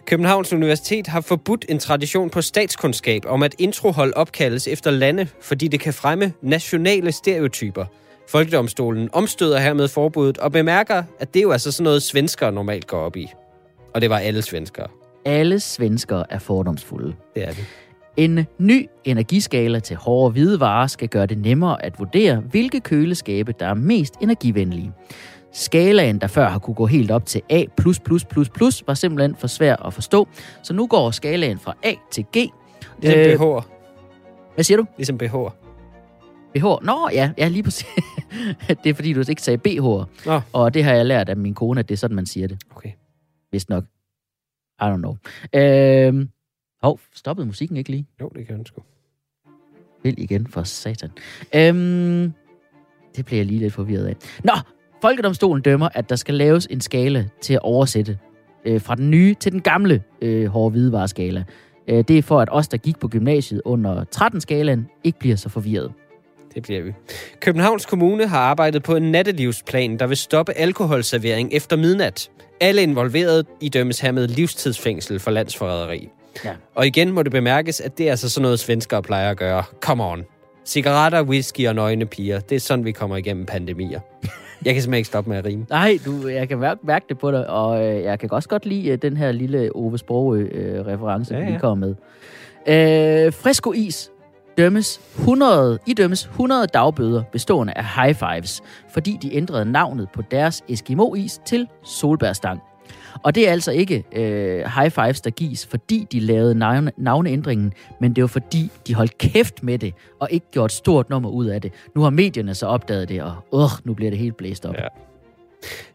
Københavns 0.05 0.53
Universitet 0.53 1.07
har 1.07 1.21
forbudt 1.21 1.65
en 1.69 1.79
tradition 1.79 2.29
på 2.29 2.41
statskundskab 2.41 3.21
om, 3.27 3.43
at 3.43 3.55
introhold 3.59 4.13
opkaldes 4.15 4.67
efter 4.67 4.91
lande, 4.91 5.27
fordi 5.41 5.67
det 5.67 5.79
kan 5.79 5.93
fremme 5.93 6.33
nationale 6.41 7.11
stereotyper. 7.11 7.85
Folkedomstolen 8.29 9.09
omstøder 9.13 9.59
hermed 9.59 9.87
forbuddet 9.87 10.37
og 10.37 10.51
bemærker, 10.51 11.03
at 11.19 11.33
det 11.33 11.39
er 11.39 11.43
jo 11.43 11.51
altså 11.51 11.71
sådan 11.71 11.83
noget, 11.83 12.03
svenskere 12.03 12.51
normalt 12.51 12.87
går 12.87 12.99
op 12.99 13.15
i. 13.15 13.27
Og 13.95 14.01
det 14.01 14.09
var 14.09 14.17
alle 14.17 14.41
svenskere. 14.41 14.87
Alle 15.25 15.59
svenskere 15.59 16.25
er 16.29 16.39
fordomsfulde. 16.39 17.15
Det 17.35 17.43
er 17.43 17.49
det. 17.49 17.65
En 18.17 18.45
ny 18.57 18.87
energiskala 19.03 19.79
til 19.79 19.95
hårde 19.95 20.31
hvide 20.31 20.59
varer 20.59 20.87
skal 20.87 21.07
gøre 21.07 21.25
det 21.25 21.37
nemmere 21.37 21.85
at 21.85 21.99
vurdere, 21.99 22.35
hvilke 22.35 22.79
køleskabe, 22.79 23.53
der 23.59 23.65
er 23.65 23.73
mest 23.73 24.13
energivenlige. 24.21 24.91
Skalaen, 25.53 26.21
der 26.21 26.27
før 26.27 26.49
har 26.49 26.59
kunne 26.59 26.73
gå 26.73 26.85
helt 26.85 27.11
op 27.11 27.25
til 27.25 27.41
A++++, 27.49 27.65
var 28.87 28.93
simpelthen 28.93 29.35
for 29.35 29.47
svær 29.47 29.75
at 29.75 29.93
forstå, 29.93 30.27
så 30.63 30.73
nu 30.73 30.87
går 30.87 31.11
skalaen 31.11 31.59
fra 31.59 31.75
A 31.83 31.93
til 32.11 32.23
G. 32.23 32.35
Ligesom 33.01 33.19
Øh, 33.19 33.33
BH'er. 33.33 33.63
Hvad 34.53 34.63
siger 34.63 34.77
du? 34.77 34.85
Ligesom 34.97 35.19
BH'er. 35.23 35.51
BH? 36.53 36.63
Nå, 36.63 37.09
ja, 37.13 37.31
ja 37.37 37.47
lige 37.47 37.63
præcis. 37.63 37.87
det 38.83 38.89
er 38.89 38.93
fordi, 38.93 39.13
du 39.13 39.23
ikke 39.29 39.41
sagde 39.41 39.59
BH'er. 39.67 40.05
Nå. 40.25 40.41
Og 40.53 40.73
det 40.73 40.83
har 40.83 40.93
jeg 40.93 41.05
lært 41.05 41.29
af 41.29 41.37
min 41.37 41.53
kone, 41.53 41.79
at 41.79 41.89
det 41.89 41.95
er 41.95 41.99
sådan, 41.99 42.15
man 42.15 42.25
siger 42.25 42.47
det. 42.47 42.57
Okay. 42.75 42.89
Vist 43.51 43.69
nok. 43.69 43.83
I 44.81 44.83
don't 44.83 44.97
know. 44.97 45.17
Øhm, 45.53 46.29
hov, 46.81 46.99
stoppede 47.13 47.47
musikken 47.47 47.77
ikke 47.77 47.89
lige? 47.89 48.07
Jo, 48.21 48.29
det 48.35 48.47
kan 48.47 48.55
den 48.57 48.65
sgu. 48.65 48.81
Vil 50.03 50.19
igen 50.19 50.47
for 50.47 50.63
satan. 50.63 51.09
Øhm, 51.55 52.33
det 53.15 53.25
bliver 53.25 53.39
jeg 53.39 53.45
lige 53.45 53.59
lidt 53.59 53.73
forvirret 53.73 54.05
af. 54.05 54.15
Nå, 54.43 54.53
Folkedomstolen 55.01 55.61
dømmer, 55.61 55.89
at 55.93 56.09
der 56.09 56.15
skal 56.15 56.35
laves 56.35 56.67
en 56.69 56.81
skala 56.81 57.29
til 57.41 57.53
at 57.53 57.59
oversætte 57.61 58.19
øh, 58.65 58.81
fra 58.81 58.95
den 58.95 59.11
nye 59.11 59.33
til 59.33 59.51
den 59.51 59.61
gamle 59.61 60.03
øh, 60.21 60.47
hårde 60.47 60.71
hvidevareskala. 60.71 61.43
Øh, 61.87 62.03
det 62.07 62.17
er 62.17 62.21
for, 62.21 62.41
at 62.41 62.49
os, 62.51 62.67
der 62.67 62.77
gik 62.77 62.99
på 62.99 63.07
gymnasiet 63.07 63.61
under 63.65 64.05
13-skalaen, 64.15 65.01
ikke 65.03 65.19
bliver 65.19 65.35
så 65.35 65.49
forvirret. 65.49 65.93
Det 66.55 66.63
bliver 66.63 66.81
vi. 66.81 66.93
Københavns 67.39 67.85
Kommune 67.85 68.27
har 68.27 68.39
arbejdet 68.39 68.83
på 68.83 68.95
en 68.95 69.11
nattelivsplan, 69.11 69.97
der 69.97 70.07
vil 70.07 70.17
stoppe 70.17 70.53
alkoholservering 70.53 71.49
efter 71.53 71.75
midnat. 71.75 72.29
Alle 72.61 72.83
involverede 72.83 73.43
idømmes 73.61 73.99
hermed 73.99 74.27
livstidsfængsel 74.27 75.19
for 75.19 75.31
landsforræderi. 75.31 76.09
Ja. 76.45 76.51
Og 76.75 76.87
igen 76.87 77.11
må 77.11 77.23
det 77.23 77.31
bemærkes, 77.31 77.81
at 77.81 77.97
det 77.97 78.05
er 78.07 78.11
altså 78.11 78.29
sådan 78.29 78.41
noget, 78.43 78.59
svenskere 78.59 79.01
plejer 79.01 79.29
at 79.31 79.37
gøre. 79.37 79.63
Come 79.81 80.03
on. 80.03 80.23
Cigaretter, 80.65 81.23
whisky 81.23 81.67
og 81.67 81.75
nøgne 81.75 82.05
piger. 82.05 82.39
Det 82.39 82.55
er 82.55 82.59
sådan, 82.59 82.85
vi 82.85 82.91
kommer 82.91 83.17
igennem 83.17 83.45
pandemier. 83.45 83.99
Jeg 84.65 84.73
kan 84.73 84.81
simpelthen 84.83 84.93
ikke 84.93 85.07
stoppe 85.07 85.29
med 85.29 85.37
at 85.37 85.45
rime. 85.45 85.65
Nej, 85.69 85.97
du, 86.05 86.27
jeg 86.27 86.47
kan 86.47 86.57
mærke, 86.57 86.79
mærke 86.83 87.05
det 87.09 87.17
på 87.17 87.31
dig, 87.31 87.49
og 87.49 87.85
øh, 87.85 88.03
jeg 88.03 88.19
kan 88.19 88.31
også 88.33 88.49
godt 88.49 88.65
lide 88.65 88.89
øh, 88.89 88.97
den 89.01 89.17
her 89.17 89.31
lille 89.31 89.75
Ove 89.75 89.97
Sprogø-reference, 89.97 91.33
Ja, 91.33 91.39
øh, 91.41 91.47
ja. 91.47 91.53
vi 91.53 91.59
kommer 91.59 91.87
med. 91.87 91.95
Øh, 92.67 93.33
Fresco 93.33 93.71
Is 93.71 94.11
dømmes 94.57 95.01
100, 95.17 95.79
idømmes 95.85 96.25
100 96.25 96.67
dagbøder 96.67 97.23
bestående 97.23 97.73
af 97.73 97.85
high 97.85 98.15
fives, 98.15 98.63
fordi 98.89 99.17
de 99.21 99.35
ændrede 99.35 99.65
navnet 99.65 100.09
på 100.13 100.21
deres 100.21 100.63
Eskimo-is 100.69 101.41
til 101.45 101.67
solbærstang. 101.83 102.61
Og 103.23 103.35
det 103.35 103.47
er 103.47 103.51
altså 103.51 103.71
ikke 103.71 104.03
øh, 104.15 104.65
high 104.79 104.91
fives, 104.91 105.21
der 105.21 105.29
gives, 105.29 105.67
fordi 105.67 106.07
de 106.11 106.19
lavede 106.19 106.55
navne, 106.55 106.91
navneændringen, 106.97 107.73
men 108.01 108.13
det 108.13 108.21
var 108.21 108.27
fordi, 108.27 108.71
de 108.87 108.95
holdt 108.95 109.17
kæft 109.17 109.63
med 109.63 109.79
det, 109.79 109.93
og 110.19 110.27
ikke 110.31 110.45
gjort 110.51 110.71
et 110.71 110.77
stort 110.77 111.09
nummer 111.09 111.29
ud 111.29 111.45
af 111.45 111.61
det. 111.61 111.73
Nu 111.95 112.01
har 112.01 112.09
medierne 112.09 112.55
så 112.55 112.65
opdaget 112.67 113.09
det, 113.09 113.21
og 113.21 113.33
øh, 113.53 113.69
nu 113.83 113.93
bliver 113.93 114.11
det 114.11 114.19
helt 114.19 114.37
blæst 114.37 114.65
op. 114.65 114.75
Ja. 114.75 114.87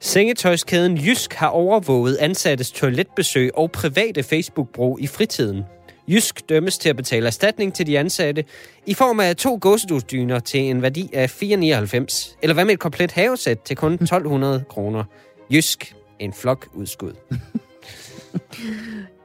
Sengetøjskæden 0.01 0.97
Jysk 0.97 1.35
har 1.35 1.49
overvåget 1.49 2.17
ansattes 2.17 2.73
toiletbesøg 2.73 3.51
og 3.55 3.71
private 3.71 4.23
Facebook-brug 4.23 5.01
i 5.01 5.07
fritiden. 5.07 5.65
Jysk 6.11 6.49
dømmes 6.49 6.79
til 6.79 6.89
at 6.89 6.97
betale 6.97 7.27
erstatning 7.27 7.75
til 7.75 7.87
de 7.87 7.99
ansatte 7.99 8.45
i 8.87 8.95
form 8.95 9.21
af 9.21 9.37
to 9.37 9.59
gåsedusdyner 9.61 10.39
til 10.39 10.61
en 10.61 10.83
værdi 10.83 11.11
af 11.13 11.43
4,99. 11.43 12.37
Eller 12.43 12.55
hvad 12.55 12.65
med 12.65 12.73
et 12.73 12.79
komplet 12.79 13.13
havesæt 13.13 13.59
til 13.59 13.77
kun 13.77 13.93
1200 14.03 14.65
kroner. 14.69 15.05
Jysk. 15.51 15.95
En 16.19 16.33
flok 16.33 16.69
udskud. 16.75 17.13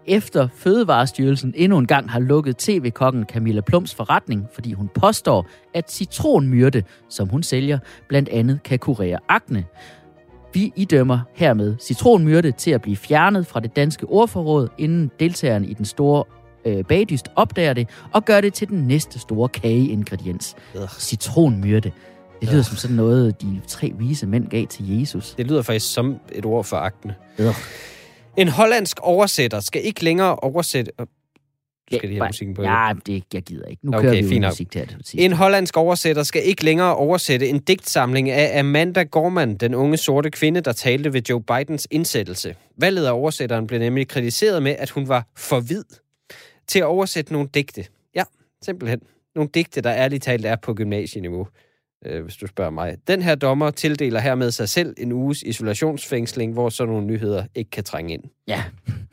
Efter 0.08 0.48
Fødevarestyrelsen 0.56 1.54
endnu 1.56 1.78
en 1.78 1.88
gang 1.88 2.12
har 2.12 2.20
lukket 2.20 2.58
tv-kokken 2.58 3.24
Camilla 3.24 3.62
Plums 3.62 3.96
forretning, 3.96 4.48
fordi 4.54 4.74
hun 4.74 4.90
påstår, 4.96 5.48
at 5.74 5.92
citronmyrte, 5.92 6.84
som 7.10 7.30
hun 7.30 7.44
sælger, 7.44 7.80
blandt 8.08 8.30
andet 8.30 8.64
kan 8.64 8.80
kurere 8.80 9.20
akne. 9.30 9.66
Vi 10.54 10.74
idømmer 10.76 11.20
hermed 11.34 11.76
citronmyrte 11.82 12.52
til 12.52 12.72
at 12.72 12.82
blive 12.82 12.98
fjernet 12.98 13.48
fra 13.48 13.60
det 13.60 13.76
danske 13.76 14.06
ordforråd, 14.06 14.68
inden 14.78 15.12
deltagerne 15.20 15.68
i 15.68 15.74
den 15.74 15.86
store 15.86 16.24
øh, 16.66 16.84
bagdyst 16.84 17.28
opdager 17.36 17.74
det 17.74 17.90
og 18.14 18.26
gør 18.26 18.42
det 18.42 18.54
til 18.54 18.68
den 18.68 18.88
næste 18.88 19.20
store 19.20 19.50
kageingrediens. 19.50 20.56
Ugh. 20.76 20.90
Citronmyrte. 21.00 21.92
Det 22.42 22.50
lyder 22.50 22.64
som 22.64 22.78
sådan 22.78 22.96
noget, 22.96 23.42
de 23.42 23.62
tre 23.68 23.92
vise 23.98 24.28
mænd 24.28 24.48
gav 24.48 24.68
til 24.68 25.00
Jesus. 25.00 25.36
Det 25.38 25.48
lyder 25.48 25.62
faktisk 25.62 25.94
som 25.94 26.20
et 26.32 26.46
ord 26.46 26.64
for 26.64 26.78
akne. 26.78 27.16
Ugh. 27.40 27.56
En 28.38 28.48
hollandsk 28.48 29.00
oversætter 29.02 29.60
skal 29.60 29.86
ikke 29.86 30.04
længere 30.04 30.36
oversætte... 30.36 30.92
Du 31.92 31.96
skal 31.98 32.10
lige 32.10 32.20
have 32.20 32.28
musikken 32.28 32.56
på. 32.56 32.64
Ja, 32.64 32.92
det, 33.06 33.24
jeg 33.34 33.42
gider 33.44 33.66
ikke. 33.66 33.86
Nu 33.86 33.98
Okay, 33.98 34.10
kører 34.10 34.22
vi 34.22 34.30
fint 34.30 34.46
musik 34.46 34.72
til 34.72 34.96
En 35.14 35.34
hollandsk 35.34 35.78
oversætter 35.78 36.24
skal 36.24 36.42
ikke 36.46 36.64
længere 36.64 36.96
oversætte 36.96 37.48
en 37.48 37.60
digtsamling 37.60 38.30
af 38.30 38.60
Amanda 38.60 39.04
Gorman, 39.04 39.56
den 39.56 39.76
unge 39.76 39.98
sorte 39.98 40.32
kvinde, 40.32 40.62
der 40.62 40.72
talte 40.72 41.14
ved 41.14 41.22
Joe 41.30 41.44
Bidens 41.44 41.88
indsættelse. 41.92 42.56
Valget 42.78 43.06
af 43.06 43.12
oversætteren 43.12 43.68
blev 43.68 43.80
nemlig 43.80 44.08
kritiseret 44.08 44.64
med, 44.64 44.76
at 44.80 44.90
hun 44.90 45.08
var 45.08 45.28
for 45.38 45.60
hvid 45.60 45.84
til 46.68 46.80
at 46.80 46.86
oversætte 46.86 47.34
nogle 47.34 47.50
digte. 47.54 47.86
Ja, 48.16 48.24
simpelthen. 48.62 49.02
Nogle 49.36 49.50
digte, 49.54 49.82
der 49.82 49.94
ærligt 49.94 50.24
talt 50.24 50.46
er 50.46 50.56
på 50.56 50.74
gymnasieniveau, 50.74 51.48
øh, 52.06 52.24
hvis 52.24 52.38
du 52.38 52.48
spørger 52.48 52.72
mig. 52.72 52.98
Den 53.08 53.22
her 53.22 53.36
dommer 53.36 53.72
tildeler 53.72 54.20
hermed 54.20 54.52
sig 54.52 54.70
selv 54.70 54.96
en 54.98 55.12
uges 55.12 55.44
isolationsfængsling, 55.44 56.54
hvor 56.54 56.70
sådan 56.70 56.94
nogle 56.94 57.08
nyheder 57.08 57.46
ikke 57.56 57.72
kan 57.72 57.84
trænge 57.84 58.14
ind. 58.14 58.24
Ja. 58.48 58.64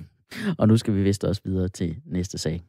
Og 0.58 0.68
nu 0.68 0.76
skal 0.76 0.94
vi 0.94 1.02
vist 1.02 1.24
også 1.24 1.42
videre 1.44 1.68
til 1.68 1.96
næste 2.06 2.38
sag. 2.38 2.62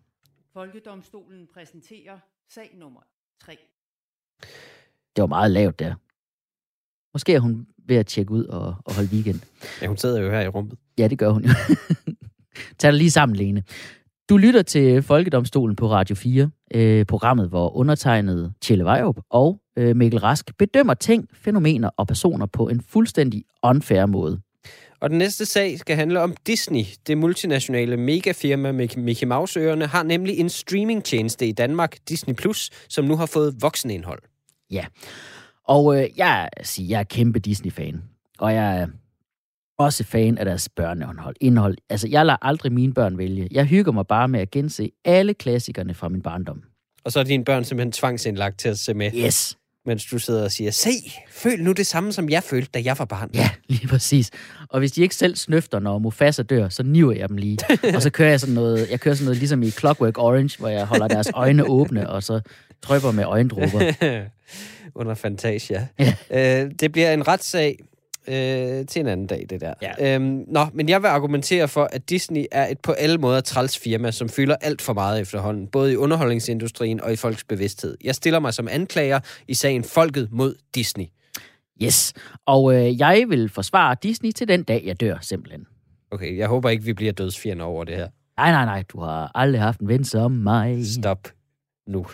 Folkedomstolen 0.53 1.47
præsenterer 1.53 2.19
sag 2.49 2.75
nummer 2.79 3.01
3. 3.45 3.57
Det 5.15 5.21
var 5.21 5.27
meget 5.27 5.51
lavt 5.51 5.79
der. 5.79 5.95
Måske 7.13 7.33
er 7.33 7.39
hun 7.39 7.67
ved 7.77 7.95
at 7.95 8.07
tjekke 8.07 8.31
ud 8.31 8.45
og, 8.45 8.75
og 8.85 8.95
holde 8.95 9.09
weekend. 9.13 9.39
Ja, 9.81 9.87
hun 9.87 9.97
sidder 9.97 10.21
jo 10.21 10.31
her 10.31 10.41
i 10.41 10.47
rummet. 10.47 10.77
Ja, 10.97 11.07
det 11.07 11.17
gør 11.17 11.29
hun 11.29 11.43
jo. 11.43 11.49
Tag 12.79 12.91
dig 12.91 12.97
lige 12.97 13.11
sammen, 13.11 13.35
Lene. 13.35 13.63
Du 14.33 14.37
lytter 14.37 14.61
til 14.61 15.03
Folkedomstolen 15.03 15.75
på 15.75 15.89
Radio 15.91 16.15
4, 16.15 16.49
øh, 16.73 17.05
programmet, 17.05 17.49
hvor 17.49 17.75
undertegnede 17.75 18.53
Tjelle 18.61 18.83
Vejrup 18.83 19.19
og 19.29 19.59
øh, 19.77 19.95
Mikkel 19.95 20.19
Rask 20.19 20.57
bedømmer 20.57 20.93
ting, 20.93 21.27
fænomener 21.33 21.89
og 21.97 22.07
personer 22.07 22.45
på 22.45 22.69
en 22.69 22.81
fuldstændig 22.81 23.43
unfair 23.63 24.05
måde. 24.05 24.41
Og 25.01 25.09
den 25.09 25.17
næste 25.17 25.45
sag 25.45 25.79
skal 25.79 25.95
handle 25.95 26.21
om 26.21 26.35
Disney. 26.47 26.83
Det 27.07 27.17
multinationale 27.17 27.97
megafirma 27.97 28.71
med 28.71 28.97
Mickey 28.97 29.27
Mouse-øerne 29.27 29.87
har 29.87 30.03
nemlig 30.03 30.39
en 30.39 30.49
streamingtjeneste 30.49 31.47
i 31.47 31.51
Danmark, 31.51 31.97
Disney+, 32.09 32.33
Plus, 32.35 32.69
som 32.89 33.05
nu 33.05 33.15
har 33.15 33.25
fået 33.25 33.55
voksenindhold. 33.61 34.21
Ja. 34.71 34.85
Og 35.67 36.01
øh, 36.01 36.09
jeg, 36.17 36.49
siger, 36.63 36.89
jeg 36.89 36.99
er 36.99 37.03
kæmpe 37.03 37.39
Disney-fan. 37.39 38.01
Og 38.39 38.53
jeg 38.53 38.79
er 38.79 38.87
også 39.83 40.03
fan 40.03 40.37
af 40.37 40.45
deres 40.45 40.69
børneindhold. 40.69 41.35
Indhold. 41.41 41.77
Altså, 41.89 42.07
jeg 42.07 42.25
lader 42.25 42.37
aldrig 42.41 42.71
mine 42.73 42.93
børn 42.93 43.17
vælge. 43.17 43.47
Jeg 43.51 43.65
hygger 43.65 43.91
mig 43.91 44.07
bare 44.07 44.27
med 44.27 44.39
at 44.39 44.51
gense 44.51 44.89
alle 45.05 45.33
klassikerne 45.33 45.93
fra 45.93 46.09
min 46.09 46.21
barndom. 46.21 46.61
Og 47.05 47.11
så 47.11 47.19
er 47.19 47.23
dine 47.23 47.45
børn 47.45 47.63
simpelthen 47.63 47.91
tvangsindlagt 47.91 48.59
til 48.59 48.69
at 48.69 48.79
se 48.79 48.93
med, 48.93 49.11
Yes. 49.15 49.57
mens 49.85 50.05
du 50.05 50.19
sidder 50.19 50.43
og 50.43 50.51
siger, 50.51 50.71
se, 50.71 50.89
føl 51.31 51.63
nu 51.63 51.71
det 51.71 51.87
samme, 51.87 52.11
som 52.13 52.29
jeg 52.29 52.43
følte, 52.43 52.69
da 52.73 52.81
jeg 52.85 52.95
var 52.99 53.05
barn. 53.05 53.29
Ja, 53.33 53.49
lige 53.69 53.87
præcis. 53.87 54.31
Og 54.69 54.79
hvis 54.79 54.91
de 54.91 55.01
ikke 55.01 55.15
selv 55.15 55.35
snøfter, 55.35 55.79
når 55.79 55.99
Mufasa 55.99 56.43
dør, 56.43 56.69
så 56.69 56.83
niver 56.83 57.11
jeg 57.13 57.29
dem 57.29 57.37
lige. 57.37 57.57
og 57.95 58.01
så 58.01 58.09
kører 58.09 58.29
jeg 58.29 58.39
sådan 58.39 58.55
noget, 58.55 58.87
jeg 58.91 58.99
kører 58.99 59.15
sådan 59.15 59.25
noget 59.25 59.37
ligesom 59.37 59.63
i 59.63 59.71
Clockwork 59.71 60.17
Orange, 60.17 60.57
hvor 60.59 60.67
jeg 60.69 60.85
holder 60.85 61.07
deres 61.07 61.31
øjne 61.33 61.63
åbne, 61.65 62.09
og 62.09 62.23
så 62.23 62.41
drypper 62.81 63.11
med 63.11 63.23
øjendråber. 63.25 63.91
Under 64.95 65.13
Fantasia. 65.13 65.87
Ja. 65.99 66.13
Øh, 66.65 66.71
det 66.79 66.91
bliver 66.91 67.13
en 67.13 67.27
retssag 67.27 67.77
øh, 68.27 68.85
til 68.85 68.99
en 68.99 69.07
anden 69.07 69.27
dag, 69.27 69.45
det 69.49 69.61
der. 69.61 69.73
Ja. 69.81 70.15
Øhm, 70.15 70.43
nå, 70.47 70.65
men 70.73 70.89
jeg 70.89 71.01
vil 71.01 71.07
argumentere 71.07 71.67
for, 71.67 71.89
at 71.91 72.09
Disney 72.09 72.45
er 72.51 72.67
et 72.67 72.79
på 72.79 72.91
alle 72.91 73.17
måder 73.17 73.41
træls 73.41 73.77
firma, 73.77 74.11
som 74.11 74.29
fylder 74.29 74.55
alt 74.61 74.81
for 74.81 74.93
meget 74.93 75.21
efterhånden, 75.21 75.67
både 75.67 75.93
i 75.93 75.95
underholdningsindustrien 75.95 77.01
og 77.01 77.13
i 77.13 77.15
folks 77.15 77.43
bevidsthed. 77.43 77.97
Jeg 78.03 78.15
stiller 78.15 78.39
mig 78.39 78.53
som 78.53 78.67
anklager 78.71 79.19
i 79.47 79.53
sagen 79.53 79.83
Folket 79.83 80.27
mod 80.31 80.55
Disney. 80.75 81.05
Yes. 81.83 82.13
Og 82.45 82.75
øh, 82.75 82.99
jeg 82.99 83.25
vil 83.29 83.49
forsvare 83.49 83.95
Disney 84.03 84.31
til 84.31 84.47
den 84.47 84.63
dag, 84.63 84.83
jeg 84.85 84.99
dør, 84.99 85.17
simpelthen. 85.21 85.65
Okay, 86.11 86.37
jeg 86.37 86.47
håber 86.47 86.69
ikke, 86.69 86.83
vi 86.83 86.93
bliver 86.93 87.11
dødsfjender 87.11 87.65
over 87.65 87.83
det 87.83 87.95
her. 87.95 88.07
Nej, 88.37 88.51
nej, 88.51 88.65
nej, 88.65 88.83
du 88.89 88.99
har 88.99 89.31
aldrig 89.35 89.61
haft 89.61 89.79
en 89.79 89.87
ven 89.87 90.03
som 90.03 90.31
mig. 90.31 90.85
Stop 90.85 91.27
nu. 91.87 92.05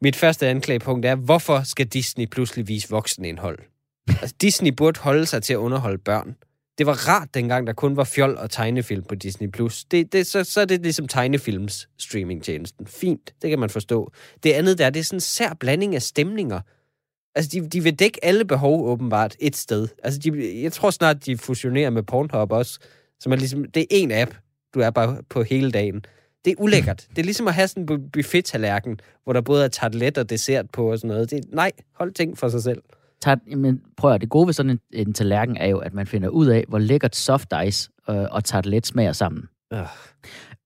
Mit 0.00 0.16
første 0.16 0.48
anklagepunkt 0.48 1.06
er, 1.06 1.14
hvorfor 1.14 1.62
skal 1.64 1.86
Disney 1.86 2.26
pludselig 2.26 2.68
vise 2.68 2.90
voksenindhold? 2.90 3.58
Altså, 4.08 4.36
Disney 4.40 4.70
burde 4.70 5.00
holde 5.00 5.26
sig 5.26 5.42
til 5.42 5.52
at 5.52 5.56
underholde 5.56 5.98
børn. 5.98 6.36
Det 6.78 6.86
var 6.86 7.08
rart 7.08 7.34
dengang, 7.34 7.66
der 7.66 7.72
kun 7.72 7.96
var 7.96 8.04
fjol 8.04 8.36
og 8.36 8.50
tegnefilm 8.50 9.04
på 9.04 9.14
Disney+. 9.14 9.50
Plus. 9.50 9.84
Det, 9.84 10.12
det, 10.12 10.26
så, 10.26 10.44
så 10.44 10.60
er 10.60 10.64
det 10.64 10.82
ligesom 10.82 11.08
tegnefilms 11.08 11.88
streamingtjenesten. 11.98 12.86
Fint, 12.86 13.34
det 13.42 13.50
kan 13.50 13.58
man 13.58 13.70
forstå. 13.70 14.12
Det 14.42 14.52
andet 14.52 14.78
der, 14.78 14.90
det 14.90 15.00
er 15.00 15.04
sådan 15.04 15.16
en 15.16 15.20
sær 15.20 15.54
blanding 15.60 15.94
af 15.94 16.02
stemninger. 16.02 16.60
Altså, 17.34 17.50
de, 17.52 17.68
de 17.68 17.82
vil 17.82 17.94
dække 17.98 18.24
alle 18.24 18.44
behov 18.44 18.88
åbenbart 18.88 19.36
et 19.40 19.56
sted. 19.56 19.88
Altså, 20.02 20.20
de, 20.20 20.62
jeg 20.62 20.72
tror 20.72 20.90
snart, 20.90 21.26
de 21.26 21.38
fusionerer 21.38 21.90
med 21.90 22.02
Pornhub 22.02 22.52
også. 22.52 22.78
Som 23.20 23.32
er 23.32 23.36
ligesom, 23.36 23.64
det 23.64 23.82
er 23.82 23.86
en 23.90 24.12
app, 24.12 24.34
du 24.74 24.80
er 24.80 24.90
bare 24.90 25.18
på 25.30 25.42
hele 25.42 25.70
dagen. 25.70 26.04
Det 26.44 26.50
er 26.50 26.54
ulækkert. 26.58 27.06
Det 27.10 27.18
er 27.18 27.24
ligesom 27.24 27.48
at 27.48 27.54
have 27.54 27.68
sådan 27.68 27.92
en 27.92 28.10
buffet-tallerken, 28.10 29.00
hvor 29.24 29.32
der 29.32 29.40
både 29.40 29.64
er 29.64 29.68
tartelet 29.68 30.18
og 30.18 30.30
dessert 30.30 30.70
på 30.70 30.90
og 30.90 30.98
sådan 30.98 31.08
noget. 31.08 31.30
Det, 31.30 31.44
nej, 31.52 31.72
hold 31.92 32.12
ting 32.12 32.38
for 32.38 32.48
sig 32.48 32.62
selv. 32.62 32.82
Tag, 33.22 33.36
jamen, 33.50 33.80
prøv 33.96 34.12
at 34.12 34.20
det 34.20 34.28
gode 34.28 34.46
ved 34.46 34.52
sådan 34.54 34.70
en, 34.70 34.80
en 34.92 35.12
tallerken 35.14 35.56
er 35.56 35.66
jo, 35.66 35.78
at 35.78 35.94
man 35.94 36.06
finder 36.06 36.28
ud 36.28 36.46
af, 36.46 36.64
hvor 36.68 36.78
lækkert 36.78 37.16
soft 37.16 37.52
ice 37.66 37.90
øh, 38.10 38.26
og 38.30 38.44
tartelet 38.44 38.86
smager 38.86 39.12
sammen. 39.12 39.48
Øh. 39.72 39.80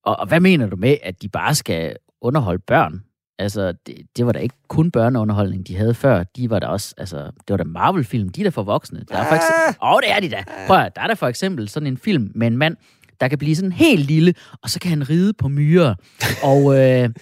Og, 0.04 0.16
og 0.16 0.26
hvad 0.28 0.40
mener 0.40 0.66
du 0.66 0.76
med, 0.76 0.96
at 1.02 1.22
de 1.22 1.28
bare 1.28 1.54
skal 1.54 1.96
underholde 2.20 2.62
børn? 2.66 3.02
Altså, 3.38 3.72
det, 3.86 3.96
det 4.16 4.26
var 4.26 4.32
da 4.32 4.38
ikke 4.38 4.54
kun 4.68 4.90
børneunderholdning, 4.90 5.68
de 5.68 5.76
havde 5.76 5.94
før. 5.94 6.22
De 6.36 6.50
var 6.50 6.58
der 6.58 6.66
også, 6.66 6.94
altså, 6.98 7.16
det 7.16 7.48
var 7.48 7.56
da 7.56 7.64
Marvel-film, 7.64 8.28
de 8.28 8.40
er 8.40 8.44
der 8.44 8.50
for 8.50 8.62
voksne. 8.62 9.04
Der 9.08 9.16
er 9.16 9.28
for 9.28 9.34
eksempel, 9.34 9.82
åh, 9.82 10.00
det 10.02 10.10
er 10.10 10.20
de 10.20 10.28
da. 10.30 10.44
Prøv 10.66 10.76
at, 10.76 10.96
der 10.96 11.02
er 11.02 11.06
der 11.06 11.14
for 11.14 11.28
eksempel 11.28 11.68
sådan 11.68 11.86
en 11.86 11.96
film 11.96 12.32
med 12.34 12.46
en 12.46 12.56
mand, 12.56 12.76
der 13.20 13.28
kan 13.28 13.38
blive 13.38 13.56
sådan 13.56 13.72
helt 13.72 14.06
lille, 14.06 14.34
og 14.62 14.70
så 14.70 14.80
kan 14.80 14.90
han 14.90 15.10
ride 15.10 15.32
på 15.32 15.48
myrer. 15.48 15.94
Og 16.42 16.78
øh, 16.78 17.10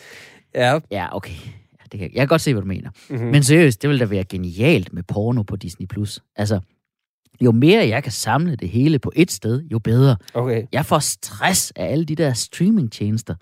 Ja, 0.54 0.78
ja, 0.90 1.16
okay. 1.16 1.34
Ja, 1.92 1.98
det 1.98 2.00
kan, 2.00 2.10
jeg 2.14 2.20
kan 2.20 2.28
godt 2.28 2.40
se, 2.40 2.52
hvad 2.54 2.62
du 2.62 2.68
mener. 2.68 2.90
mm-hmm. 3.08 3.26
Men 3.26 3.42
seriøst, 3.42 3.82
det 3.82 3.90
ville 3.90 4.00
da 4.00 4.10
være 4.10 4.24
genialt 4.24 4.92
med 4.92 5.02
porno 5.02 5.42
på 5.42 5.56
Disney+. 5.56 5.86
Plus. 5.86 6.22
Altså, 6.36 6.60
jo 7.40 7.52
mere 7.52 7.88
jeg 7.88 8.02
kan 8.02 8.12
samle 8.12 8.56
det 8.56 8.68
hele 8.68 8.98
på 8.98 9.12
et 9.16 9.30
sted, 9.30 9.62
jo 9.62 9.78
bedre. 9.78 10.16
okay. 10.34 10.66
Jeg 10.72 10.86
får 10.86 10.98
stress 10.98 11.72
af 11.76 11.92
alle 11.92 12.04
de 12.04 12.14
der 12.14 12.32
streamingtjenester. 12.32 13.34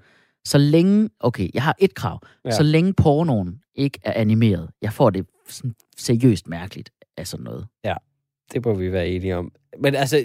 Så 0.45 0.59
længe, 0.59 1.11
okay, 1.21 1.49
jeg 1.55 1.63
har 1.63 1.77
et 1.79 1.95
krav. 1.95 2.21
Ja. 2.23 2.51
Ja. 2.51 2.57
Så 2.57 2.63
længe 2.63 2.93
pornoen 2.93 3.61
ikke 3.75 3.99
er 4.05 4.13
animeret. 4.13 4.71
Jeg 4.83 4.93
får 4.93 5.11
det 5.11 5.27
sådan 5.49 5.75
seriøst 5.97 6.49
mærkeligt 6.49 6.91
af 7.17 7.27
sådan 7.27 7.45
noget. 7.45 7.67
Det 8.53 8.65
må 8.65 8.75
vi 8.75 8.93
være 8.93 9.09
enige 9.09 9.37
om. 9.37 9.53
Men 9.81 9.95
altså, 9.95 10.25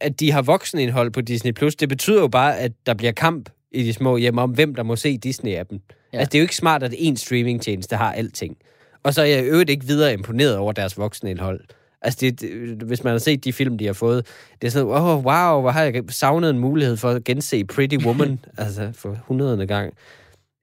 at 0.00 0.20
de 0.20 0.32
har 0.32 0.42
voksenindhold 0.42 1.10
på 1.10 1.20
Disney+, 1.20 1.52
Plus, 1.52 1.76
det 1.76 1.88
betyder 1.88 2.20
jo 2.20 2.28
bare, 2.28 2.58
at 2.58 2.72
der 2.86 2.94
bliver 2.94 3.12
kamp 3.12 3.50
i 3.72 3.82
de 3.82 3.92
små 3.92 4.16
hjem 4.16 4.38
om, 4.38 4.50
hvem 4.50 4.74
der 4.74 4.82
må 4.82 4.96
se 4.96 5.18
Disney-appen. 5.26 5.78
Ja. 6.12 6.18
Altså, 6.18 6.30
det 6.30 6.38
er 6.38 6.40
jo 6.40 6.44
ikke 6.44 6.56
smart, 6.56 6.82
at 6.82 6.92
én 6.92 7.16
streamingtjeneste 7.16 7.96
har 7.96 8.12
alting. 8.12 8.56
Og 9.02 9.14
så 9.14 9.22
er 9.22 9.26
jeg 9.26 9.44
i 9.44 9.46
øvrigt 9.48 9.70
ikke 9.70 9.86
videre 9.86 10.12
imponeret 10.12 10.56
over 10.56 10.72
deres 10.72 10.98
voksenindhold. 10.98 11.60
Altså, 12.02 12.18
det, 12.20 12.40
det, 12.40 12.50
hvis 12.82 13.04
man 13.04 13.10
har 13.10 13.18
set 13.18 13.44
de 13.44 13.52
film, 13.52 13.78
de 13.78 13.86
har 13.86 13.92
fået, 13.92 14.26
det 14.62 14.66
er 14.66 14.70
sådan, 14.70 14.88
oh, 14.88 15.24
wow, 15.24 15.60
hvor 15.60 15.70
har 15.70 15.82
jeg 15.82 16.02
savnet 16.08 16.50
en 16.50 16.58
mulighed 16.58 16.96
for 16.96 17.10
at 17.10 17.24
gense 17.24 17.64
Pretty 17.64 17.96
Woman, 17.96 18.38
altså 18.58 18.90
for 18.94 19.18
hundredende 19.26 19.66
gang. 19.66 19.94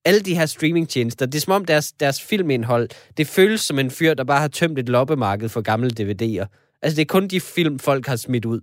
Alle 0.05 0.19
de 0.19 0.35
her 0.35 0.45
streamingtjenester, 0.45 1.25
det 1.25 1.35
er 1.35 1.39
som 1.41 1.53
om 1.53 1.65
deres, 1.65 1.91
deres 1.91 2.21
filmindhold, 2.21 2.89
det 3.17 3.27
føles 3.27 3.61
som 3.61 3.79
en 3.79 3.91
fyr, 3.91 4.13
der 4.13 4.23
bare 4.23 4.39
har 4.39 4.47
tømt 4.47 4.79
et 4.79 4.89
loppemarked 4.89 5.49
for 5.49 5.61
gamle 5.61 5.89
DVD'er. 5.99 6.77
Altså, 6.81 6.95
det 6.95 7.01
er 7.01 7.05
kun 7.05 7.27
de 7.27 7.39
film, 7.41 7.79
folk 7.79 8.07
har 8.07 8.15
smidt 8.15 8.45
ud, 8.45 8.61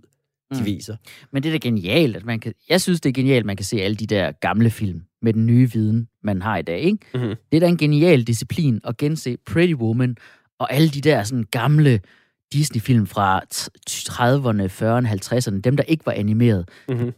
de 0.53 0.59
Mm. 0.59 0.65
viser. 0.65 0.95
Men 1.31 1.43
det 1.43 1.49
er 1.49 1.53
da 1.53 1.57
genialt, 1.67 2.15
at 2.15 2.25
man 2.25 2.39
kan... 2.39 2.53
Jeg 2.69 2.81
synes, 2.81 3.01
det 3.01 3.09
er 3.09 3.13
genialt, 3.13 3.39
at 3.39 3.45
man 3.45 3.55
kan 3.55 3.65
se 3.65 3.81
alle 3.81 3.95
de 3.95 4.07
der 4.07 4.31
gamle 4.31 4.69
film 4.69 5.01
med 5.23 5.33
den 5.33 5.45
nye 5.45 5.71
viden, 5.71 6.07
man 6.23 6.41
har 6.41 6.57
i 6.57 6.61
dag, 6.61 6.79
ikke? 6.79 6.97
Mhm. 7.13 7.35
Det 7.51 7.57
er 7.57 7.59
da 7.59 7.67
en 7.67 7.77
genial 7.77 8.23
disciplin 8.23 8.81
at 8.83 8.97
gense 8.97 9.37
Pretty 9.45 9.73
Woman 9.73 10.15
og 10.59 10.73
alle 10.73 10.89
de 10.89 11.01
der 11.01 11.23
sådan 11.23 11.45
gamle 11.51 11.99
Disney-film 12.53 13.07
fra 13.07 13.41
t- 13.53 13.67
30'erne, 13.89 14.63
40'erne, 14.67 15.07
50'erne, 15.07 15.59
dem 15.59 15.77
der 15.77 15.83
ikke 15.83 16.05
var 16.05 16.11
animeret. 16.11 16.69
Mm-hmm. 16.87 17.13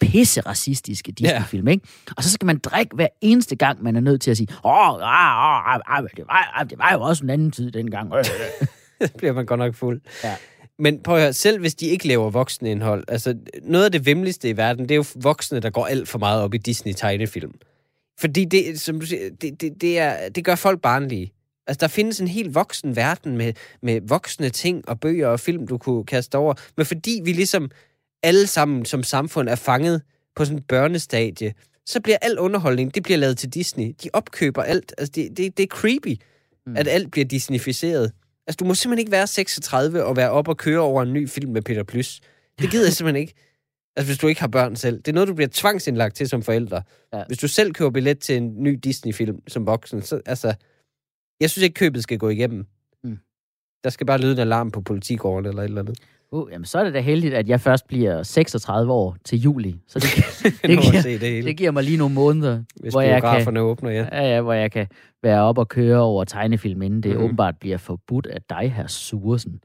Pisse 0.00 0.40
racistiske 0.40 1.12
Disney-film, 1.12 1.68
ikke? 1.68 1.86
Og 2.16 2.24
så 2.24 2.30
skal 2.30 2.46
man 2.46 2.58
drikke 2.58 2.94
hver 2.96 3.06
eneste 3.20 3.56
gang, 3.56 3.82
man 3.82 3.96
er 3.96 4.00
nødt 4.00 4.20
til 4.20 4.30
at 4.30 4.36
sige, 4.36 4.48
åh, 4.64 4.94
oh, 4.94 5.02
ah, 5.02 5.74
ah, 5.74 5.80
ah, 5.86 6.04
det, 6.16 6.24
var, 6.26 6.52
ah, 6.56 6.70
det 6.70 6.78
var 6.78 6.90
jo 6.92 7.00
også 7.00 7.24
en 7.24 7.30
anden 7.30 7.50
tid 7.50 7.70
dengang. 7.70 8.12
bliver 9.18 9.32
man 9.32 9.46
godt 9.46 9.58
nok 9.58 9.74
fuld. 9.74 10.00
Ja. 10.24 10.36
Men 10.80 11.02
prøv 11.02 11.14
at 11.14 11.22
høre, 11.22 11.32
selv 11.32 11.60
hvis 11.60 11.74
de 11.74 11.86
ikke 11.86 12.08
laver 12.08 12.30
voksenindhold, 12.30 13.04
altså 13.08 13.34
noget 13.62 13.84
af 13.84 13.92
det 13.92 14.06
vemmeligste 14.06 14.48
i 14.48 14.56
verden, 14.56 14.82
det 14.82 14.90
er 14.90 14.96
jo 14.96 15.04
voksne, 15.14 15.60
der 15.60 15.70
går 15.70 15.86
alt 15.86 16.08
for 16.08 16.18
meget 16.18 16.42
op 16.42 16.54
i 16.54 16.58
Disney-tegnefilm. 16.58 17.52
Fordi 18.20 18.44
det, 18.44 18.80
som 18.80 19.00
du 19.00 19.06
siger, 19.06 19.30
det, 19.40 19.60
det, 19.60 19.80
det, 19.80 19.98
er, 19.98 20.28
det 20.28 20.44
gør 20.44 20.54
folk 20.54 20.80
barnlige. 20.80 21.32
Altså, 21.66 21.78
der 21.80 21.88
findes 21.88 22.20
en 22.20 22.28
helt 22.28 22.54
voksen 22.54 22.96
verden 22.96 23.36
med, 23.36 23.52
med 23.82 24.00
voksne 24.08 24.50
ting 24.50 24.88
og 24.88 25.00
bøger 25.00 25.28
og 25.28 25.40
film, 25.40 25.66
du 25.66 25.78
kunne 25.78 26.04
kaste 26.04 26.38
over. 26.38 26.54
Men 26.76 26.86
fordi 26.86 27.20
vi 27.24 27.32
ligesom 27.32 27.70
alle 28.22 28.46
sammen 28.46 28.84
som 28.84 29.02
samfund 29.02 29.48
er 29.48 29.54
fanget 29.54 30.02
på 30.36 30.44
sådan 30.44 30.58
en 30.58 30.62
børnestadie, 30.62 31.54
så 31.86 32.00
bliver 32.00 32.18
al 32.22 32.38
underholdning, 32.38 32.94
det 32.94 33.02
bliver 33.02 33.18
lavet 33.18 33.38
til 33.38 33.54
Disney. 33.54 33.94
De 34.02 34.10
opkøber 34.12 34.62
alt. 34.62 34.94
Altså, 34.98 35.12
det, 35.14 35.36
det, 35.36 35.56
det 35.56 35.62
er 35.62 35.66
creepy, 35.66 36.20
mm. 36.66 36.76
at 36.76 36.88
alt 36.88 37.10
bliver 37.10 37.24
disneyficeret. 37.24 38.12
Altså, 38.50 38.56
du 38.56 38.64
må 38.64 38.74
simpelthen 38.74 38.98
ikke 38.98 39.12
være 39.12 39.26
36 39.26 40.04
og 40.04 40.16
være 40.16 40.30
op 40.30 40.48
og 40.48 40.56
køre 40.56 40.78
over 40.80 41.02
en 41.02 41.12
ny 41.12 41.28
film 41.28 41.52
med 41.52 41.62
Peter 41.62 41.82
Plys. 41.82 42.20
Det 42.58 42.70
gider 42.70 42.86
jeg 42.86 42.92
simpelthen 42.92 43.20
ikke. 43.20 43.34
Altså, 43.96 44.08
hvis 44.08 44.18
du 44.18 44.26
ikke 44.26 44.40
har 44.40 44.48
børn 44.48 44.76
selv. 44.76 44.98
Det 44.98 45.08
er 45.08 45.12
noget, 45.12 45.28
du 45.28 45.34
bliver 45.34 45.48
tvangsindlagt 45.52 46.16
til 46.16 46.28
som 46.28 46.42
forældre. 46.42 46.82
Ja. 47.12 47.24
Hvis 47.26 47.38
du 47.38 47.48
selv 47.48 47.72
køber 47.72 47.90
billet 47.90 48.18
til 48.18 48.36
en 48.36 48.62
ny 48.62 48.78
Disney-film 48.84 49.48
som 49.48 49.66
voksen, 49.66 50.02
så 50.02 50.20
altså... 50.26 50.54
Jeg 51.40 51.50
synes 51.50 51.62
ikke, 51.62 51.74
købet 51.74 52.02
skal 52.02 52.18
gå 52.18 52.28
igennem. 52.28 52.66
Mm. 53.04 53.18
Der 53.84 53.90
skal 53.90 54.06
bare 54.06 54.18
lyde 54.18 54.32
en 54.32 54.38
alarm 54.38 54.70
på 54.70 54.80
politigården 54.80 55.46
eller 55.46 55.62
et 55.62 55.68
eller 55.68 55.82
andet. 55.82 55.98
Uh, 56.32 56.52
jamen, 56.52 56.64
så 56.64 56.78
er 56.78 56.84
det 56.84 56.94
da 56.94 57.00
heldigt, 57.00 57.34
at 57.34 57.48
jeg 57.48 57.60
først 57.60 57.86
bliver 57.88 58.22
36 58.22 58.92
år 58.92 59.16
til 59.24 59.38
juli. 59.38 59.76
Så 59.86 59.98
det, 59.98 60.08
det, 60.62 60.80
giver, 60.80 61.02
det 61.02 61.20
hele. 61.20 61.46
det 61.46 61.56
giver 61.56 61.70
mig 61.70 61.84
lige 61.84 61.96
nogle 61.96 62.14
måneder, 62.14 62.62
Hvis 62.80 62.92
hvor 62.92 63.00
jeg 63.00 63.22
kan, 63.22 63.56
åbner, 63.56 63.90
ja. 63.90 64.06
ja, 64.12 64.34
ja, 64.34 64.40
hvor 64.40 64.52
jeg 64.52 64.72
kan 64.72 64.86
være 65.22 65.42
op 65.42 65.58
og 65.58 65.68
køre 65.68 66.00
over 66.00 66.24
tegnefilm, 66.24 66.82
inden 66.82 67.02
det 67.02 67.16
mm. 67.16 67.22
åbenbart 67.22 67.54
bliver 67.60 67.76
forbudt 67.76 68.26
af 68.26 68.42
dig, 68.50 68.72
her 68.72 68.86
Sursen. 68.86 69.60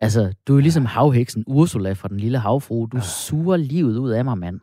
Altså, 0.00 0.32
du 0.48 0.56
er 0.56 0.60
ligesom 0.60 0.84
havheksen 0.84 1.44
Ursula 1.46 1.92
fra 1.92 2.08
Den 2.08 2.16
Lille 2.16 2.38
Havfru. 2.38 2.86
Du 2.86 3.00
suger 3.00 3.56
livet 3.56 3.96
ud 3.96 4.10
af 4.10 4.24
mig, 4.24 4.38
mand. 4.38 4.60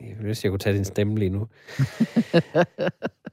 Jeg 0.00 0.16
hvis 0.20 0.44
jeg 0.44 0.50
kunne 0.50 0.58
tage 0.58 0.76
din 0.76 0.84
stemme 0.84 1.18
lige 1.18 1.30
nu. 1.30 1.46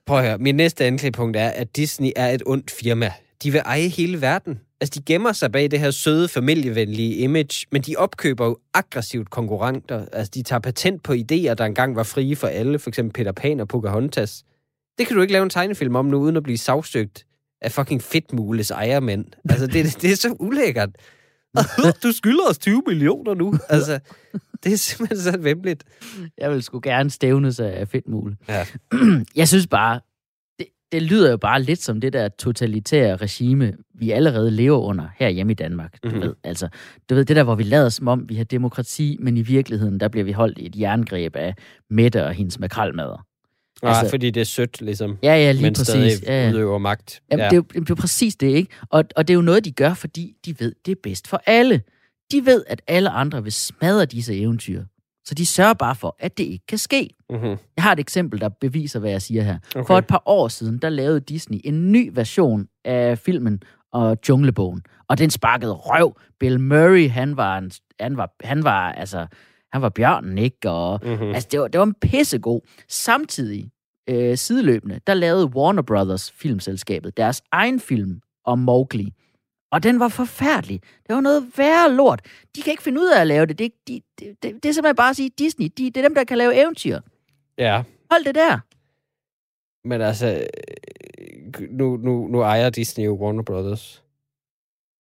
Prøv 0.06 0.18
at 0.18 0.26
høre. 0.26 0.38
Min 0.38 0.56
næste 0.56 0.86
anklagepunkt 0.86 1.38
er, 1.38 1.50
at 1.50 1.76
Disney 1.76 2.10
er 2.16 2.30
et 2.30 2.44
ondt 2.46 2.72
firma. 2.72 3.12
De 3.44 3.52
vil 3.52 3.62
eje 3.66 3.88
hele 3.88 4.22
verden. 4.22 4.60
Altså, 4.82 5.00
de 5.00 5.06
gemmer 5.06 5.32
sig 5.32 5.52
bag 5.52 5.72
det 5.72 5.80
her 5.80 5.92
søde, 5.92 6.28
familievenlige 6.28 7.16
image, 7.16 7.68
men 7.72 7.82
de 7.82 7.96
opkøber 7.96 8.46
jo 8.46 8.58
aggressivt 8.74 9.30
konkurrenter. 9.30 10.06
Altså, 10.14 10.32
de 10.36 10.44
tager 10.44 10.60
patent 10.60 11.04
på 11.04 11.14
idéer, 11.14 11.54
der 11.54 11.66
engang 11.66 11.96
var 11.96 12.04
frie 12.04 12.36
for 12.36 12.48
alle, 12.48 12.80
for 12.80 12.90
eksempel 12.90 13.14
Peter 13.14 13.32
Pan 13.32 13.60
og 13.60 13.68
Pocahontas. 13.68 14.44
Det 14.98 15.08
kan 15.08 15.16
du 15.16 15.22
ikke 15.22 15.34
lave 15.34 15.44
en 15.44 15.50
tegnefilm 15.50 15.96
om 15.96 16.06
nu, 16.06 16.18
uden 16.18 16.38
at 16.38 16.44
blive 16.44 16.58
sagsøgt 16.58 17.26
af 17.62 17.72
fucking 17.72 18.02
fedtmules 18.02 18.72
ejermænd. 18.72 19.26
Altså, 19.50 19.68
det, 19.68 20.02
det 20.02 20.12
er 20.12 20.16
så 20.16 20.36
ulækkert. 20.40 20.90
du 22.04 22.12
skylder 22.12 22.50
os 22.50 22.58
20 22.58 22.84
millioner 22.88 23.34
nu. 23.34 23.54
Altså, 23.70 24.00
det 24.64 24.74
er 24.74 24.78
simpelthen 24.78 25.22
så 25.22 25.38
vemmeligt. 25.38 25.84
Jeg 26.38 26.52
vil 26.52 26.64
sgu 26.64 26.80
gerne 26.84 27.10
stævnes 27.10 27.60
af 27.60 27.88
fedtmule. 27.88 28.38
Ja. 28.48 28.66
Jeg 29.36 29.48
synes 29.48 29.68
bare, 29.68 30.00
det, 30.92 31.02
lyder 31.02 31.32
jo 31.32 31.38
bare 31.38 31.62
lidt 31.62 31.82
som 31.84 32.02
det 32.02 32.14
der 32.14 32.28
totalitære 32.28 33.16
regime, 33.16 33.74
vi 34.00 34.12
allerede 34.12 34.52
lever 34.52 34.78
under 34.78 35.08
her 35.18 35.30
hjemme 35.30 35.52
i 35.52 35.56
Danmark. 35.56 36.04
Du 36.04 36.10
Mhm. 36.10 36.22
ved, 36.22 36.34
altså, 36.44 36.68
du 37.10 37.16
ved, 37.16 37.26
det 37.26 37.36
der, 37.36 37.44
hvor 37.44 37.56
vi 37.56 37.64
lader 37.64 37.90
som 37.90 38.08
om, 38.08 38.30
vi 38.30 38.36
har 38.36 38.44
demokrati, 38.44 39.18
men 39.20 39.38
i 39.38 39.42
virkeligheden, 39.42 40.00
der 40.00 40.08
bliver 40.08 40.24
vi 40.24 40.32
holdt 40.32 40.58
i 40.58 40.66
et 40.66 40.76
jerngreb 40.80 41.36
af 41.36 41.56
Mette 41.90 42.26
og 42.26 42.34
hendes 42.34 42.60
makralmadder. 42.60 43.26
Nej, 43.84 43.90
Altså- 43.90 44.00
altså, 44.00 44.10
fordi 44.14 44.30
det 44.30 44.42
er 44.42 44.46
sødt, 44.46 44.82
ligesom. 44.82 45.18
Ja, 45.24 45.36
ja, 45.36 45.52
lige 45.52 45.62
men 45.64 45.74
præcis. 45.74 45.88
stadig 45.88 46.24
Ja, 46.24 46.44
ja. 46.46 46.52
udøver 46.54 46.78
magt. 46.78 47.22
Jamen, 47.32 47.44
ja. 47.44 47.50
det, 47.50 47.54
er 47.54 47.58
jo, 47.58 47.64
det 47.74 47.80
er 47.80 47.86
jo 47.90 47.96
præcis 47.96 48.36
det, 48.36 48.48
ikke? 48.48 48.72
Og, 48.90 49.04
og 49.16 49.28
det 49.28 49.34
er 49.34 49.36
jo 49.36 49.42
noget, 49.42 49.66
de 49.66 49.72
gør, 49.72 49.94
fordi 49.94 50.34
de 50.46 50.56
ved, 50.60 50.74
det 50.86 50.92
er 50.92 50.96
bedst 51.04 51.28
for 51.28 51.42
alle. 51.46 51.82
De 52.32 52.46
ved, 52.46 52.64
at 52.68 52.82
alle 52.88 53.10
andre 53.10 53.44
vil 53.44 53.52
smadre 53.52 54.06
disse 54.06 54.36
eventyr. 54.36 54.84
Så 55.26 55.36
de 55.36 55.46
sørger 55.46 55.74
bare 55.74 55.96
for, 55.96 56.16
at 56.20 56.38
det 56.38 56.44
ikke 56.44 56.66
kan 56.68 56.78
ske. 56.78 57.10
Mm-hmm. 57.30 57.58
Jeg 57.76 57.84
har 57.84 57.92
et 57.92 58.00
eksempel, 58.00 58.42
der 58.42 58.50
beviser, 58.50 59.00
hvad 59.00 59.12
jeg 59.12 59.22
siger 59.22 59.44
her. 59.44 59.58
Okay. 59.76 59.88
For 59.88 59.98
et 59.98 60.08
par 60.08 60.24
år 60.26 60.48
siden, 60.48 60.78
der 60.78 60.90
lavede 60.90 61.20
Disney 61.20 61.60
en 61.64 61.92
ny 61.92 62.12
version 62.14 62.68
af 62.86 63.20
filmen 63.20 63.62
og 63.94 64.18
Junglebogen. 64.30 64.82
Og 65.10 65.18
den 65.18 65.30
sparkede 65.30 65.72
røv. 65.74 66.18
Bill 66.40 66.60
Murray, 66.60 67.10
han 67.10 67.38
var, 67.38 67.58
en, 67.58 67.72
han 68.00 68.18
var, 68.18 68.34
han 68.44 68.64
var, 68.64 68.92
altså, 68.92 69.28
han 69.74 69.82
var 69.82 69.90
bjørnen, 69.90 70.38
ikke? 70.38 70.70
Og, 70.70 71.00
Mm-hmm. 71.04 71.28
Altså, 71.28 71.50
det 71.52 71.60
var, 71.60 71.68
det 71.68 71.80
var 71.80 71.86
en 71.86 71.96
pissegod. 72.02 72.62
Samtidig, 72.90 73.72
øh, 74.10 74.38
sideløbende, 74.38 75.00
der 75.08 75.14
lavede 75.14 75.46
Warner 75.46 75.82
Brothers 75.82 76.32
filmselskabet 76.32 77.18
deres 77.18 77.42
egen 77.52 77.80
film 77.80 78.20
om 78.46 78.60
Mowgli. 78.60 79.14
Og 79.76 79.84
den 79.84 80.00
var 80.00 80.08
forfærdelig. 80.08 80.82
Det 81.08 81.16
var 81.16 81.22
noget 81.22 81.52
værre 81.58 81.92
lort. 81.94 82.22
De 82.56 82.62
kan 82.62 82.72
ikke 82.72 82.84
finde 82.84 83.02
ud 83.02 83.08
af 83.16 83.22
at 83.22 83.28
lave 83.28 83.46
det. 83.46 83.60
Det, 83.60 83.72
de, 83.88 84.02
det, 84.20 84.44
det, 84.44 84.54
det 84.64 84.70
er 84.70 84.74
simpelthen 84.74 84.96
bare 84.96 85.10
at 85.10 85.16
sige, 85.16 85.30
Disney, 85.40 85.66
de, 85.78 85.84
det 85.92 85.98
er 85.98 86.02
dem, 86.02 86.16
der 86.16 86.24
kan 86.24 86.38
lave 86.38 86.56
eventyr. 86.62 87.00
Ja, 87.58 87.84
Hold 88.12 88.24
det 88.26 88.36
der. 88.36 88.60
men 89.88 90.02
altså, 90.02 90.28
øh, 90.28 91.70
nu, 91.72 91.98
nu, 91.98 92.28
nu 92.28 92.42
ejer 92.42 92.70
Disney 92.70 93.06
jo 93.06 93.14
Warner 93.16 93.44
Brothers. 93.44 94.04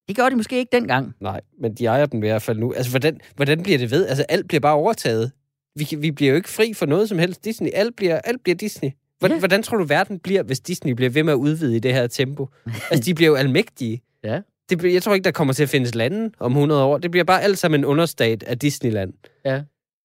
Det 0.08 0.16
gjorde 0.16 0.32
de 0.32 0.36
måske 0.36 0.58
ikke 0.58 0.78
dengang. 0.78 1.14
Nej, 1.20 1.42
men 1.60 1.74
de 1.76 1.86
ejer 1.86 2.06
den 2.06 2.24
i 2.24 2.28
hvert 2.28 2.42
fald 2.42 2.58
nu. 2.58 2.74
Altså, 2.74 2.92
hvordan, 2.92 3.20
hvordan 3.36 3.64
bliver 3.64 3.78
det 3.78 3.92
ved? 3.92 4.08
Altså, 4.08 4.26
alt 4.30 4.48
bliver 4.48 4.62
bare 4.62 4.76
overtaget. 4.76 5.32
Vi, 5.76 5.88
vi 5.98 6.12
bliver 6.12 6.30
jo 6.30 6.36
ikke 6.36 6.50
fri 6.50 6.74
for 6.74 6.86
noget 6.86 7.10
som 7.10 7.18
helst 7.20 7.46
Disney. 7.46 7.70
Alt 7.74 7.96
bliver, 7.96 8.20
alt 8.20 8.44
bliver 8.44 8.56
Disney. 8.56 8.90
Hvordan, 9.20 9.36
Ja. 9.38 9.40
hvordan 9.40 9.64
tror 9.64 9.78
du, 9.78 9.84
verden 9.84 10.20
bliver, 10.20 10.44
hvis 10.44 10.60
Disney 10.60 10.94
bliver 10.94 11.10
ved 11.10 11.24
med 11.24 11.34
at 11.34 11.38
udvide 11.38 11.76
i 11.76 11.80
det 11.80 11.94
her 11.94 12.08
tempo? 12.08 12.48
Altså, 12.92 13.04
de 13.06 13.14
bliver 13.16 13.30
jo 13.30 13.36
almægtige. 13.36 14.02
Ja. 14.24 14.42
Det, 14.70 14.94
jeg 14.94 15.04
tror 15.04 15.14
ikke, 15.14 15.24
der 15.24 15.32
kommer 15.32 15.54
til 15.54 15.64
at 15.64 15.70
findes 15.70 15.96
lande 15.96 16.32
om 16.40 16.52
100 16.52 16.84
år. 16.84 16.98
Det 16.98 17.12
bliver 17.12 17.24
bare 17.24 17.42
alt 17.42 17.58
sammen 17.58 17.80
en 17.82 17.86
understat 17.86 18.44
af 18.44 18.60
Disneyland. 18.60 19.14
Ja. 19.46 19.62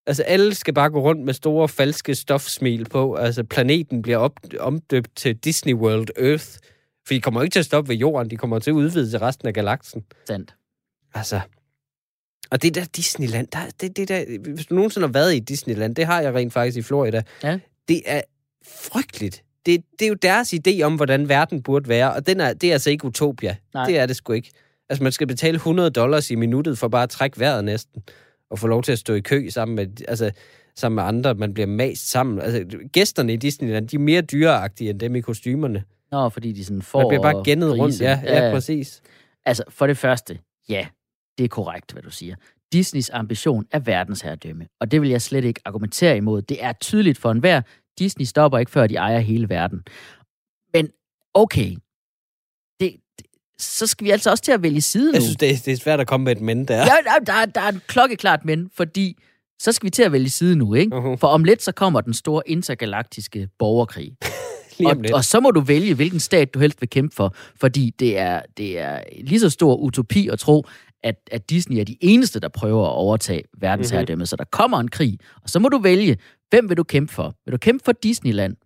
Altså, 0.06 0.22
alle 0.22 0.54
skal 0.54 0.74
bare 0.74 0.90
gå 0.90 1.00
rundt 1.00 1.24
med 1.24 1.34
store, 1.34 1.68
falske 1.68 2.14
stofsmil 2.14 2.84
på. 2.84 3.14
Altså, 3.14 3.44
planeten 3.44 4.02
bliver 4.02 4.18
op, 4.18 4.32
omdøbt 4.60 5.16
til 5.16 5.36
Disney 5.36 5.74
World 5.74 6.08
Earth. 6.16 6.46
For 7.06 7.14
de 7.14 7.20
kommer 7.20 7.42
ikke 7.42 7.52
til 7.52 7.58
at 7.58 7.64
stoppe 7.66 7.88
ved 7.88 7.96
jorden. 7.96 8.30
De 8.30 8.36
kommer 8.36 8.58
til 8.58 8.70
at 8.70 8.74
udvide 8.74 9.10
til 9.10 9.18
resten 9.18 9.48
af 9.48 9.54
galaksen. 9.54 10.04
Sandt. 10.26 10.54
Altså... 11.14 11.40
Og 12.50 12.62
det 12.62 12.74
der 12.74 12.84
Disneyland, 12.84 13.46
der, 13.46 13.58
det, 13.80 13.96
det 13.96 14.08
der, 14.08 14.24
hvis 14.54 14.66
du 14.66 14.74
nogensinde 14.74 15.06
har 15.06 15.12
været 15.12 15.34
i 15.34 15.38
Disneyland, 15.38 15.94
det 15.94 16.06
har 16.06 16.20
jeg 16.20 16.34
rent 16.34 16.52
faktisk 16.52 16.76
i 16.78 16.82
Florida, 16.82 17.22
Ja. 17.42 17.58
det 17.88 18.02
er 18.06 18.20
frygteligt. 18.66 19.44
Det, 19.66 19.84
det 19.98 20.04
er 20.04 20.08
jo 20.08 20.14
deres 20.14 20.54
idé 20.54 20.82
om, 20.82 20.96
hvordan 20.96 21.28
verden 21.28 21.62
burde 21.62 21.88
være, 21.88 22.12
og 22.14 22.26
den 22.26 22.40
er, 22.40 22.52
det 22.52 22.68
er 22.68 22.72
altså 22.72 22.90
ikke 22.90 23.04
utopia. 23.04 23.56
Nej. 23.74 23.86
Det 23.86 23.98
er 23.98 24.06
det 24.06 24.16
sgu 24.16 24.32
ikke. 24.32 24.50
Altså, 24.88 25.02
man 25.02 25.12
skal 25.12 25.26
betale 25.26 25.54
100 25.54 25.90
dollars 25.90 26.30
i 26.30 26.34
minuttet 26.34 26.78
for 26.78 26.88
bare 26.88 27.02
at 27.02 27.10
trække 27.10 27.40
vejret 27.40 27.64
næsten, 27.64 28.02
og 28.50 28.58
få 28.58 28.66
lov 28.66 28.82
til 28.82 28.92
at 28.92 28.98
stå 28.98 29.14
i 29.14 29.20
kø 29.20 29.48
sammen 29.48 29.76
med, 29.76 29.86
altså, 30.08 30.30
sammen 30.76 30.94
med 30.94 31.02
andre. 31.02 31.34
Man 31.34 31.54
bliver 31.54 31.66
mast 31.66 32.10
sammen. 32.10 32.40
Altså, 32.40 32.78
gæsterne 32.92 33.32
i 33.32 33.36
Disneyland, 33.36 33.88
de 33.88 33.96
er 33.96 34.00
mere 34.00 34.20
dyreagtige 34.20 34.90
end 34.90 35.00
dem 35.00 35.16
i 35.16 35.20
kostymerne. 35.20 35.84
Nå, 36.12 36.28
fordi 36.28 36.52
de 36.52 36.64
sådan 36.64 36.82
får... 36.82 36.98
Man 37.00 37.08
bliver 37.08 37.22
bare 37.22 37.44
gennet 37.44 37.70
rundt. 37.70 37.80
grise. 37.80 38.04
Ja, 38.04 38.20
ja, 38.24 38.52
præcis. 38.52 39.02
Altså, 39.46 39.64
for 39.68 39.86
det 39.86 39.98
første, 39.98 40.38
ja, 40.68 40.86
det 41.38 41.44
er 41.44 41.48
korrekt, 41.48 41.92
hvad 41.92 42.02
du 42.02 42.10
siger. 42.10 42.34
Disneys 42.72 43.10
ambition 43.12 43.66
er 43.72 43.78
verdensherredømme, 43.78 44.66
og 44.80 44.90
det 44.90 45.02
vil 45.02 45.10
jeg 45.10 45.22
slet 45.22 45.44
ikke 45.44 45.60
argumentere 45.64 46.16
imod. 46.16 46.42
Det 46.42 46.64
er 46.64 46.72
tydeligt 46.72 47.18
for 47.18 47.30
enhver. 47.30 47.62
Disney 48.00 48.24
stopper 48.24 48.58
ikke, 48.58 48.70
før 48.70 48.86
de 48.86 48.94
ejer 48.96 49.18
hele 49.18 49.48
verden. 49.48 49.82
Men 50.74 50.88
okay, 51.34 51.76
det, 52.80 52.96
det, 53.18 53.26
så 53.58 53.86
skal 53.86 54.04
vi 54.04 54.10
altså 54.10 54.30
også 54.30 54.44
til 54.44 54.52
at 54.52 54.62
vælge 54.62 54.80
side 54.80 55.06
nu. 55.06 55.12
Jeg 55.12 55.22
synes, 55.22 55.36
det 55.36 55.50
er, 55.50 55.56
det 55.64 55.72
er 55.72 55.76
svært 55.76 56.00
at 56.00 56.06
komme 56.06 56.24
med 56.24 56.32
et 56.32 56.42
men 56.42 56.64
der. 56.64 56.76
Ja, 56.76 57.24
der, 57.26 57.44
der, 57.44 57.60
er 57.60 57.68
et 57.68 57.86
klokkeklart 57.86 58.44
men, 58.44 58.70
fordi 58.76 59.16
så 59.60 59.72
skal 59.72 59.84
vi 59.84 59.90
til 59.90 60.02
at 60.02 60.12
vælge 60.12 60.30
side 60.30 60.56
nu, 60.56 60.74
ikke? 60.74 60.96
Mhm. 60.96 61.18
For 61.18 61.26
om 61.28 61.44
lidt, 61.44 61.62
så 61.62 61.72
kommer 61.72 62.00
den 62.00 62.14
store 62.14 62.42
intergalaktiske 62.46 63.48
borgerkrig. 63.58 64.16
Og, 64.86 64.96
og 65.14 65.24
så 65.24 65.40
må 65.40 65.50
du 65.50 65.60
vælge, 65.60 65.94
hvilken 65.94 66.20
stat 66.20 66.54
du 66.54 66.58
helst 66.58 66.80
vil 66.80 66.90
kæmpe 66.90 67.16
for, 67.16 67.34
fordi 67.56 67.94
det 67.98 68.18
er, 68.18 68.42
det 68.56 68.78
er 68.78 69.00
lige 69.20 69.40
så 69.40 69.50
stor 69.50 69.76
utopi 69.76 70.28
at 70.28 70.38
tro, 70.38 70.66
at, 71.02 71.16
at 71.30 71.50
Disney 71.50 71.76
er 71.76 71.84
de 71.84 71.96
eneste, 72.00 72.40
der 72.40 72.48
prøver 72.48 72.86
at 72.86 72.92
overtage 72.92 73.42
verdensherredømmet. 73.58 74.18
Mm-hmm. 74.18 74.26
Så 74.26 74.36
der 74.36 74.44
kommer 74.44 74.80
en 74.80 74.88
krig, 74.88 75.18
og 75.42 75.50
så 75.50 75.58
må 75.58 75.68
du 75.68 75.78
vælge, 75.78 76.16
hvem 76.50 76.68
vil 76.68 76.76
du 76.76 76.82
kæmpe 76.82 77.12
for? 77.12 77.34
Vil 77.44 77.52
du 77.52 77.58
kæmpe 77.58 77.84
for 77.84 77.92
Disneyland, 77.92 78.56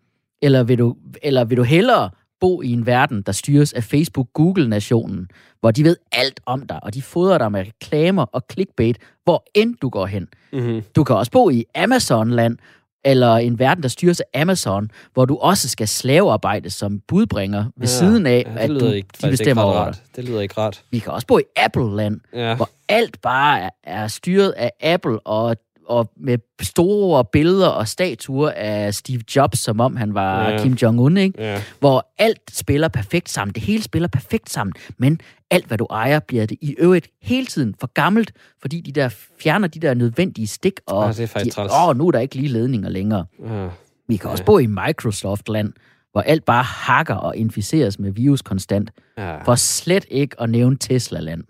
eller 0.43 0.63
vil 0.63 0.79
du, 0.79 0.97
eller 1.23 1.45
vil 1.45 1.57
du 1.57 1.63
hellere 1.63 2.11
bo 2.41 2.63
i 2.63 2.73
en 2.73 2.87
verden, 2.87 3.23
der 3.23 3.33
styres 3.33 3.73
af 3.73 3.85
Facebook-Google-nationen, 3.85 5.29
hvor 5.61 5.71
de 5.71 5.85
ved 5.85 5.97
alt 6.13 6.41
om 6.47 6.67
dig, 6.67 6.85
og 6.85 6.95
de 6.95 7.03
fodrer 7.03 7.39
dig 7.39 7.53
med 7.53 7.61
reklamer 7.61 8.23
og 8.23 8.43
clickbait, 8.53 8.99
hvor 9.25 9.45
end 9.55 9.75
du 9.83 9.89
går 9.89 10.07
hen. 10.07 10.29
Mm-hmm. 10.53 10.83
Du 10.97 11.05
kan 11.05 11.17
også 11.17 11.33
bo 11.33 11.51
i 11.51 11.65
Amazon-land, 11.75 12.59
eller 13.05 13.37
en 13.37 13.59
verden, 13.59 13.83
der 13.83 13.89
styres 13.89 14.21
af 14.21 14.41
Amazon, 14.41 14.91
hvor 15.15 15.25
du 15.25 15.37
også 15.37 15.69
skal 15.69 15.89
slavearbejde 15.89 16.71
som 16.71 17.01
budbringer 17.09 17.65
ved 17.77 17.89
ja, 17.89 17.95
siden 17.95 18.27
af, 18.27 18.45
ja, 18.57 18.63
at 18.63 18.71
det 18.71 18.81
du, 18.81 18.87
ikke, 18.87 19.09
de 19.23 19.31
bestemmer 19.31 19.63
ikke 19.63 19.79
over 19.79 19.85
dig. 19.85 20.01
Det 20.17 20.25
lyder 20.25 20.41
ikke 20.41 20.55
rart. 20.61 20.83
Vi 20.91 20.99
kan 20.99 21.13
også 21.13 21.27
bo 21.27 21.39
i 21.39 21.43
Apple-land, 21.57 22.21
Ja. 22.35 22.55
hvor 22.57 22.69
alt 22.89 23.21
bare 23.23 23.61
er, 23.61 23.71
er 23.85 24.09
styret 24.09 24.51
af 24.51 24.73
Apple, 24.83 25.21
og, 25.27 25.57
og 25.87 26.11
med 26.17 26.39
store 26.63 27.25
billeder 27.25 27.69
og 27.69 27.89
statuer 27.89 28.51
af 28.57 28.95
Steve 28.95 29.21
Jobs, 29.37 29.59
som 29.59 29.81
om 29.81 29.97
han 29.97 30.15
var 30.15 30.43
Ja. 30.45 30.51
ja. 30.51 30.63
Kim 30.63 30.73
Jong-un, 30.83 31.17
ikke? 31.19 31.43
Ja. 31.43 31.63
hvor 31.81 32.13
alt 32.19 32.41
spiller 32.53 32.89
perfekt 32.89 33.31
sammen. 33.31 33.55
Det 33.55 33.63
hele 33.63 33.83
spiller 33.83 34.09
perfekt 34.09 34.51
sammen, 34.51 34.75
men 34.99 35.21
alt, 35.51 35.67
hvad 35.67 35.79
du 35.79 35.87
ejer, 35.91 36.19
bliver 36.21 36.47
det 36.47 36.59
i 36.61 36.75
øvrigt 36.79 37.09
hele 37.23 37.47
tiden 37.47 37.75
for 37.81 37.87
gammelt, 37.87 38.33
fordi 38.61 38.81
de 38.81 38.93
der 38.93 39.09
fjerner 39.43 39.69
de 39.69 39.81
der 39.81 39.95
nødvendige 39.95 40.47
stik, 40.47 40.81
og 40.87 41.09
Ah, 41.09 41.17
det 41.17 41.35
er 41.37 41.67
de, 41.69 41.89
åh, 41.91 41.97
nu 41.97 42.07
er 42.07 42.11
der 42.11 42.19
ikke 42.21 42.35
lige 42.35 42.49
ledninger 42.49 42.89
længere. 42.89 43.25
Ja. 43.47 43.69
Vi 44.09 44.17
kan 44.17 44.31
også 44.31 44.45
bo 44.45 44.59
i 44.59 44.67
Microsoft-land, 44.67 45.73
hvor 46.13 46.21
alt 46.21 46.45
bare 46.45 46.63
hakker 46.63 47.15
og 47.15 47.37
inficeres 47.37 47.99
med 47.99 48.11
virus 48.13 48.43
konstant, 48.43 48.91
ja. 49.19 49.43
for 49.43 49.55
slet 49.55 50.05
ikke 50.11 50.41
at 50.41 50.51
nævne 50.51 50.77
Tesla-land. 50.77 51.45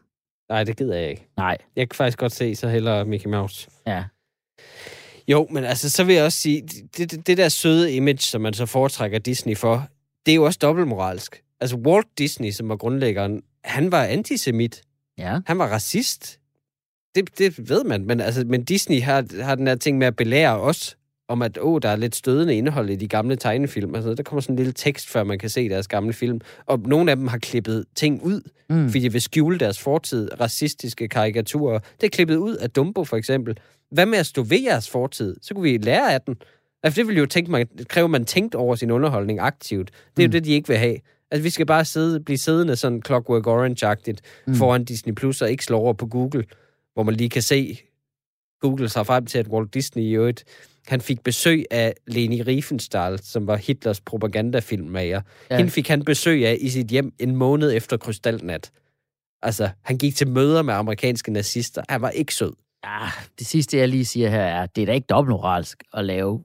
Nej, 0.48 0.64
det 0.64 0.76
gider 0.76 0.96
jeg 0.96 1.10
ikke. 1.10 1.28
Nej, 1.36 1.56
Jeg 1.76 1.88
kan 1.88 1.96
faktisk 1.96 2.18
godt 2.18 2.32
se 2.32 2.54
så 2.56 2.68
heller 2.68 3.04
Mickey 3.04 3.30
Mouse. 3.30 3.68
ja. 3.86 4.04
Jo, 5.28 5.46
men 5.50 5.64
altså, 5.64 5.90
så 5.90 6.04
vil 6.04 6.14
jeg 6.14 6.24
også 6.24 6.40
sige, 6.40 6.62
det, 6.96 7.10
det, 7.10 7.26
det 7.26 7.36
der 7.36 7.48
søde 7.48 7.92
image, 7.92 8.18
som 8.18 8.40
man 8.40 8.54
så 8.54 8.66
foretrækker 8.66 9.18
Disney 9.18 9.56
for, 9.56 9.88
det 10.26 10.32
er 10.32 10.36
jo 10.36 10.44
også 10.44 10.58
dobbeltmoralsk. 10.62 11.42
Altså, 11.60 11.76
Walt 11.76 12.08
Disney, 12.18 12.50
som 12.50 12.68
var 12.68 12.76
grundlæggeren, 12.76 13.42
han 13.64 13.92
var 13.92 14.04
antisemit. 14.04 14.82
Ja, 15.18 15.38
Han 15.46 15.58
var 15.58 15.66
racist. 15.66 16.38
Det, 17.14 17.38
det 17.38 17.68
ved 17.68 17.84
man, 17.84 18.04
men, 18.04 18.20
altså, 18.20 18.44
men 18.46 18.64
Disney 18.64 19.00
har, 19.00 19.42
har 19.42 19.54
den 19.54 19.66
her 19.66 19.74
ting 19.74 19.98
med 19.98 20.06
at 20.06 20.16
belære 20.16 20.60
os 20.60 20.96
om, 21.28 21.42
at 21.42 21.58
åh, 21.60 21.80
der 21.82 21.88
er 21.88 21.96
lidt 21.96 22.16
stødende 22.16 22.54
indhold 22.54 22.90
i 22.90 22.96
de 22.96 23.08
gamle 23.08 23.36
tegnefilm. 23.36 23.94
Altså, 23.94 24.14
der 24.14 24.22
kommer 24.22 24.40
sådan 24.40 24.52
en 24.52 24.56
lille 24.56 24.72
tekst, 24.72 25.08
før 25.08 25.24
man 25.24 25.38
kan 25.38 25.48
se 25.48 25.68
deres 25.68 25.88
gamle 25.88 26.12
film. 26.12 26.40
Og 26.66 26.80
nogle 26.80 27.10
af 27.10 27.16
dem 27.16 27.26
har 27.26 27.38
klippet 27.38 27.84
ting 27.94 28.22
ud, 28.22 28.40
mm. 28.70 28.88
fordi 28.88 28.98
de 28.98 29.12
vil 29.12 29.22
skjule 29.22 29.58
deres 29.58 29.80
fortid, 29.80 30.40
racistiske 30.40 31.08
karikaturer. 31.08 31.78
Det 32.00 32.06
er 32.06 32.10
klippet 32.10 32.36
ud 32.36 32.56
af 32.56 32.70
Dumbo, 32.70 33.04
for 33.04 33.16
eksempel. 33.16 33.56
Hvad 33.94 34.06
med 34.06 34.18
at 34.18 34.26
stå 34.26 34.42
ved 34.42 34.62
jeres 34.62 34.90
fortid? 34.90 35.36
Så 35.42 35.54
kunne 35.54 35.62
vi 35.62 35.78
lære 35.78 36.14
af 36.14 36.20
den. 36.20 36.36
Altså, 36.82 37.00
det 37.00 37.08
vil 37.08 37.18
jo 37.18 37.26
tænke 37.26 37.50
mig, 37.50 37.66
kræve, 37.88 38.04
at 38.04 38.10
man 38.10 38.24
tænkt 38.24 38.54
over 38.54 38.74
sin 38.74 38.90
underholdning 38.90 39.40
aktivt. 39.40 39.90
Det 40.16 40.22
er 40.22 40.28
mm. 40.28 40.32
Jo 40.32 40.38
det, 40.38 40.44
de 40.44 40.52
ikke 40.52 40.68
vil 40.68 40.76
have. 40.76 40.96
Altså, 41.30 41.42
vi 41.42 41.50
skal 41.50 41.66
bare 41.66 41.84
sidde, 41.84 42.20
blive 42.20 42.38
siddende 42.38 42.76
sådan 42.76 43.02
Clockwork 43.06 43.46
Orange-agtigt 43.46 44.20
mm. 44.46 44.54
Foran 44.54 44.84
Disney 44.84 45.14
Plus 45.14 45.42
og 45.42 45.50
ikke 45.50 45.64
slå 45.64 45.78
over 45.78 45.92
på 45.92 46.06
Google, 46.06 46.44
hvor 46.94 47.02
man 47.02 47.14
lige 47.14 47.30
kan 47.30 47.42
se, 47.42 47.80
Google 48.60 48.88
sig 48.88 49.06
frem 49.06 49.26
til, 49.26 49.38
at 49.38 49.48
Walt 49.48 49.74
Disney 49.74 50.02
i 50.02 50.12
øvrigt, 50.12 50.44
han 50.86 51.00
fik 51.00 51.20
besøg 51.20 51.64
af 51.70 51.94
Leni 52.06 52.42
Riefenstahl, 52.42 53.20
som 53.22 53.46
var 53.46 53.56
Hitlers 53.56 54.00
propagandafilmmager. 54.00 55.20
Ja. 55.50 55.56
Hende 55.56 55.70
fik 55.70 55.88
han 55.88 56.04
besøg 56.04 56.46
af 56.46 56.56
i 56.60 56.68
sit 56.68 56.86
hjem 56.86 57.12
en 57.18 57.36
måned 57.36 57.72
efter 57.72 57.96
Krystalnat. 57.96 58.70
Altså, 59.42 59.68
han 59.82 59.98
gik 59.98 60.16
til 60.16 60.28
møder 60.28 60.62
med 60.62 60.74
amerikanske 60.74 61.32
nazister. 61.32 61.82
Han 61.88 62.02
var 62.02 62.10
ikke 62.10 62.34
sød. 62.34 62.52
Ja, 62.84 63.08
det 63.38 63.46
sidste, 63.46 63.78
jeg 63.78 63.88
lige 63.88 64.04
siger 64.04 64.28
her, 64.28 64.42
er, 64.42 64.66
det 64.66 64.82
er 64.82 64.86
da 64.86 64.92
ikke 64.92 65.06
dobbeltmoralsk 65.06 65.82
at 65.94 66.04
lave 66.04 66.40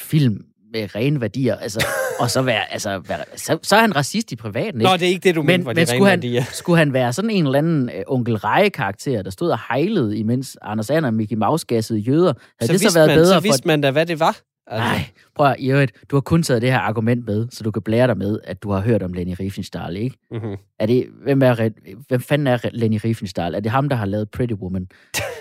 film 0.00 0.44
med 0.72 0.94
rene 0.94 1.20
værdier, 1.20 1.56
altså, 1.56 1.86
og 2.20 2.30
så 2.30 2.42
være, 2.42 2.72
altså, 2.72 2.98
være, 2.98 3.24
så, 3.36 3.58
så 3.62 3.76
er 3.76 3.80
han 3.80 3.96
racist 3.96 4.32
i 4.32 4.36
privaten, 4.36 4.80
ikke? 4.80 4.90
Nå, 4.90 4.96
det 4.96 5.02
er 5.02 5.08
ikke 5.08 5.28
det, 5.28 5.34
du 5.34 5.42
men, 5.42 5.46
mente, 5.46 5.66
var 5.66 5.72
men 5.72 5.76
de 5.76 5.86
skulle, 5.86 5.96
rene 5.96 6.10
han, 6.10 6.22
værdier. 6.22 6.44
skulle 6.62 6.78
han 6.78 6.92
være 6.92 7.12
sådan 7.12 7.30
en 7.30 7.44
eller 7.44 7.58
anden 7.58 7.90
uh, 8.08 8.14
onkel 8.14 8.36
Reje-karakter, 8.36 9.22
der 9.22 9.30
stod 9.30 9.50
og 9.50 9.58
hejlede, 9.68 10.18
imens 10.18 10.56
Anders 10.62 10.90
Ander 10.90 11.08
og 11.08 11.14
Mickey 11.14 11.36
Mouse 11.36 11.66
gassede 11.66 11.98
jøder? 11.98 12.32
Havde 12.60 12.72
det 12.72 12.80
så 12.80 12.98
været 12.98 13.08
man, 13.08 13.16
bedre 13.16 13.26
så 13.26 13.34
for... 13.34 13.40
vidste 13.40 13.68
man 13.68 13.80
da, 13.80 13.90
hvad 13.90 14.06
det 14.06 14.20
var. 14.20 14.40
Altså, 14.66 14.88
Nej, 14.88 15.04
prøv 15.34 15.46
at, 15.46 15.56
i 15.58 15.70
øvrigt, 15.70 15.92
du 16.10 16.16
har 16.16 16.20
kun 16.20 16.42
taget 16.42 16.62
det 16.62 16.70
her 16.70 16.78
argument 16.78 17.26
med, 17.26 17.46
så 17.50 17.64
du 17.64 17.70
kan 17.70 17.82
blære 17.82 18.06
dig 18.06 18.18
med, 18.18 18.38
at 18.44 18.62
du 18.62 18.70
har 18.70 18.80
hørt 18.80 19.02
om 19.02 19.12
Lenny 19.12 19.34
Riefenstahl, 19.40 19.96
ikke? 19.96 20.16
mm-hmm. 20.30 20.56
Er 20.78 20.86
det, 20.86 21.06
hvem, 21.22 21.42
er, 21.42 21.68
hvem 22.08 22.20
fanden 22.20 22.46
er 22.46 22.58
Lenny 22.72 22.98
Riefenstahl? 23.04 23.54
Er 23.54 23.60
det 23.60 23.70
ham, 23.72 23.88
der 23.88 23.96
har 23.96 24.06
lavet 24.06 24.30
Pretty 24.30 24.54
Woman? 24.54 24.88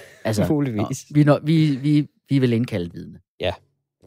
Muligvis. 0.50 1.06
nå, 1.10 1.16
vi, 1.16 1.24
når, 1.24 1.40
vi, 1.44 1.76
vi, 1.76 2.08
vi 2.30 2.40
vil 2.40 2.54
indkalde 2.54 2.92
vidne. 2.94 3.20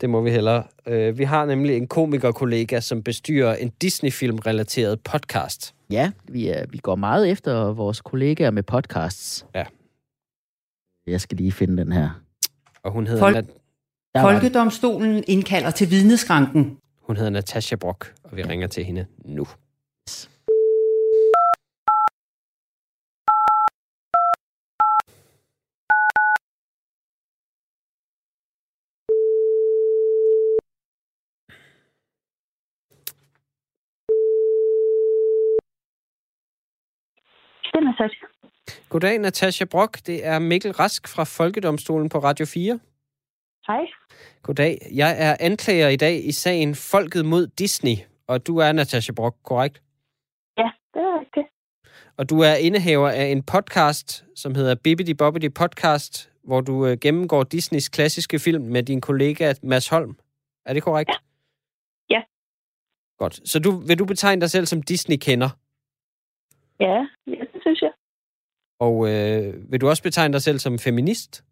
Det 0.01 0.11
må 0.11 0.21
vi 0.21 0.31
hellere. 0.31 0.62
Uh, 0.91 1.19
vi 1.19 1.25
har 1.25 1.47
nemlig 1.47 1.77
en 1.77 1.89
komikerkollega, 1.89 2.81
som 2.81 3.03
bestyrer 3.03 3.55
en 3.55 3.73
Disney-film-relateret 3.83 5.01
podcast. 5.01 5.75
Ja, 5.91 6.11
vi, 6.29 6.49
er, 6.49 6.67
vi 6.71 6.79
går 6.79 6.95
meget 6.97 7.31
efter 7.31 7.73
vores 7.73 8.01
kollegaer 8.01 8.51
med 8.51 8.62
podcasts. 8.62 9.47
Ja. 9.55 9.64
Jeg 11.07 11.21
skal 11.21 11.37
lige 11.37 11.53
finde 11.53 11.77
den 11.77 11.93
her. 11.93 12.11
Og 12.83 12.93
hun 12.93 13.07
hedder, 13.07 13.21
Folk- 13.21 13.37
Nat-. 13.37 14.23
Folkedomstolen 14.23 15.25
indkalder 15.29 15.71
til 15.71 15.91
vidneskranken. 15.91 16.79
hun 17.03 17.17
hedder 17.17 17.31
Natasha 17.31 17.77
Brock, 17.77 18.14
og 18.25 18.37
vi 18.37 18.43
ja. 18.43 18.49
ringer 18.49 18.67
til 18.67 18.85
hende 18.85 19.07
nu. 19.25 19.47
Det 37.77 37.83
er 37.83 37.91
Natasha. 37.91 38.27
Goddag, 38.89 39.18
Natasha 39.18 39.64
Brock. 39.64 40.07
Det 40.07 40.27
er 40.27 40.39
Mikkel 40.39 40.72
Rask 40.72 41.09
fra 41.09 41.24
Folkedomstolen 41.24 42.09
på 42.09 42.18
Radio 42.18 42.47
4. 42.47 42.81
Hej. 43.66 43.87
Goddag. 44.43 44.79
Jeg 44.95 45.16
er 45.18 45.37
anklager 45.41 45.89
i 45.89 45.97
dag 45.97 46.24
i 46.24 46.33
sagen 46.33 46.74
Folket 46.74 47.24
mod 47.24 47.47
Disney, 47.47 47.97
og 48.29 48.47
du 48.47 48.59
er 48.59 48.72
Natasha 48.72 49.12
Brock, 49.12 49.37
korrekt? 49.43 49.83
Ja, 50.59 50.70
det 50.95 51.03
er 51.03 51.20
rigtigt. 51.20 51.47
Og 52.18 52.31
du 52.31 52.41
er 52.41 52.55
indehaver 52.55 53.09
af 53.09 53.24
en 53.24 53.43
podcast, 53.43 54.24
som 54.37 54.55
hedder 54.55 54.74
Bibbidi 54.85 55.14
Bobbidi 55.14 55.49
Podcast, 55.49 56.33
hvor 56.45 56.61
du 56.61 56.87
øh, 56.87 56.97
gennemgår 57.01 57.43
Disneys 57.43 57.89
klassiske 57.89 58.39
film 58.39 58.62
med 58.62 58.83
din 58.83 59.01
kollega 59.01 59.55
Mads 59.62 59.89
Holm. 59.89 60.18
Er 60.66 60.72
det 60.72 60.83
korrekt? 60.83 61.11
Ja. 61.11 61.16
Ja. 62.14 62.22
Godt. 63.18 63.49
Så 63.49 63.59
du, 63.59 63.70
vil 63.70 63.99
du 63.99 64.05
betegne 64.05 64.41
dig 64.41 64.51
selv 64.51 64.66
som 64.66 64.83
Disney-kender? 64.83 65.49
Ja, 66.81 67.07
jeg. 67.27 67.47
Og 68.81 69.09
øh, 69.09 69.72
vil 69.72 69.81
du 69.81 69.89
også 69.89 70.03
betegne 70.03 70.33
dig 70.33 70.43
selv 70.43 70.59
som 70.59 70.79
feminist? 70.79 71.45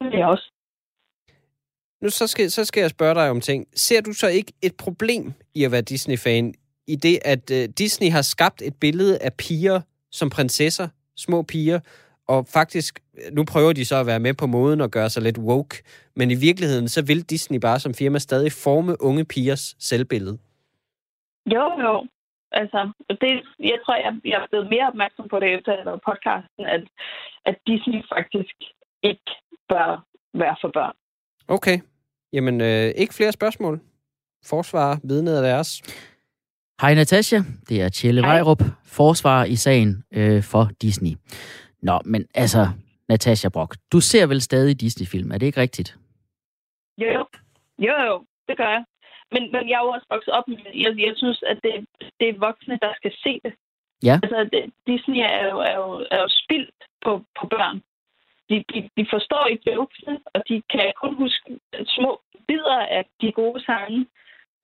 Det 0.00 0.10
vil 0.10 0.18
jeg 0.18 0.28
også. 0.28 0.52
Nu 2.02 2.10
så 2.10 2.26
skal, 2.26 2.50
så 2.50 2.64
skal 2.64 2.80
jeg 2.80 2.90
spørge 2.90 3.14
dig 3.14 3.30
om 3.30 3.40
ting. 3.40 3.66
Ser 3.74 4.00
du 4.00 4.12
så 4.12 4.28
ikke 4.28 4.52
et 4.62 4.76
problem 4.76 5.32
i 5.54 5.64
at 5.64 5.72
være 5.72 5.82
Disney-fan, 5.82 6.54
i 6.86 6.96
det, 6.96 7.18
at 7.24 7.50
øh, 7.50 7.68
Disney 7.68 8.10
har 8.10 8.22
skabt 8.22 8.62
et 8.62 8.74
billede 8.80 9.18
af 9.18 9.34
piger 9.34 9.80
som 10.10 10.30
prinsesser, 10.30 10.88
små 11.16 11.42
piger, 11.42 11.80
og 12.28 12.46
faktisk, 12.46 13.00
nu 13.32 13.44
prøver 13.44 13.72
de 13.72 13.84
så 13.84 13.96
at 13.96 14.06
være 14.06 14.20
med 14.20 14.34
på 14.34 14.46
moden 14.46 14.80
og 14.80 14.90
gøre 14.90 15.10
sig 15.10 15.22
lidt 15.22 15.38
woke, 15.38 15.82
men 16.16 16.30
i 16.30 16.34
virkeligheden, 16.34 16.88
så 16.88 17.02
vil 17.02 17.22
Disney 17.22 17.58
bare 17.58 17.80
som 17.80 17.94
firma 17.94 18.18
stadig 18.18 18.52
forme 18.52 19.02
unge 19.02 19.24
pigers 19.24 19.76
selvbillede. 19.78 20.38
Jo, 21.46 21.80
jo. 21.80 22.06
Altså, 22.52 22.92
det, 23.08 23.42
jeg 23.58 23.78
tror, 23.84 23.96
jeg, 23.96 24.12
jeg 24.24 24.42
er 24.42 24.46
blevet 24.50 24.68
mere 24.70 24.88
opmærksom 24.88 25.28
på 25.28 25.40
det 25.40 25.54
efter 25.54 25.72
jeg 25.72 25.84
lavede 25.84 26.00
podcasten, 26.06 26.64
at, 26.66 26.82
at 27.44 27.56
Disney 27.66 28.02
faktisk 28.14 28.54
ikke 29.02 29.30
bør 29.68 30.06
være 30.34 30.56
for 30.60 30.70
børn. 30.74 30.94
Okay. 31.48 31.78
Jamen, 32.32 32.60
øh, 32.60 32.86
ikke 32.96 33.14
flere 33.14 33.32
spørgsmål. 33.32 33.80
Forsvar, 34.44 35.00
vidnet 35.04 35.38
er 35.38 35.42
deres. 35.42 35.82
Hej 36.80 36.94
Natasha, 36.94 37.38
det 37.68 37.82
er 37.82 37.88
Tjelle. 37.88 38.22
Vejrup, 38.22 38.62
forsvar 38.84 39.44
i 39.44 39.56
sagen 39.56 40.04
øh, 40.12 40.42
for 40.42 40.70
Disney. 40.82 41.10
Nå, 41.82 42.00
men 42.04 42.26
altså, 42.34 42.68
Natasha 43.08 43.48
Brock, 43.48 43.76
du 43.92 44.00
ser 44.00 44.26
vel 44.26 44.40
stadig 44.40 44.80
Disney-film, 44.80 45.30
er 45.30 45.38
det 45.38 45.46
ikke 45.46 45.60
rigtigt? 45.60 45.98
Jo. 46.98 47.26
Jo, 47.78 47.94
jo. 48.06 48.24
Det 48.48 48.56
gør 48.56 48.68
jeg. 48.68 48.84
Men, 49.32 49.42
men 49.52 49.62
jeg 49.68 49.76
er 49.78 49.84
jo 49.86 49.94
også 49.96 50.06
vokset 50.10 50.32
op 50.38 50.48
med 50.48 50.56
Jeg, 50.84 50.90
jeg 51.06 51.14
synes, 51.16 51.42
at 51.50 51.58
det, 51.64 51.72
det 52.20 52.28
er 52.28 52.44
voksne, 52.48 52.78
der 52.84 52.92
skal 52.96 53.12
se 53.24 53.40
det. 53.44 53.52
Ja. 54.08 54.14
Altså, 54.22 54.38
det, 54.52 54.62
Disney 54.86 55.20
er 55.36 55.44
jo, 55.50 55.58
er 55.70 55.76
jo, 55.82 56.06
er 56.10 56.18
jo 56.24 56.28
spildt 56.42 56.78
på, 57.04 57.12
på 57.38 57.44
børn. 57.54 57.78
De, 58.48 58.56
de, 58.72 58.78
de 58.96 59.06
forstår 59.14 59.46
ikke 59.46 59.74
jokesene, 59.74 60.18
og 60.34 60.40
de 60.48 60.62
kan 60.70 60.92
kun 61.02 61.14
huske 61.14 61.60
små 61.96 62.20
bidder 62.48 62.80
af 62.98 63.04
de 63.20 63.32
gode 63.32 63.64
sange. 63.64 64.06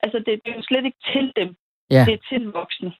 Altså, 0.02 0.18
det, 0.18 0.40
det 0.44 0.50
er 0.52 0.56
jo 0.56 0.62
slet 0.62 0.84
ikke 0.84 1.02
til 1.12 1.32
dem. 1.36 1.56
Ja. 1.90 2.04
Det 2.08 2.14
er 2.14 2.22
til 2.30 2.44
voksne. 2.46 2.92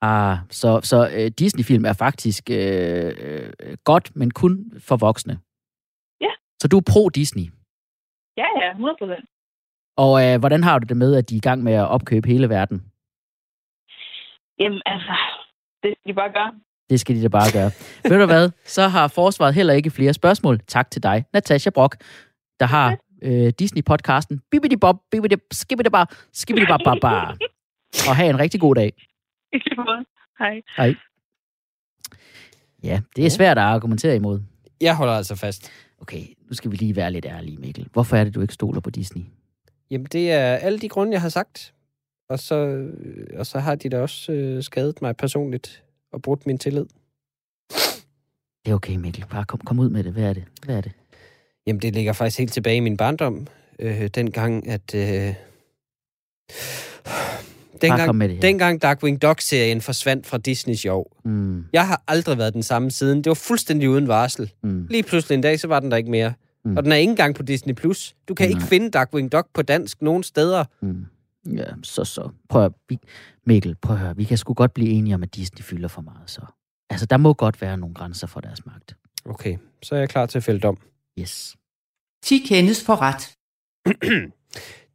Ah, 0.00 0.36
så, 0.50 0.80
så 0.82 0.98
øh, 1.16 1.30
Disney-film 1.38 1.84
er 1.84 1.92
faktisk 1.92 2.50
øh, 2.50 3.12
øh, 3.26 3.76
godt, 3.84 4.16
men 4.16 4.30
kun 4.30 4.72
for 4.88 4.96
voksne. 4.96 5.38
Ja. 6.20 6.32
Så 6.60 6.68
du 6.68 6.76
er 6.78 6.86
pro-Disney. 6.90 7.46
Ja, 8.36 8.48
ja, 8.60 8.70
100 8.70 8.96
procent. 9.00 9.24
Og 9.96 10.24
øh, 10.24 10.40
hvordan 10.40 10.62
har 10.64 10.78
du 10.78 10.86
det 10.88 10.96
med, 10.96 11.16
at 11.16 11.30
de 11.30 11.34
er 11.34 11.36
i 11.36 11.40
gang 11.40 11.62
med 11.62 11.72
at 11.72 11.88
opkøbe 11.88 12.28
hele 12.28 12.48
verden? 12.48 12.84
Jamen, 14.60 14.82
altså, 14.86 15.16
det 15.82 15.94
skal 15.98 16.08
de 16.08 16.14
bare 16.14 16.32
gøre. 16.32 16.52
Det 16.90 17.00
skal 17.00 17.16
de 17.16 17.22
da 17.22 17.28
bare 17.28 17.52
gøre. 17.52 17.70
Ved 18.10 18.20
du 18.20 18.26
hvad? 18.26 18.50
Så 18.64 18.88
har 18.88 19.08
forsvaret 19.08 19.54
heller 19.54 19.74
ikke 19.74 19.90
flere 19.90 20.14
spørgsmål. 20.14 20.60
Tak 20.66 20.90
til 20.90 21.02
dig, 21.02 21.24
Natasha 21.32 21.70
Brock, 21.70 21.96
der 22.60 22.66
har 22.66 22.96
øh, 23.22 23.52
Disney-podcasten. 23.62 24.48
Bibbidi 24.50 24.76
bob, 24.76 24.96
bibbidi 25.10 25.34
skibbidi 25.50 25.90
bar, 25.90 26.16
skibbidi 26.32 26.66
bar, 26.66 26.80
bar, 26.84 26.98
bar. 27.00 27.36
Og 28.08 28.16
have 28.16 28.30
en 28.30 28.38
rigtig 28.38 28.60
god 28.60 28.74
dag. 28.74 28.92
Hej. 30.38 30.62
Hej. 30.76 30.94
Ja, 32.82 33.00
det 33.16 33.26
er 33.26 33.30
svært 33.30 33.58
at 33.58 33.64
argumentere 33.64 34.16
imod. 34.16 34.40
Jeg 34.80 34.96
holder 34.96 35.14
altså 35.14 35.36
fast. 35.36 35.72
Okay, 36.00 36.22
nu 36.48 36.54
skal 36.54 36.70
vi 36.70 36.76
lige 36.76 36.96
være 36.96 37.10
lidt 37.10 37.26
ærlige, 37.26 37.56
Mikkel. 37.58 37.88
Hvorfor 37.92 38.16
er 38.16 38.24
det, 38.24 38.34
du 38.34 38.40
ikke 38.40 38.54
stoler 38.54 38.80
på 38.80 38.90
Disney? 38.90 39.22
Jamen, 39.94 40.06
det 40.12 40.32
er 40.32 40.54
alle 40.54 40.78
de 40.78 40.88
grunde, 40.88 41.12
jeg 41.12 41.20
har 41.20 41.28
sagt. 41.28 41.74
Og 42.28 42.38
så, 42.38 42.54
øh, 42.54 43.26
og 43.38 43.46
så 43.46 43.58
har 43.58 43.74
de 43.74 43.88
da 43.88 44.00
også 44.00 44.32
øh, 44.32 44.62
skadet 44.62 45.02
mig 45.02 45.16
personligt 45.16 45.82
og 46.12 46.22
brudt 46.22 46.46
min 46.46 46.58
tillid. 46.58 46.86
Det 48.64 48.70
er 48.70 48.74
okay, 48.74 48.96
Mikkel. 48.96 49.24
Bare 49.30 49.44
kom, 49.44 49.60
kom 49.60 49.78
ud 49.78 49.88
med 49.90 50.04
det. 50.04 50.12
Hvad 50.12 50.24
er 50.24 50.32
det? 50.32 50.44
Hvad 50.64 50.76
er 50.76 50.80
det? 50.80 50.92
Jamen, 51.66 51.82
det 51.82 51.94
ligger 51.94 52.12
faktisk 52.12 52.38
helt 52.38 52.52
tilbage 52.52 52.76
i 52.76 52.80
min 52.80 52.96
barndom. 52.96 53.46
Øh, 53.78 54.06
dengang, 54.14 54.68
at... 54.68 54.94
Øh, 54.94 55.34
dengang, 57.82 58.20
det, 58.20 58.34
ja. 58.34 58.40
dengang 58.40 58.82
Darkwing 58.82 59.22
Duck-serien 59.22 59.80
forsvandt 59.80 60.26
fra 60.26 60.38
Disney 60.38 60.74
Show. 60.74 61.04
Mm, 61.24 61.64
Jeg 61.72 61.86
har 61.86 62.02
aldrig 62.08 62.38
været 62.38 62.54
den 62.54 62.62
samme 62.62 62.90
siden. 62.90 63.18
Det 63.18 63.26
var 63.30 63.34
fuldstændig 63.34 63.90
uden 63.90 64.08
varsel. 64.08 64.52
mm. 64.62 64.86
Lige 64.90 65.02
pludselig 65.02 65.34
en 65.34 65.40
dag, 65.42 65.60
så 65.60 65.66
var 65.68 65.80
den 65.80 65.90
der 65.90 65.96
ikke 65.96 66.10
mere. 66.10 66.32
Mm. 66.64 66.76
Og 66.76 66.82
den 66.84 66.92
er 66.92 66.96
ikke 66.96 67.10
engang 67.10 67.34
på 67.34 67.42
Disney+. 67.42 67.74
Plus. 67.74 68.16
Du 68.28 68.34
kan 68.34 68.48
Nej. 68.48 68.56
ikke 68.56 68.68
finde 68.68 68.90
Darkwing 68.90 69.32
Duck 69.32 69.48
på 69.54 69.62
dansk 69.62 70.02
nogen 70.02 70.22
steder. 70.22 70.64
Mm. 70.82 71.06
Ja, 71.52 71.64
så 71.82 72.04
så. 72.04 72.30
Prøv 72.48 72.64
at, 72.64 72.72
vi, 72.88 72.98
Mikkel, 73.46 73.74
prøv 73.74 73.96
at 73.96 74.02
høre. 74.02 74.16
Vi 74.16 74.24
kan 74.24 74.38
sgu 74.38 74.54
godt 74.54 74.74
blive 74.74 74.90
enige 74.90 75.14
om, 75.14 75.22
at 75.22 75.34
Disney 75.34 75.62
fylder 75.62 75.88
for 75.88 76.02
meget, 76.02 76.30
så. 76.30 76.40
Altså, 76.90 77.06
der 77.06 77.16
må 77.16 77.32
godt 77.34 77.60
være 77.60 77.76
nogle 77.76 77.94
grænser 77.94 78.26
for 78.26 78.40
deres 78.40 78.66
magt. 78.66 78.96
Okay, 79.24 79.56
så 79.82 79.94
er 79.94 79.98
jeg 79.98 80.08
klar 80.08 80.26
til 80.26 80.38
at 80.38 80.44
fælde 80.44 80.60
dom. 80.60 80.78
Yes. 81.18 81.56
10 82.22 82.38
kendes 82.38 82.84
for 82.84 82.96
ret. 83.00 83.34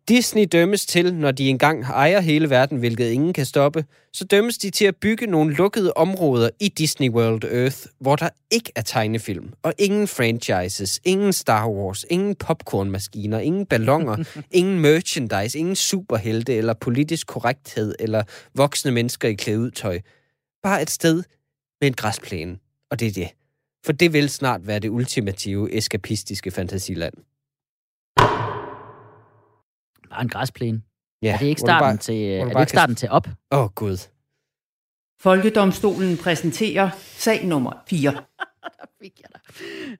Disney 0.09 0.45
dømmes 0.51 0.85
til, 0.85 1.13
når 1.13 1.31
de 1.31 1.49
engang 1.49 1.83
ejer 1.83 2.19
hele 2.19 2.49
verden, 2.49 2.77
hvilket 2.77 3.11
ingen 3.11 3.33
kan 3.33 3.45
stoppe, 3.45 3.85
så 4.13 4.25
dømmes 4.25 4.57
de 4.57 4.69
til 4.69 4.85
at 4.85 4.95
bygge 4.95 5.27
nogle 5.27 5.53
lukkede 5.53 5.93
områder 5.93 6.49
i 6.59 6.67
Disney 6.67 7.09
World 7.09 7.43
Earth, 7.43 7.77
hvor 7.99 8.15
der 8.15 8.29
ikke 8.51 8.71
er 8.75 8.81
tegnefilm, 8.81 9.53
og 9.63 9.73
ingen 9.77 10.07
franchises, 10.07 10.99
ingen 11.03 11.33
Star 11.33 11.69
Wars, 11.69 12.05
ingen 12.09 12.35
popcornmaskiner, 12.35 13.39
ingen 13.39 13.65
ballonger, 13.65 14.23
ingen 14.51 14.79
merchandise, 14.79 15.59
ingen 15.59 15.75
superhelte 15.75 16.55
eller 16.55 16.73
politisk 16.73 17.27
korrekthed 17.27 17.95
eller 17.99 18.23
voksne 18.55 18.91
mennesker 18.91 19.27
i 19.27 19.33
klædt 19.33 19.57
ud 19.59 19.71
tøj. 19.71 19.99
Bare 20.63 20.81
et 20.81 20.89
sted 20.89 21.23
med 21.81 21.87
en 21.87 21.93
græsplæne, 21.93 22.57
og 22.91 22.99
det 22.99 23.07
er 23.07 23.11
det. 23.11 23.29
For 23.85 23.91
det 23.91 24.13
vil 24.13 24.29
snart 24.29 24.67
være 24.67 24.79
det 24.79 24.89
ultimative 24.89 25.75
eskapistiske 25.77 26.51
fantasiland. 26.51 27.13
Bare 30.09 30.21
en 30.21 30.29
græsplæne. 30.29 30.81
Ja, 31.21 31.33
er 31.33 31.37
det 31.37 31.45
ikke 31.45 31.61
starten, 31.61 31.85
bare- 31.85 31.97
til, 31.97 32.15
er 32.15 32.39
det 32.39 32.45
ikke 32.45 32.55
kan- 32.55 32.67
starten 32.67 32.95
til 32.95 33.09
op? 33.09 33.27
Åh, 33.51 33.59
oh, 33.63 33.69
Gud. 33.75 33.97
Folkedomstolen 35.21 36.17
præsenterer 36.17 36.89
sag 37.17 37.45
nummer 37.45 37.71
4. 37.89 38.11
fik 39.01 39.13
jeg 39.21 39.29
dig. 39.33 39.41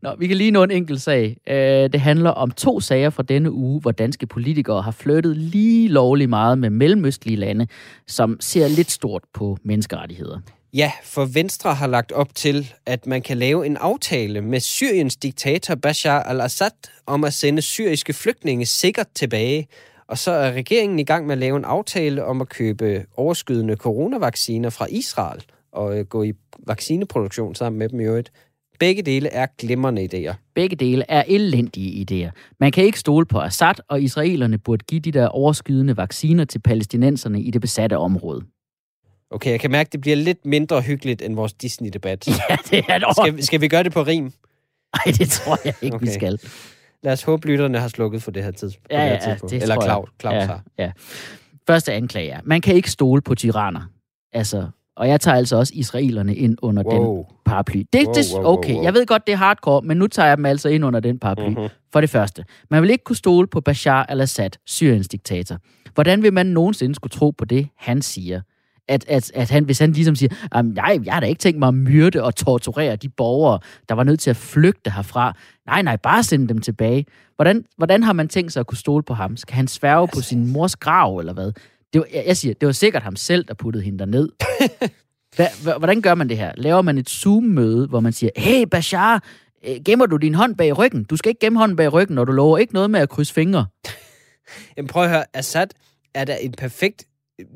Nå, 0.02 0.16
vi 0.20 0.28
kan 0.28 0.38
lige 0.38 0.52
nå 0.52 0.64
en 0.64 0.72
enkelt 0.72 1.02
sag. 1.02 1.38
Øh, 1.50 1.56
det 1.92 2.00
handler 2.02 2.30
om 2.30 2.52
to 2.52 2.80
sager 2.80 3.10
fra 3.10 3.24
denne 3.24 3.52
uge, 3.52 3.82
hvor 3.82 3.92
danske 3.92 4.28
politikere 4.28 4.82
har 4.82 4.92
flyttet 4.92 5.38
lige 5.38 5.88
lovligt 5.88 6.30
meget 6.30 6.58
med 6.58 6.70
mellemøstlige 6.70 7.36
lande, 7.38 7.68
som 8.08 8.38
ser 8.40 8.68
lidt 8.68 8.92
stort 8.92 9.24
på 9.34 9.58
menneskerettigheder. 9.64 10.40
Ja, 10.74 10.92
for 11.04 11.26
Venstre 11.26 11.74
har 11.76 11.88
lagt 11.88 12.12
op 12.12 12.36
til, 12.36 12.74
at 12.86 13.08
man 13.08 13.22
kan 13.22 13.38
lave 13.38 13.66
en 13.66 13.78
aftale 13.78 14.42
med 14.42 14.60
Syriens 14.60 15.16
diktator 15.16 15.76
Bashar 15.76 16.24
al-Assad 16.24 16.72
om 17.06 17.24
at 17.24 17.34
sende 17.34 17.62
syriske 17.62 18.14
flygtninge 18.14 18.66
sikkert 18.66 19.08
tilbage. 19.16 19.68
Og 20.10 20.18
så 20.18 20.32
er 20.32 20.52
regeringen 20.52 21.00
i 21.00 21.04
gang 21.04 21.26
med 21.26 21.34
at 21.34 21.40
lave 21.40 21.58
en 21.58 21.66
aftale 21.66 22.26
om 22.26 22.42
at 22.42 22.50
købe 22.50 23.06
overskydende 23.18 23.76
coronavacciner 23.76 24.70
fra 24.70 24.86
Israel 24.90 25.44
og 25.72 26.00
øh, 26.00 26.06
gå 26.06 26.24
i 26.24 26.34
vaccineproduktion 26.68 27.56
sammen 27.56 27.80
med 27.80 27.90
dem 27.90 28.00
i 28.00 28.04
øvrigt. 28.04 28.32
Begge 28.80 29.02
dele 29.02 29.30
er 29.30 29.48
glimrende 29.58 30.10
idéer. 30.14 30.34
Begge 30.56 30.76
dele 30.76 31.06
er 31.10 31.24
elendige 31.28 32.06
idéer. 32.28 32.32
Man 32.60 32.72
kan 32.72 32.84
ikke 32.84 33.00
stole 33.00 33.26
på 33.26 33.40
Assad, 33.40 33.74
og 33.88 34.02
israelerne 34.02 34.58
burde 34.58 34.86
give 34.86 35.02
de 35.02 35.12
der 35.12 35.28
overskydende 35.28 35.98
vacciner 35.98 36.46
til 36.46 36.60
palæstinenserne 36.60 37.42
i 37.42 37.52
det 37.52 37.62
besatte 37.62 37.98
område. 37.98 38.42
Okay, 39.32 39.52
jeg 39.52 39.60
kan 39.60 39.72
mærke, 39.72 39.88
at 39.88 39.92
det 39.94 40.02
bliver 40.02 40.16
lidt 40.16 40.46
mindre 40.46 40.82
hyggeligt 40.82 41.22
end 41.22 41.36
vores 41.36 41.54
Disney-debat. 41.54 42.28
Ja, 42.50 42.58
det 42.72 42.86
er 42.90 42.96
et 42.96 43.16
Skal, 43.16 43.38
vi- 43.38 43.42
skal 43.42 43.62
vi 43.62 43.68
gøre 43.68 43.84
det 43.84 43.92
på 43.92 44.04
rim? 44.04 44.24
Nej, 44.24 45.14
det 45.18 45.30
tror 45.30 45.58
jeg 45.66 45.74
ikke, 45.82 45.96
okay. 45.96 46.06
vi 46.06 46.12
skal. 46.12 46.40
Lad 47.04 47.14
os 47.14 47.24
håbe, 47.24 47.48
lytterne 47.48 47.80
har 47.80 47.88
slukket 47.88 48.24
for 48.24 48.32
det 48.32 48.44
her 48.44 48.52
tidspunkt. 48.52 48.92
Ja, 48.92 49.06
ja, 49.06 49.30
ja, 49.30 49.36
det 49.50 49.62
Eller. 49.62 49.82
Claus, 49.82 50.10
Claus 50.22 50.34
ja, 50.34 50.46
har. 50.46 50.62
ja. 50.78 50.92
Første 51.68 51.94
anklage 51.94 52.30
er, 52.32 52.40
man 52.44 52.62
kan 52.62 52.76
ikke 52.76 52.92
stole 52.92 53.22
på 53.22 53.36
tyranner. 53.36 53.82
Altså, 54.34 54.68
og 54.96 55.08
jeg 55.10 55.22
tager 55.22 55.38
altså 55.38 55.56
også 55.58 55.74
israelerne 55.76 56.36
ind 56.36 56.58
under 56.62 56.84
den 56.84 57.00
Wow. 57.00 57.26
paraply. 57.46 57.84
Det, 57.94 58.06
Wow, 58.06 58.14
det, 58.14 58.26
wow, 58.34 58.44
wow, 58.44 58.54
okay, 58.58 58.74
wow. 58.74 58.84
jeg 58.84 58.94
ved 58.94 59.06
godt, 59.06 59.28
det 59.28 59.34
er 59.34 59.38
hardcore, 59.38 59.82
men 59.82 59.98
nu 59.98 60.08
tager 60.08 60.28
jeg 60.28 60.38
dem 60.38 60.46
altså 60.46 60.70
ind 60.70 60.86
under 60.86 61.00
den 61.00 61.20
paraply. 61.20 61.48
Mhm. 61.50 61.68
For 61.94 62.02
det 62.02 62.10
første, 62.10 62.46
man 62.70 62.82
vil 62.82 62.90
ikke 62.90 63.04
kunne 63.04 63.16
stole 63.16 63.48
på 63.48 63.62
Bashar 63.62 64.04
al-Assad, 64.04 64.50
Syriens 64.66 65.08
diktator. 65.08 65.58
Hvordan 65.94 66.24
vil 66.24 66.34
man 66.34 66.46
nogensinde 66.46 66.96
skulle 66.96 67.12
tro 67.12 67.32
på 67.32 67.46
det, 67.46 67.68
han 67.78 68.02
siger? 68.02 68.42
At, 68.90 69.06
at, 69.08 69.32
at 69.36 69.50
han, 69.50 69.64
hvis 69.64 69.80
han 69.80 69.92
ligesom 69.92 70.16
siger, 70.16 70.36
"Jamen, 70.56 70.74
nej, 70.74 71.00
jeg 71.06 71.14
har 71.14 71.20
da 71.20 71.26
ikke 71.28 71.40
tænkt 71.40 71.60
mig 71.60 71.68
at 71.68 71.74
myrde 71.74 72.24
og 72.24 72.36
torturere 72.36 72.96
de 72.96 73.10
borgere, 73.10 73.60
der 73.90 73.96
var 73.96 74.04
nødt 74.04 74.20
til 74.20 74.30
at 74.30 74.36
flygte 74.38 74.92
herfra. 74.92 75.34
Nej, 75.66 75.82
nej, 75.82 75.96
bare 75.96 76.24
sende 76.24 76.48
dem 76.48 76.58
tilbage. 76.62 77.06
Hvordan, 77.36 77.66
hvordan 77.78 78.04
har 78.04 78.14
man 78.14 78.28
tænkt 78.28 78.54
sig 78.54 78.60
at 78.60 78.68
kunne 78.68 78.78
stole 78.78 79.04
på 79.04 79.14
ham? 79.14 79.38
Skal 79.38 79.56
han 79.56 79.68
sværge 79.68 80.08
på 80.14 80.22
sin 80.22 80.52
mors 80.52 80.76
grav, 80.76 81.18
eller 81.18 81.34
hvad? 81.34 81.52
Det 81.94 82.00
var, 82.02 82.08
jeg, 82.14 82.24
jeg 82.28 82.38
siger, 82.38 82.54
det 82.54 82.66
var 82.66 82.72
sikkert 82.72 83.04
ham 83.04 83.16
selv, 83.16 83.46
der 83.48 83.54
puttede 83.54 83.84
hende 83.84 84.00
derned. 84.00 84.30
Hva, 85.36 85.46
hva- 85.46 85.78
hvordan 85.78 86.02
gør 86.02 86.16
man 86.16 86.30
det 86.30 86.38
her? 86.38 86.52
Laver 86.58 86.82
man 86.82 86.98
et 86.98 87.10
Zoom-møde, 87.10 87.88
hvor 87.88 88.00
man 88.00 88.14
siger, 88.14 88.30
hey 88.38 88.64
Bashar, 88.72 89.24
øh, 89.68 89.76
gemmer 89.86 90.06
du 90.06 90.18
din 90.18 90.36
hånd 90.36 90.56
bag 90.56 90.78
ryggen? 90.78 91.04
Du 91.04 91.16
skal 91.18 91.30
ikke 91.30 91.40
gemme 91.40 91.60
hånden 91.60 91.76
bag 91.78 91.94
ryggen, 91.94 92.16
når 92.16 92.26
du 92.26 92.32
lover 92.32 92.58
ikke 92.58 92.74
noget 92.74 92.90
med 92.92 93.00
at 93.00 93.10
krydse 93.10 93.34
fingre. 93.34 93.66
Jamen 94.78 94.88
prøv 94.88 95.04
at 95.04 95.10
høre, 95.10 95.24
Assad 95.34 95.68
er 96.14 96.26
da 96.26 96.38
en 96.42 96.52
perfekt 96.52 97.04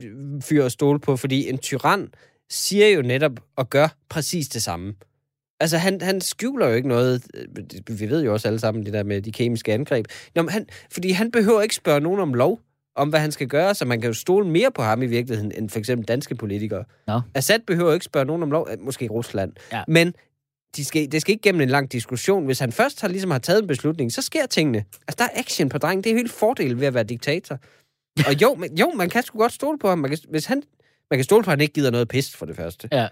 øh, 0.03 0.41
fyr 0.41 0.65
at 0.65 0.71
stole 0.71 0.99
på, 0.99 1.17
fordi 1.17 1.49
en 1.49 1.57
tyran 1.57 2.09
siger 2.49 2.87
jo 2.87 3.01
netop 3.01 3.39
og 3.55 3.69
gør 3.69 3.87
præcis 4.09 4.47
det 4.47 4.63
samme. 4.63 4.93
Altså, 5.59 5.77
han, 5.77 6.01
han 6.01 6.21
skjuler 6.21 6.67
jo 6.67 6.73
ikke 6.73 6.87
noget. 6.87 7.23
Vi 7.87 8.09
ved 8.09 8.23
jo 8.23 8.33
også 8.33 8.47
alle 8.47 8.59
sammen 8.59 8.85
det 8.85 8.93
der 8.93 9.03
med 9.03 9.21
de 9.21 9.31
kemiske 9.31 9.73
angreb. 9.73 10.05
Nå, 10.35 10.41
men 10.41 10.49
han, 10.49 10.67
fordi 10.91 11.11
han 11.11 11.31
behøver 11.31 11.61
ikke 11.61 11.75
spørge 11.75 11.99
nogen 11.99 12.19
om 12.19 12.33
lov, 12.33 12.59
om 12.95 13.09
hvad 13.09 13.19
han 13.19 13.31
skal 13.31 13.47
gøre, 13.47 13.75
så 13.75 13.85
man 13.85 14.01
kan 14.01 14.07
jo 14.07 14.13
stole 14.13 14.47
mere 14.47 14.71
på 14.71 14.81
ham 14.81 15.01
i 15.01 15.05
virkeligheden, 15.05 15.51
end 15.57 15.69
for 15.69 15.79
eksempel 15.79 16.07
danske 16.07 16.35
politikere. 16.35 16.83
Nå. 17.07 17.21
Assad 17.33 17.59
behøver 17.67 17.93
ikke 17.93 18.05
spørge 18.05 18.25
nogen 18.25 18.43
om 18.43 18.51
lov, 18.51 18.67
måske 18.79 19.07
Rusland. 19.07 19.53
Ja. 19.71 19.83
Men 19.87 20.13
de 20.75 20.85
skal, 20.85 21.11
det 21.11 21.21
skal 21.21 21.31
ikke 21.31 21.41
gennem 21.41 21.61
en 21.61 21.69
lang 21.69 21.91
diskussion. 21.91 22.45
Hvis 22.45 22.59
han 22.59 22.71
først 22.71 23.01
har, 23.01 23.07
ligesom 23.07 23.31
har 23.31 23.39
taget 23.39 23.61
en 23.61 23.67
beslutning, 23.67 24.11
så 24.11 24.21
sker 24.21 24.45
tingene. 24.45 24.85
Altså, 25.07 25.15
der 25.17 25.23
er 25.23 25.39
action 25.39 25.69
på 25.69 25.77
drengen. 25.77 26.03
Det 26.03 26.11
er 26.11 26.15
helt 26.15 26.31
fordel 26.31 26.79
ved 26.79 26.87
at 26.87 26.93
være 26.93 27.03
diktator. 27.03 27.59
Og 28.27 28.41
jo, 28.41 28.55
men, 28.55 28.77
jo, 28.77 28.91
man 28.91 29.09
kan 29.09 29.23
sgu 29.23 29.37
godt 29.37 29.53
stole 29.53 29.79
på 29.79 29.89
ham. 29.89 29.99
Man 29.99 30.09
kan, 30.09 30.19
hvis 30.29 30.45
han, 30.45 30.63
man 31.11 31.17
kan 31.17 31.23
stole 31.23 31.43
på, 31.43 31.49
at 31.49 31.51
han 31.51 31.61
ikke 31.61 31.73
gider 31.73 31.91
noget 31.91 32.07
pist, 32.07 32.35
for 32.35 32.45
det 32.45 32.55
første. 32.55 32.89
Ja. 32.91 33.07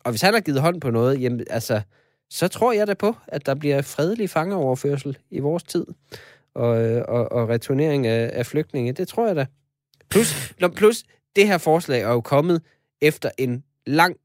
Og 0.00 0.10
hvis 0.10 0.22
han 0.22 0.34
har 0.34 0.40
givet 0.40 0.60
hånd 0.60 0.80
på 0.80 0.90
noget, 0.90 1.20
jamen, 1.20 1.46
altså, 1.50 1.80
så 2.30 2.48
tror 2.48 2.72
jeg 2.72 2.86
da 2.86 2.94
på, 2.94 3.16
at 3.28 3.46
der 3.46 3.54
bliver 3.54 3.82
fredelig 3.82 4.30
fangeoverførsel 4.30 5.18
i 5.30 5.38
vores 5.38 5.62
tid. 5.62 5.86
Og, 6.54 6.82
øh, 6.82 7.04
og, 7.08 7.32
og 7.32 7.48
returnering 7.48 8.06
af, 8.06 8.30
af 8.32 8.46
flygtninge. 8.46 8.92
Det 8.92 9.08
tror 9.08 9.26
jeg 9.26 9.36
da. 9.36 9.46
Plus, 10.10 10.54
plus, 10.76 11.02
det 11.36 11.46
her 11.46 11.58
forslag 11.58 12.00
er 12.00 12.08
jo 12.08 12.20
kommet 12.20 12.62
efter 13.00 13.30
en 13.38 13.64
lang 13.86 14.16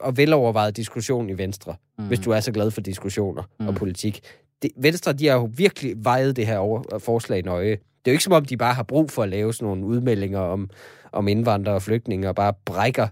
og 0.00 0.16
velovervejet 0.16 0.76
diskussion 0.76 1.30
i 1.30 1.38
Venstre, 1.38 1.76
mm. 1.98 2.06
hvis 2.06 2.18
du 2.18 2.30
er 2.30 2.40
så 2.40 2.52
glad 2.52 2.70
for 2.70 2.80
diskussioner 2.80 3.42
mm. 3.60 3.68
og 3.68 3.74
politik. 3.74 4.20
Det, 4.62 4.70
Venstre, 4.76 5.12
de 5.12 5.26
har 5.26 5.34
jo 5.34 5.50
virkelig 5.56 5.94
vejet 5.96 6.36
det 6.36 6.46
her 6.46 6.58
over, 6.58 6.98
forslag 6.98 7.44
nøje. 7.44 7.78
Det 8.04 8.10
er 8.10 8.12
jo 8.12 8.14
ikke 8.14 8.24
som 8.24 8.32
om, 8.32 8.44
de 8.44 8.56
bare 8.56 8.74
har 8.74 8.82
brug 8.82 9.10
for 9.10 9.22
at 9.22 9.28
lave 9.28 9.52
sådan 9.54 9.66
nogle 9.66 9.84
udmeldinger 9.84 10.38
om, 10.38 10.70
om 11.12 11.28
indvandrere 11.28 11.74
og 11.74 11.82
flygtninge, 11.82 12.28
og 12.28 12.34
bare 12.34 12.52
brækker 12.64 13.08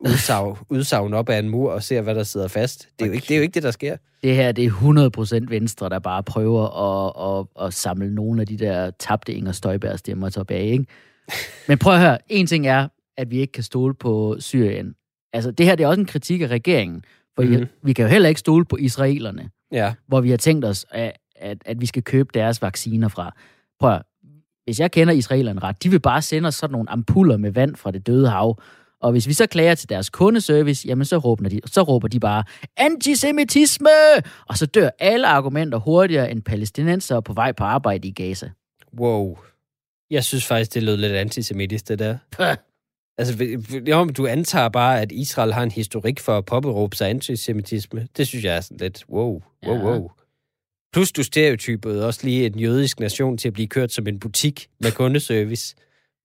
udsagn, 0.00 0.56
udsagn 0.70 1.14
op 1.14 1.28
ad 1.28 1.38
en 1.38 1.48
mur 1.48 1.72
og 1.72 1.82
ser, 1.82 2.00
hvad 2.02 2.14
der 2.14 2.22
sidder 2.22 2.48
fast. 2.48 2.88
Det 2.98 3.04
er, 3.04 3.06
jo 3.08 3.12
ikke, 3.12 3.24
det 3.28 3.30
er 3.34 3.36
jo 3.36 3.42
ikke 3.42 3.54
det, 3.54 3.62
der 3.62 3.70
sker. 3.70 3.96
Det 4.22 4.34
her, 4.36 4.52
det 4.52 4.64
er 4.64 5.40
100% 5.44 5.46
Venstre, 5.48 5.88
der 5.88 5.98
bare 5.98 6.22
prøver 6.22 6.64
at, 6.66 7.38
at, 7.60 7.66
at 7.66 7.74
samle 7.74 8.14
nogle 8.14 8.40
af 8.40 8.46
de 8.46 8.56
der 8.58 8.90
tabte 8.90 9.32
Inger 9.34 9.52
Støjberg 9.52 9.98
stemmer 9.98 10.28
tilbage, 10.28 10.66
ikke? 10.70 10.86
Men 11.68 11.78
prøv 11.78 11.94
at 11.94 12.00
høre, 12.00 12.18
en 12.28 12.46
ting 12.46 12.66
er, 12.66 12.88
at 13.16 13.30
vi 13.30 13.38
ikke 13.38 13.52
kan 13.52 13.62
stole 13.62 13.94
på 13.94 14.36
Syrien. 14.38 14.94
Altså, 15.32 15.50
det 15.50 15.66
her 15.66 15.74
det 15.74 15.84
er 15.84 15.88
også 15.88 16.00
en 16.00 16.06
kritik 16.06 16.40
af 16.40 16.46
regeringen, 16.46 17.04
for 17.36 17.42
Mhm. 17.42 17.52
mm. 17.60 17.66
vi 17.82 17.92
kan 17.92 18.04
jo 18.04 18.08
heller 18.10 18.28
ikke 18.28 18.38
stole 18.38 18.64
på 18.64 18.76
israelerne, 18.76 19.50
Ja. 19.72 19.94
hvor 20.06 20.20
vi 20.20 20.30
har 20.30 20.36
tænkt 20.36 20.64
os, 20.64 20.86
at, 20.90 21.12
at, 21.36 21.58
at 21.66 21.80
vi 21.80 21.86
skal 21.86 22.02
købe 22.02 22.28
deres 22.34 22.62
vacciner 22.62 23.08
fra. 23.08 23.34
Prøv 23.80 23.92
at, 23.92 24.02
hvis 24.68 24.80
jeg 24.80 24.90
kender 24.90 25.14
israelerne 25.14 25.60
ret, 25.60 25.82
de 25.82 25.90
vil 25.90 26.00
bare 26.00 26.22
sende 26.22 26.46
os 26.46 26.54
sådan 26.54 26.72
nogle 26.72 26.90
ampuller 26.90 27.36
med 27.36 27.50
vand 27.50 27.76
fra 27.76 27.90
det 27.90 28.06
døde 28.06 28.28
hav, 28.28 28.58
Og 29.00 29.10
hvis 29.12 29.28
vi 29.28 29.32
så 29.32 29.46
klager 29.46 29.74
til 29.74 29.88
deres 29.88 30.10
kundeservice, 30.10 30.88
jamen 30.88 31.04
så 31.04 31.18
råber 31.18 31.48
de, 31.48 31.60
så 31.66 31.82
råber 31.82 32.08
de 32.08 32.20
bare, 32.20 32.44
antisemitisme! 32.76 33.88
Og 34.48 34.58
så 34.58 34.66
dør 34.66 34.90
alle 34.98 35.26
argumenter 35.26 35.78
hurtigere 35.78 36.30
end 36.30 36.42
palæstinenser 36.42 37.20
på 37.20 37.32
vej 37.32 37.52
på 37.52 37.64
arbejde 37.64 38.08
i 38.08 38.10
Gaza. 38.12 38.50
Wow. 39.00 39.38
Jeg 40.10 40.24
synes 40.24 40.46
faktisk, 40.46 40.74
det 40.74 40.82
lød 40.82 40.96
lidt 40.96 41.12
antisemitisk, 41.12 41.88
det 41.88 41.98
der. 41.98 42.16
Altså, 43.18 43.58
jo, 43.88 44.04
du 44.04 44.26
antager 44.26 44.68
bare, 44.68 45.00
at 45.00 45.12
Israel 45.12 45.52
har 45.52 45.62
en 45.62 45.70
historik 45.70 46.20
for 46.20 46.38
at 46.38 46.44
påberåbe 46.44 46.96
sig 46.96 47.10
antisemitisme. 47.10 48.08
Det 48.16 48.26
synes 48.26 48.44
jeg 48.44 48.56
er 48.56 48.60
sådan 48.60 48.78
lidt, 48.78 49.04
wow, 49.10 49.42
wow, 49.66 49.76
Ja. 49.76 49.84
wow. 49.84 50.10
Plus 50.92 51.12
du 51.12 51.22
stereotypede 51.22 52.06
også 52.06 52.20
lige 52.22 52.46
en 52.46 52.58
jødisk 52.58 53.00
nation 53.00 53.38
til 53.38 53.48
at 53.48 53.54
blive 53.54 53.68
kørt 53.68 53.92
som 53.92 54.06
en 54.06 54.20
butik 54.20 54.68
med 54.80 54.92
kundeservice. 54.92 55.74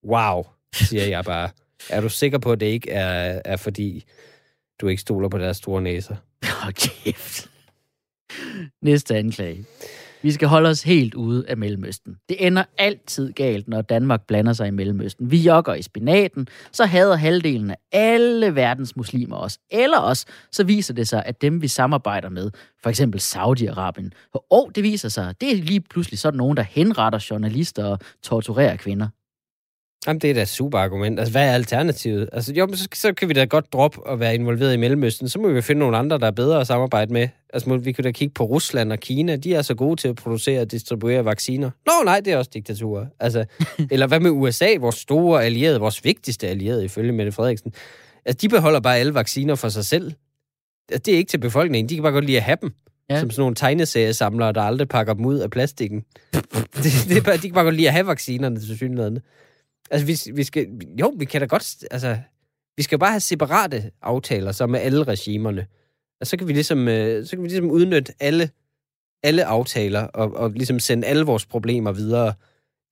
Wow, 0.06 0.44
siger 0.74 1.06
jeg 1.06 1.24
bare. 1.26 1.50
Er 1.90 2.02
du 2.02 2.10
sikker 2.10 2.38
på, 2.38 2.52
at 2.52 2.60
det 2.60 2.66
ikke 2.66 2.92
er, 2.92 3.42
er 3.46 3.58
fordi, 3.58 4.04
du 4.82 4.88
ikke 4.88 5.02
stoler 5.02 5.30
på 5.30 5.38
deres 5.38 5.58
store 5.58 5.82
næser? 5.82 6.16
Hold 6.62 6.74
kæft. 6.74 7.50
Næste 8.82 9.16
anklage. 9.16 9.66
Vi 10.24 10.32
skal 10.32 10.48
holde 10.48 10.70
os 10.70 10.84
helt 10.84 11.14
ude 11.14 11.46
af 11.48 11.58
Mellemøsten. 11.58 12.16
Det 12.30 12.48
ender 12.48 12.64
altid 12.78 13.32
galt, 13.32 13.68
når 13.68 13.82
Danmark 13.82 14.28
blander 14.28 14.54
sig 14.54 14.68
i 14.68 14.72
Mellemøsten. 14.72 15.32
Vi 15.32 15.38
jogger 15.38 15.74
i 15.74 15.82
spinaten, 15.82 16.48
så 16.72 16.86
hader 16.86 17.16
halvdelen 17.16 17.72
af 17.72 17.78
alle 17.92 18.56
verdens 18.56 18.96
muslimer 18.96 19.38
os. 19.38 19.60
Eller 19.72 20.00
os, 20.00 20.26
så 20.52 20.64
viser 20.64 20.94
det 20.94 21.08
sig, 21.08 21.24
at 21.26 21.42
dem 21.42 21.62
vi 21.62 21.68
samarbejder 21.68 22.30
med, 22.30 22.52
for 22.84 22.90
eksempel 22.90 23.20
Saudi-Arabien, 23.20 24.10
og 24.52 24.72
det 24.76 24.84
viser 24.84 25.10
sig, 25.10 25.36
det 25.42 25.52
er 25.52 25.56
lige 25.56 25.82
pludselig 25.82 26.20
sådan 26.20 26.38
nogen, 26.38 26.58
der 26.58 26.64
henretter 26.64 27.28
journalister 27.32 27.86
og 27.86 28.00
torturerer 28.24 28.76
kvinder. 28.76 29.08
Jamen, 30.08 30.20
det 30.20 30.30
er 30.30 30.34
da 30.34 30.42
et 30.42 30.48
super 30.48 30.78
argument. 30.80 31.20
Altså, 31.20 31.32
hvad 31.32 31.50
er 31.50 31.54
alternativet? 31.54 32.30
Altså, 32.34 32.54
jo, 32.54 32.68
så, 32.74 32.88
så 32.94 33.14
kan 33.14 33.30
vi 33.30 33.34
da 33.34 33.46
godt 33.46 33.74
droppe 33.74 34.10
at 34.10 34.20
være 34.20 34.36
involveret 34.36 34.74
i 34.74 34.78
Mellemøsten. 34.78 35.30
Så 35.30 35.40
må 35.40 35.48
vi 35.48 35.62
finde 35.62 35.80
nogle 35.80 35.98
andre, 35.98 36.18
der 36.20 36.28
er 36.28 36.32
bedre 36.32 36.62
at 36.62 36.68
samarbejde 36.68 37.14
med. 37.14 37.28
Altså, 37.54 37.70
må- 37.70 37.78
vi 37.78 37.92
kan 37.92 38.04
da 38.04 38.12
kigge 38.12 38.34
på 38.34 38.44
Rusland 38.44 38.92
og 38.92 39.00
Kina. 39.00 39.36
De 39.36 39.56
er 39.56 39.62
så 39.62 39.76
gode 39.76 39.96
til 40.02 40.08
at 40.08 40.16
producere 40.16 40.62
og 40.62 40.72
distribuere 40.72 41.26
vacciner. 41.26 41.70
Nå, 41.86 41.92
nej, 42.06 42.20
det 42.20 42.34
er 42.34 42.38
også 42.38 42.52
diktaturer. 42.54 43.06
Altså, 43.20 43.46
eller 43.92 44.08
hvad 44.08 44.20
med 44.20 44.32
USA, 44.32 44.68
vores 44.80 44.96
store 44.96 45.44
allierede, 45.46 45.80
vores 45.80 46.04
vigtigste 46.06 46.48
allierede, 46.48 46.86
ifølge 46.86 47.12
Mette 47.12 47.32
Frederiksen? 47.32 47.74
Altså, 48.26 48.38
de 48.42 48.50
beholder 48.50 48.80
bare 48.80 48.98
alle 48.98 49.14
vacciner 49.14 49.56
for 49.56 49.70
sig 49.70 49.86
selv. 49.86 50.12
Altså, 50.92 51.02
det 51.06 51.14
er 51.14 51.18
ikke 51.18 51.30
til 51.30 51.38
befolkningen. 51.38 51.90
De 51.90 51.94
kan 51.96 52.04
bare 52.04 52.14
godt 52.14 52.26
lide 52.26 52.38
at 52.38 52.44
have 52.44 52.58
dem. 52.62 52.74
Ja. 53.10 53.20
Som 53.20 53.30
sådan 53.32 53.42
nogle 53.42 53.56
tegneseriesamlere, 53.56 54.54
der 54.54 54.62
aldrig 54.62 54.88
pakker 54.88 55.14
dem 55.14 55.26
ud 55.26 55.38
af 55.38 55.50
plastikken. 55.52 56.00
det, 56.84 57.06
det 57.10 57.18
er 57.18 57.22
bare, 57.22 57.36
de 57.36 57.42
kan 57.42 57.54
bare 57.54 57.64
godt 57.64 57.76
lide 57.76 57.88
at 57.88 57.94
have 57.94 58.08
vaccinerne 58.08 58.60
til 58.60 58.78
synligheden. 58.78 59.20
Altså, 59.94 60.06
vi, 60.08 60.36
vi 60.36 60.44
skal... 60.44 60.68
Jo, 61.00 61.14
vi 61.18 61.26
kan 61.26 61.42
da 61.42 61.48
godt... 61.48 61.86
Altså, 61.92 62.18
vi 62.78 62.84
skal 62.84 63.00
bare 63.00 63.12
have 63.12 63.20
separate 63.20 63.92
aftaler, 64.02 64.52
så 64.52 64.68
med 64.68 64.80
alle 64.80 65.04
regimerne. 65.04 65.66
Og 66.22 66.28
så 66.28 66.38
kan 66.38 66.48
vi 66.48 66.54
ligesom, 66.54 66.88
øh, 66.88 67.26
så 67.26 67.36
kan 67.36 67.44
vi 67.44 67.48
ligesom 67.48 67.72
udnytte 67.72 68.14
alle, 68.20 68.50
alle 69.24 69.46
aftaler, 69.46 70.02
og, 70.02 70.34
og 70.36 70.52
ligesom 70.52 70.80
sende 70.80 71.08
alle 71.08 71.26
vores 71.26 71.46
problemer 71.46 71.92
videre 71.92 72.34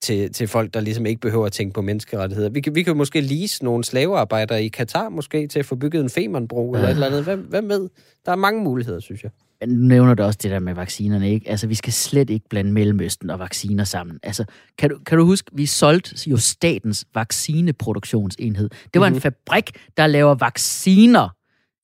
til, 0.01 0.33
til 0.33 0.47
folk, 0.47 0.73
der 0.73 0.79
ligesom 0.79 1.05
ikke 1.05 1.21
behøver 1.21 1.45
at 1.45 1.51
tænke 1.51 1.73
på 1.73 1.81
menneskerettigheder. 1.81 2.49
Vi 2.49 2.61
kan, 2.61 2.75
vi 2.75 2.83
kan 2.83 2.97
måske 2.97 3.21
lease 3.21 3.63
nogle 3.63 3.83
slavearbejdere 3.83 4.63
i 4.63 4.67
Katar 4.67 5.09
måske 5.09 5.47
til 5.47 5.59
at 5.59 5.65
få 5.65 5.75
bygget 5.75 6.01
en 6.01 6.09
Femernbro 6.09 6.73
eller 6.73 6.87
et 6.87 6.91
eller 6.91 7.07
andet. 7.07 7.23
Hvem, 7.23 7.39
hvem 7.39 7.69
ved? 7.69 7.89
Der 8.25 8.31
er 8.31 8.35
mange 8.35 8.63
muligheder, 8.63 8.99
synes 8.99 9.23
jeg. 9.23 9.31
Nu 9.67 9.87
nævner 9.87 10.13
du 10.13 10.23
også 10.23 10.39
det 10.43 10.51
der 10.51 10.59
med 10.59 10.73
vaccinerne, 10.73 11.31
ikke? 11.31 11.49
Altså, 11.49 11.67
vi 11.67 11.75
skal 11.75 11.93
slet 11.93 12.29
ikke 12.29 12.49
blande 12.49 12.71
Mellemøsten 12.71 13.29
og 13.29 13.39
vacciner 13.39 13.83
sammen. 13.83 14.19
Altså, 14.23 14.45
kan 14.77 14.89
du, 14.89 14.99
kan 15.05 15.17
du 15.17 15.25
huske, 15.25 15.51
vi 15.53 15.65
solgte 15.65 16.29
jo 16.29 16.37
statens 16.37 17.05
vaccineproduktionsenhed. 17.15 18.69
Det 18.93 19.01
var 19.01 19.07
mm-hmm. 19.07 19.15
en 19.15 19.21
fabrik, 19.21 19.71
der 19.97 20.07
laver 20.07 20.35
vacciner. 20.35 21.29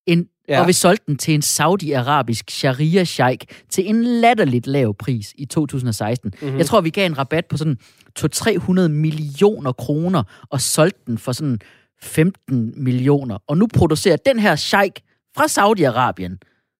En, 0.08 0.28
ja. 0.48 0.54
Ja. 0.54 0.62
Og 0.62 0.68
vi 0.68 0.74
solgte 0.74 1.04
den 1.08 1.18
til 1.18 1.34
en 1.34 1.42
saudi-arabisk 1.42 2.52
sharia-sheik 2.52 3.46
til 3.70 3.90
en 3.90 4.04
latterligt 4.04 4.68
lav 4.68 4.94
pris 4.94 5.34
i 5.38 5.46
2016. 5.46 6.34
Mm-hmm. 6.42 6.58
Jeg 6.58 6.66
tror, 6.66 6.82
vi 6.82 6.90
gav 6.90 7.06
en 7.06 7.18
rabat 7.18 7.46
på 7.46 7.58
sådan 7.58 7.78
200-300 8.20 8.88
millioner 8.88 9.72
kroner 9.72 10.24
og 10.50 10.62
solgte 10.62 11.00
den 11.08 11.18
for 11.18 11.32
sådan 11.32 11.60
15 12.02 12.74
millioner. 12.76 13.38
Og 13.48 13.58
nu 13.58 13.68
producerer 13.68 14.18
den 14.18 14.40
her 14.40 14.56
sheik 14.56 15.02
fra 15.36 15.46
Saudi-Arabien, 15.46 16.38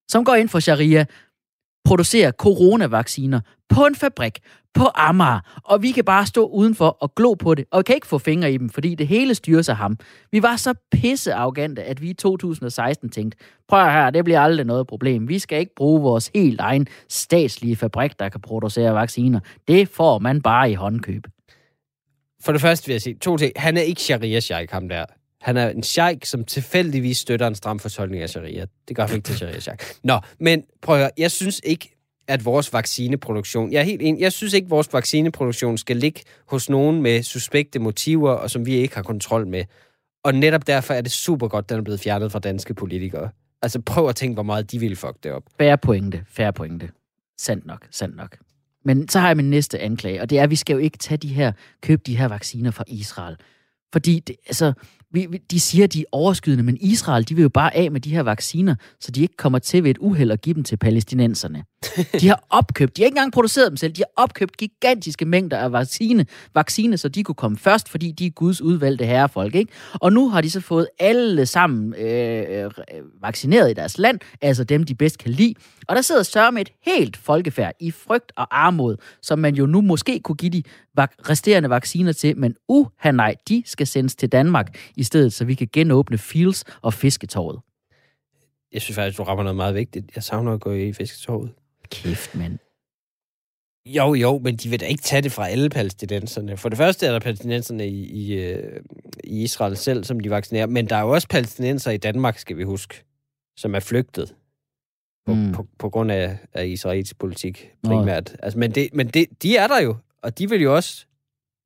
som 0.08 0.26
går 0.26 0.36
ind 0.36 0.50
for 0.50 0.60
sharia, 0.60 1.06
producerer 1.86 2.32
coronavacciner 2.32 3.40
på 3.70 3.86
en 3.86 3.96
fabrik 3.96 4.40
på 4.74 4.88
Amager, 4.96 5.40
og 5.64 5.82
vi 5.82 5.92
kan 5.92 6.04
bare 6.04 6.26
stå 6.26 6.48
udenfor 6.48 6.90
og 6.90 7.16
glo 7.16 7.34
på 7.34 7.56
det, 7.56 7.66
og 7.72 7.86
kan 7.86 7.96
ikke 7.96 8.08
få 8.08 8.18
fingre 8.18 8.54
i 8.54 8.58
dem, 8.58 8.70
fordi 8.70 8.96
det 8.96 9.08
hele 9.08 9.36
styres 9.36 9.70
af 9.70 9.76
ham. 9.76 9.98
Vi 10.32 10.44
var 10.44 10.56
så 10.56 10.74
pisse 10.92 11.34
arrogante, 11.34 11.84
at 11.84 12.02
vi 12.02 12.10
i 12.10 12.14
2016 12.14 13.10
tænkte, 13.10 13.38
prøv 13.68 13.84
her, 13.84 14.10
det 14.10 14.24
bliver 14.24 14.42
aldrig 14.42 14.66
noget 14.66 14.88
problem. 14.88 15.30
Vi 15.30 15.40
skal 15.40 15.60
ikke 15.60 15.76
bruge 15.76 16.02
vores 16.02 16.32
helt 16.36 16.60
egen 16.60 16.88
statslige 17.10 17.76
fabrik, 17.76 18.20
der 18.20 18.30
kan 18.30 18.42
producere 18.42 18.94
vacciner. 18.94 19.40
Det 19.68 19.90
får 19.90 20.20
man 20.20 20.42
bare 20.42 20.72
i 20.72 20.74
håndkøb. 20.74 21.28
For 22.44 22.52
det 22.52 22.62
første 22.62 22.88
vil 22.88 22.94
jeg 22.94 23.02
sige 23.02 23.16
to 23.22 23.38
ting. 23.38 23.52
Han 23.56 23.78
er 23.78 23.82
ikke 23.82 24.02
sharia-sheik, 24.02 24.72
ham 24.72 24.90
der. 24.90 25.06
Han 25.42 25.58
er 25.58 25.70
en 25.70 25.84
sheik, 25.84 26.26
som 26.26 26.46
tilfældigvis 26.46 27.18
støtter 27.18 27.48
en 27.48 27.56
stram 27.56 27.80
fortolkning 27.80 28.24
af 28.24 28.30
sharia. 28.30 28.66
Det 28.88 28.96
gør 28.96 29.08
han 29.08 29.16
ikke 29.16 29.26
til 29.26 29.36
sharia-sheik. 29.36 29.84
Nå, 30.04 30.20
men 30.40 30.64
prøv 30.82 30.96
at 30.96 31.02
høre. 31.02 31.12
Jeg 31.18 31.32
synes 31.32 31.62
ikke, 31.64 31.98
at 32.28 32.46
vores 32.46 32.74
vaccineproduktion... 32.74 33.72
Jeg 33.72 33.80
er 33.80 33.84
helt 33.84 34.02
enig. 34.02 34.22
Jeg 34.22 34.34
synes 34.34 34.54
ikke, 34.54 34.66
at 34.66 34.70
vores 34.70 34.94
vaccineproduktion 34.94 35.78
skal 35.78 35.98
ligge 35.98 36.22
hos 36.48 36.70
nogen 36.70 37.02
med 37.02 37.24
suspekte 37.24 37.80
motiver, 37.80 38.32
og 38.32 38.50
som 38.50 38.66
vi 38.66 38.74
ikke 38.74 38.96
har 38.96 39.04
kontrol 39.04 39.48
med. 39.48 39.64
Og 40.24 40.36
netop 40.36 40.68
derfor 40.68 40.94
er 40.94 41.02
det 41.02 41.12
super 41.12 41.48
godt, 41.48 41.66
at 41.66 41.70
den 41.70 41.78
er 41.78 41.82
blevet 41.82 42.00
fjernet 42.00 42.32
fra 42.32 42.40
danske 42.40 42.74
politikere. 42.74 43.30
Altså 43.62 43.82
prøv 43.82 44.10
at 44.10 44.16
tænke, 44.16 44.34
hvor 44.34 44.44
meget 44.44 44.72
de 44.72 44.80
ville 44.80 44.96
fuck 44.96 45.24
det 45.24 45.32
op. 45.32 45.44
Færre 45.58 45.78
pointe, 45.78 46.24
færre 46.30 46.54
pointe. 46.54 46.90
Sandt 47.38 47.66
nok, 47.66 47.88
sandt 47.92 48.16
nok. 48.16 48.38
Men 48.86 49.10
så 49.10 49.20
har 49.20 49.28
jeg 49.28 49.38
min 49.38 49.50
næste 49.50 49.80
anklage, 49.80 50.22
og 50.22 50.30
det 50.30 50.40
er, 50.40 50.44
at 50.44 50.50
vi 50.50 50.56
skal 50.56 50.74
jo 50.74 50.80
ikke 50.80 50.98
tage 50.98 51.18
de 51.18 51.28
her, 51.28 51.52
købe 51.82 52.02
de 52.06 52.18
her 52.18 52.28
vacciner 52.28 52.72
fra 52.72 52.84
Israel. 52.88 53.36
Fordi 53.94 54.20
det, 54.20 54.36
altså, 54.48 54.74
vi, 55.14 55.28
vi- 55.30 55.38
de 55.52 55.60
siger, 55.60 55.88
de 55.88 56.00
er 56.02 56.06
overskydende, 56.12 56.64
men 56.64 56.78
Israel, 56.82 57.30
de 57.30 57.36
vil 57.36 57.42
jo 57.42 57.50
bare 57.50 57.76
af 57.76 57.92
med 57.92 58.02
de 58.02 58.10
her 58.10 58.22
vacciner, 58.24 58.76
så 59.00 59.12
de 59.12 59.22
ikke 59.22 59.38
kommer 59.38 59.60
til 59.60 59.84
ved 59.84 59.92
et 59.92 59.98
uheld 59.98 60.32
at 60.32 60.42
give 60.42 60.54
dem 60.56 60.64
til 60.64 60.78
palæstinenserne. 60.78 61.64
De 62.22 62.28
har 62.28 62.44
opkøbt, 62.50 62.98
de 62.98 63.02
har 63.02 63.06
ikke 63.06 63.14
engang 63.18 63.34
produceret 63.34 63.70
dem 63.70 63.78
selv, 63.78 63.92
de 63.94 64.02
har 64.02 64.24
opkøbt 64.24 64.58
gigantiske 64.58 65.26
mængder 65.26 65.58
af 65.58 65.72
vaccine, 65.72 66.26
vaccine, 66.56 66.98
så 66.98 67.10
de 67.10 67.24
kunne 67.24 67.36
komme 67.36 67.58
først, 67.58 67.90
fordi 67.90 68.12
de 68.12 68.26
er 68.26 68.30
Guds 68.30 68.62
udvalgte 68.62 69.06
herrefolk, 69.06 69.56
ikke? 69.56 69.72
Og 69.94 70.14
nu 70.14 70.30
har 70.30 70.42
de 70.42 70.50
så 70.52 70.60
fået 70.62 70.88
alle 71.00 71.46
sammen 71.46 71.94
øh, 71.96 72.64
øh, 72.66 72.72
vaccineret 73.22 73.72
i 73.72 73.74
deres 73.74 73.98
land, 73.98 74.20
altså 74.42 74.64
dem, 74.64 74.84
de 74.84 74.96
bedst 74.96 75.18
kan 75.18 75.32
lide. 75.32 75.54
Og 75.88 75.96
der 75.96 76.02
sidder 76.02 76.24
Sørme 76.24 76.54
med 76.56 76.62
et 76.62 76.70
helt 76.86 77.18
folkefærd 77.18 77.74
i 77.80 77.92
frygt 77.92 78.32
og 78.38 78.66
armod, 78.66 78.96
som 79.22 79.40
man 79.40 79.56
jo 79.56 79.66
nu 79.66 79.82
måske 79.82 80.20
kunne 80.24 80.36
give 80.36 80.52
de 80.52 80.64
resterende 81.30 81.70
vacciner 81.70 82.12
til, 82.12 82.38
men 82.38 82.56
uha 82.68 83.12
nej, 83.12 83.36
de 83.50 83.64
skal 83.66 83.88
sendes 83.88 84.16
til 84.16 84.30
Danmark 84.30 84.78
i 84.98 85.04
stedet, 85.04 85.34
så 85.34 85.46
vi 85.46 85.56
kan 85.56 85.68
genåbne 85.74 86.18
Fields 86.18 86.64
og 86.82 86.94
Fisketorvet. 86.94 87.60
Jeg 88.74 88.82
synes 88.82 88.96
faktisk, 88.96 89.18
du 89.18 89.24
rammer 89.24 89.44
noget 89.44 89.56
meget 89.56 89.76
vigtigt. 89.76 90.06
Jeg 90.16 90.24
savner 90.24 90.54
at 90.54 90.62
gå 90.62 90.72
i 90.72 90.94
fisketoget. 90.94 91.52
Kæft, 91.92 92.36
mand. 92.36 92.58
Jo, 93.86 94.14
jo, 94.14 94.40
men 94.44 94.56
de 94.56 94.70
vil 94.70 94.80
da 94.80 94.86
ikke 94.86 95.04
tage 95.04 95.22
det 95.22 95.32
fra 95.32 95.48
alle 95.48 95.70
palæstinenserne. 95.70 96.58
For 96.58 96.70
det 96.70 96.78
første 96.78 97.06
er 97.08 97.12
der 97.12 97.20
palæstinenserne 97.20 97.88
i, 97.88 98.06
i, 98.06 98.34
øh, 98.34 98.80
i 99.24 99.44
Israel 99.44 99.78
selv, 99.78 100.04
som 100.04 100.20
de 100.20 100.30
vaccinerer. 100.30 100.66
Men 100.68 100.90
der 100.90 100.96
er 100.96 101.02
jo 101.02 101.10
også 101.10 101.28
palæstinenser 101.28 101.92
i 101.92 101.98
Danmark, 101.98 102.38
skal 102.38 102.58
vi 102.58 102.64
huske, 102.64 103.04
som 103.58 103.76
er 103.76 103.80
flygtet 103.80 104.36
på, 105.26 105.34
Mm. 105.34 105.52
på, 105.52 105.68
på 105.80 105.90
grund 105.90 106.12
af, 106.12 106.38
af 106.54 106.66
israelsk 106.68 107.18
politik 107.20 107.72
Nå. 107.84 107.90
primært. 107.90 108.36
Altså, 108.44 108.60
men 108.60 108.72
det, 108.72 108.90
men 108.94 109.08
det, 109.08 109.26
de 109.44 109.58
er 109.58 109.68
der 109.68 109.82
jo, 109.82 109.96
og 110.22 110.38
de 110.38 110.50
vil 110.50 110.62
jo 110.62 110.76
også 110.76 111.06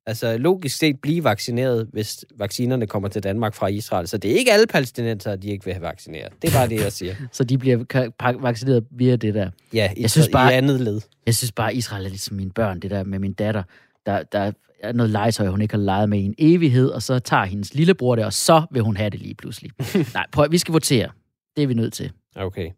altså, 0.05 0.37
logisk 0.37 0.77
set 0.77 0.95
blive 1.01 1.23
vaccineret, 1.23 1.87
hvis 1.93 2.25
vaccinerne 2.37 2.87
kommer 2.87 3.09
til 3.09 3.23
Danmark 3.23 3.53
fra 3.55 3.67
Israel. 3.67 4.07
Så 4.07 4.17
det 4.17 4.31
er 4.31 4.35
ikke 4.35 4.51
alle 4.51 4.67
palæstinenser, 4.67 5.35
de 5.35 5.49
ikke 5.49 5.65
vil 5.65 5.73
have 5.73 5.81
vaccineret. 5.83 6.33
Det 6.41 6.49
er 6.49 6.53
bare 6.53 6.69
det, 6.69 6.81
jeg 6.83 6.91
siger. 6.91 7.15
Så 7.31 7.43
de 7.43 7.57
bliver 7.57 8.37
vaccineret 8.41 8.85
via 8.91 9.15
det 9.15 9.33
der. 9.33 9.49
Ja, 9.73 9.91
i, 9.97 10.01
Jeg 10.01 10.11
synes 10.11 10.27
i 10.27 10.31
bare- 10.31 10.53
andet 10.53 10.81
led. 10.81 11.01
Jeg 11.25 11.35
synes 11.35 11.51
bare, 11.51 11.75
Israel 11.75 12.05
er 12.05 12.09
lidt 12.09 12.21
som 12.21 12.37
mine 12.37 12.51
børn, 12.51 12.79
det 12.79 12.91
der 12.91 13.03
med 13.03 13.19
min 13.19 13.33
datter. 13.33 13.63
Der, 14.05 14.23
der 14.23 14.51
er 14.83 14.91
noget 14.91 15.09
legetøj, 15.09 15.47
hun 15.47 15.61
ikke 15.61 15.73
har 15.73 15.81
leget 15.81 16.09
med 16.09 16.19
i 16.19 16.23
en 16.23 16.35
evighed, 16.37 16.89
og 16.89 17.01
så 17.03 17.19
tager 17.19 17.45
hendes 17.45 17.73
lillebror 17.73 18.15
det, 18.15 18.25
og 18.25 18.33
så 18.33 18.61
vil 18.71 18.81
hun 18.81 18.97
have 18.97 19.09
det 19.09 19.19
lige 19.19 19.35
pludselig. 19.35 19.71
Nej, 20.13 20.25
prøv, 20.31 20.51
vi 20.51 20.57
skal 20.57 20.71
votere. 20.71 21.09
Det 21.55 21.63
er 21.63 21.67
vi 21.67 21.73
nødt 21.73 21.93
til. 21.93 22.11
Okay. 22.35 22.69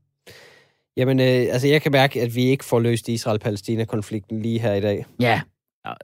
Jamen, 0.97 1.19
øh, 1.19 1.25
altså 1.25 1.67
jeg 1.67 1.81
kan 1.81 1.91
mærke, 1.91 2.21
at 2.21 2.35
vi 2.35 2.43
ikke 2.43 2.65
får 2.65 2.79
løst 2.79 3.09
Israel-Palæstina-konflikten 3.09 4.41
lige 4.41 4.59
her 4.59 4.73
i 4.73 4.81
dag. 4.81 5.05
Ja, 5.19 5.41
er 5.85 5.95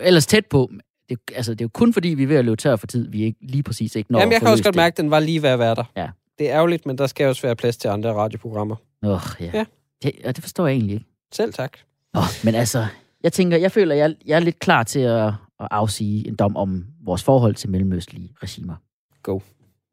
ellers 0.00 0.26
tæt 0.26 0.46
på. 0.46 0.70
Det, 1.08 1.18
altså, 1.34 1.52
det 1.54 1.60
er 1.60 1.64
jo 1.64 1.68
kun 1.68 1.92
fordi, 1.92 2.08
vi 2.08 2.22
er 2.22 2.26
ved 2.26 2.36
at 2.36 2.44
løbe 2.44 2.56
tør 2.56 2.76
for 2.76 2.86
tid, 2.86 3.08
vi 3.08 3.22
ikke 3.22 3.38
lige 3.40 3.62
præcis 3.62 3.96
ikke 3.96 4.12
når 4.12 4.18
Nå, 4.18 4.20
Jamen, 4.20 4.32
jeg 4.32 4.40
kan 4.40 4.48
også 4.48 4.64
godt 4.64 4.74
det. 4.74 4.80
mærke, 4.80 4.92
at 4.94 4.96
den 4.96 5.10
var 5.10 5.20
lige 5.20 5.42
ved 5.42 5.50
at 5.50 5.58
være 5.58 5.74
der. 5.74 5.84
Ja. 5.96 6.08
Det 6.38 6.50
er 6.50 6.56
ærgerligt, 6.56 6.86
men 6.86 6.98
der 6.98 7.06
skal 7.06 7.26
også 7.26 7.42
være 7.42 7.56
plads 7.56 7.76
til 7.76 7.88
andre 7.88 8.12
radioprogrammer. 8.12 8.76
Åh, 9.02 9.20
ja. 9.40 9.44
Ja. 9.44 9.50
ja. 9.58 9.64
Det, 10.02 10.12
og 10.24 10.36
det 10.36 10.44
forstår 10.44 10.66
jeg 10.66 10.74
egentlig 10.74 10.94
ikke. 10.94 11.06
Selv 11.32 11.52
tak. 11.52 11.78
Oh, 12.14 12.22
men 12.44 12.54
altså, 12.54 12.86
jeg 13.22 13.32
tænker, 13.32 13.56
jeg 13.56 13.72
føler, 13.72 13.94
jeg, 13.94 14.14
jeg 14.26 14.36
er 14.36 14.40
lidt 14.40 14.58
klar 14.58 14.82
til 14.82 15.00
at, 15.00 15.26
at 15.60 15.68
afsige 15.70 16.28
en 16.28 16.34
dom 16.36 16.56
om 16.56 16.84
vores 17.04 17.22
forhold 17.22 17.54
til 17.54 17.70
mellemøstlige 17.70 18.32
regimer. 18.42 18.74
Go. 19.22 19.38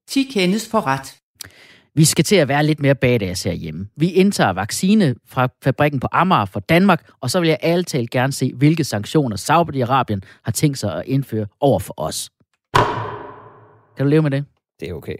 Ti 0.07 0.23
kendes 0.23 0.67
for 0.69 0.88
ret. 0.88 1.15
Vi 1.97 2.05
skal 2.05 2.25
til 2.25 2.35
at 2.35 2.47
være 2.47 2.65
lidt 2.65 2.79
mere 2.79 2.95
badass 2.95 3.43
herhjemme. 3.43 3.87
Vi 3.95 4.11
indtager 4.11 4.53
vaccine 4.53 5.15
fra 5.25 5.47
fabrikken 5.63 5.99
på 5.99 6.07
Amager 6.11 6.45
for 6.45 6.59
Danmark, 6.59 7.09
og 7.21 7.29
så 7.29 7.39
vil 7.39 7.49
jeg 7.49 7.57
ærligt 7.63 7.87
talt 7.87 8.09
gerne 8.09 8.33
se, 8.33 8.53
hvilke 8.55 8.83
sanktioner 8.83 9.37
Saudi-Arabien 9.37 10.41
har 10.43 10.51
tænkt 10.51 10.77
sig 10.77 10.95
at 10.95 11.03
indføre 11.05 11.45
over 11.59 11.79
for 11.79 11.93
os. 11.97 12.29
Kan 13.97 14.05
du 14.05 14.09
leve 14.09 14.21
med 14.21 14.31
det? 14.31 14.45
Det 14.79 14.89
er 14.89 14.93
okay. 14.93 15.15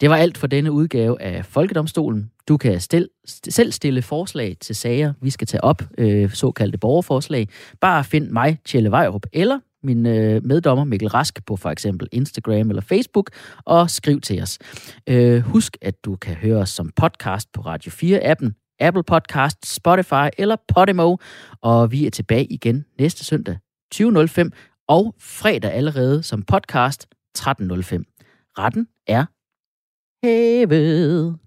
Det 0.00 0.10
var 0.10 0.16
alt 0.16 0.38
for 0.38 0.46
denne 0.46 0.72
udgave 0.72 1.22
af 1.22 1.44
Folkedomstolen. 1.44 2.30
Du 2.48 2.56
kan 2.56 2.80
stil, 2.80 3.08
selv 3.48 3.72
stille 3.72 4.02
forslag 4.02 4.56
til 4.60 4.76
sager, 4.76 5.12
vi 5.20 5.30
skal 5.30 5.46
tage 5.46 5.64
op, 5.64 5.82
øh, 5.98 6.30
såkaldte 6.30 6.78
borgerforslag. 6.78 7.48
Bare 7.80 8.04
find 8.04 8.30
mig, 8.30 8.58
Tjelle 8.64 8.90
Vejrup, 8.90 9.26
eller 9.32 9.60
min 9.84 10.06
øh, 10.06 10.44
meddommer 10.44 10.84
Mikkel 10.84 11.08
Rask 11.08 11.46
på 11.46 11.56
for 11.56 11.70
eksempel 11.70 12.08
Instagram 12.12 12.68
eller 12.68 12.82
Facebook, 12.82 13.30
og 13.64 13.90
skriv 13.90 14.20
til 14.20 14.42
os. 14.42 14.58
Øh, 15.08 15.40
husk, 15.40 15.76
at 15.82 16.04
du 16.04 16.16
kan 16.16 16.34
høre 16.34 16.56
os 16.56 16.70
som 16.70 16.90
podcast 16.96 17.52
på 17.52 17.60
Radio 17.60 17.90
4-appen, 17.90 18.76
Apple 18.80 19.02
Podcast, 19.02 19.74
Spotify 19.74 20.28
eller 20.38 20.56
Podimo, 20.74 21.16
og 21.62 21.92
vi 21.92 22.06
er 22.06 22.10
tilbage 22.10 22.44
igen 22.44 22.84
næste 22.98 23.24
søndag 23.24 23.58
20.05 23.94 24.50
og 24.88 25.14
fredag 25.20 25.72
allerede 25.72 26.22
som 26.22 26.42
podcast 26.42 27.06
13.05. 27.38 27.44
Retten 28.58 28.88
er 29.06 29.24
hævet. 30.26 31.38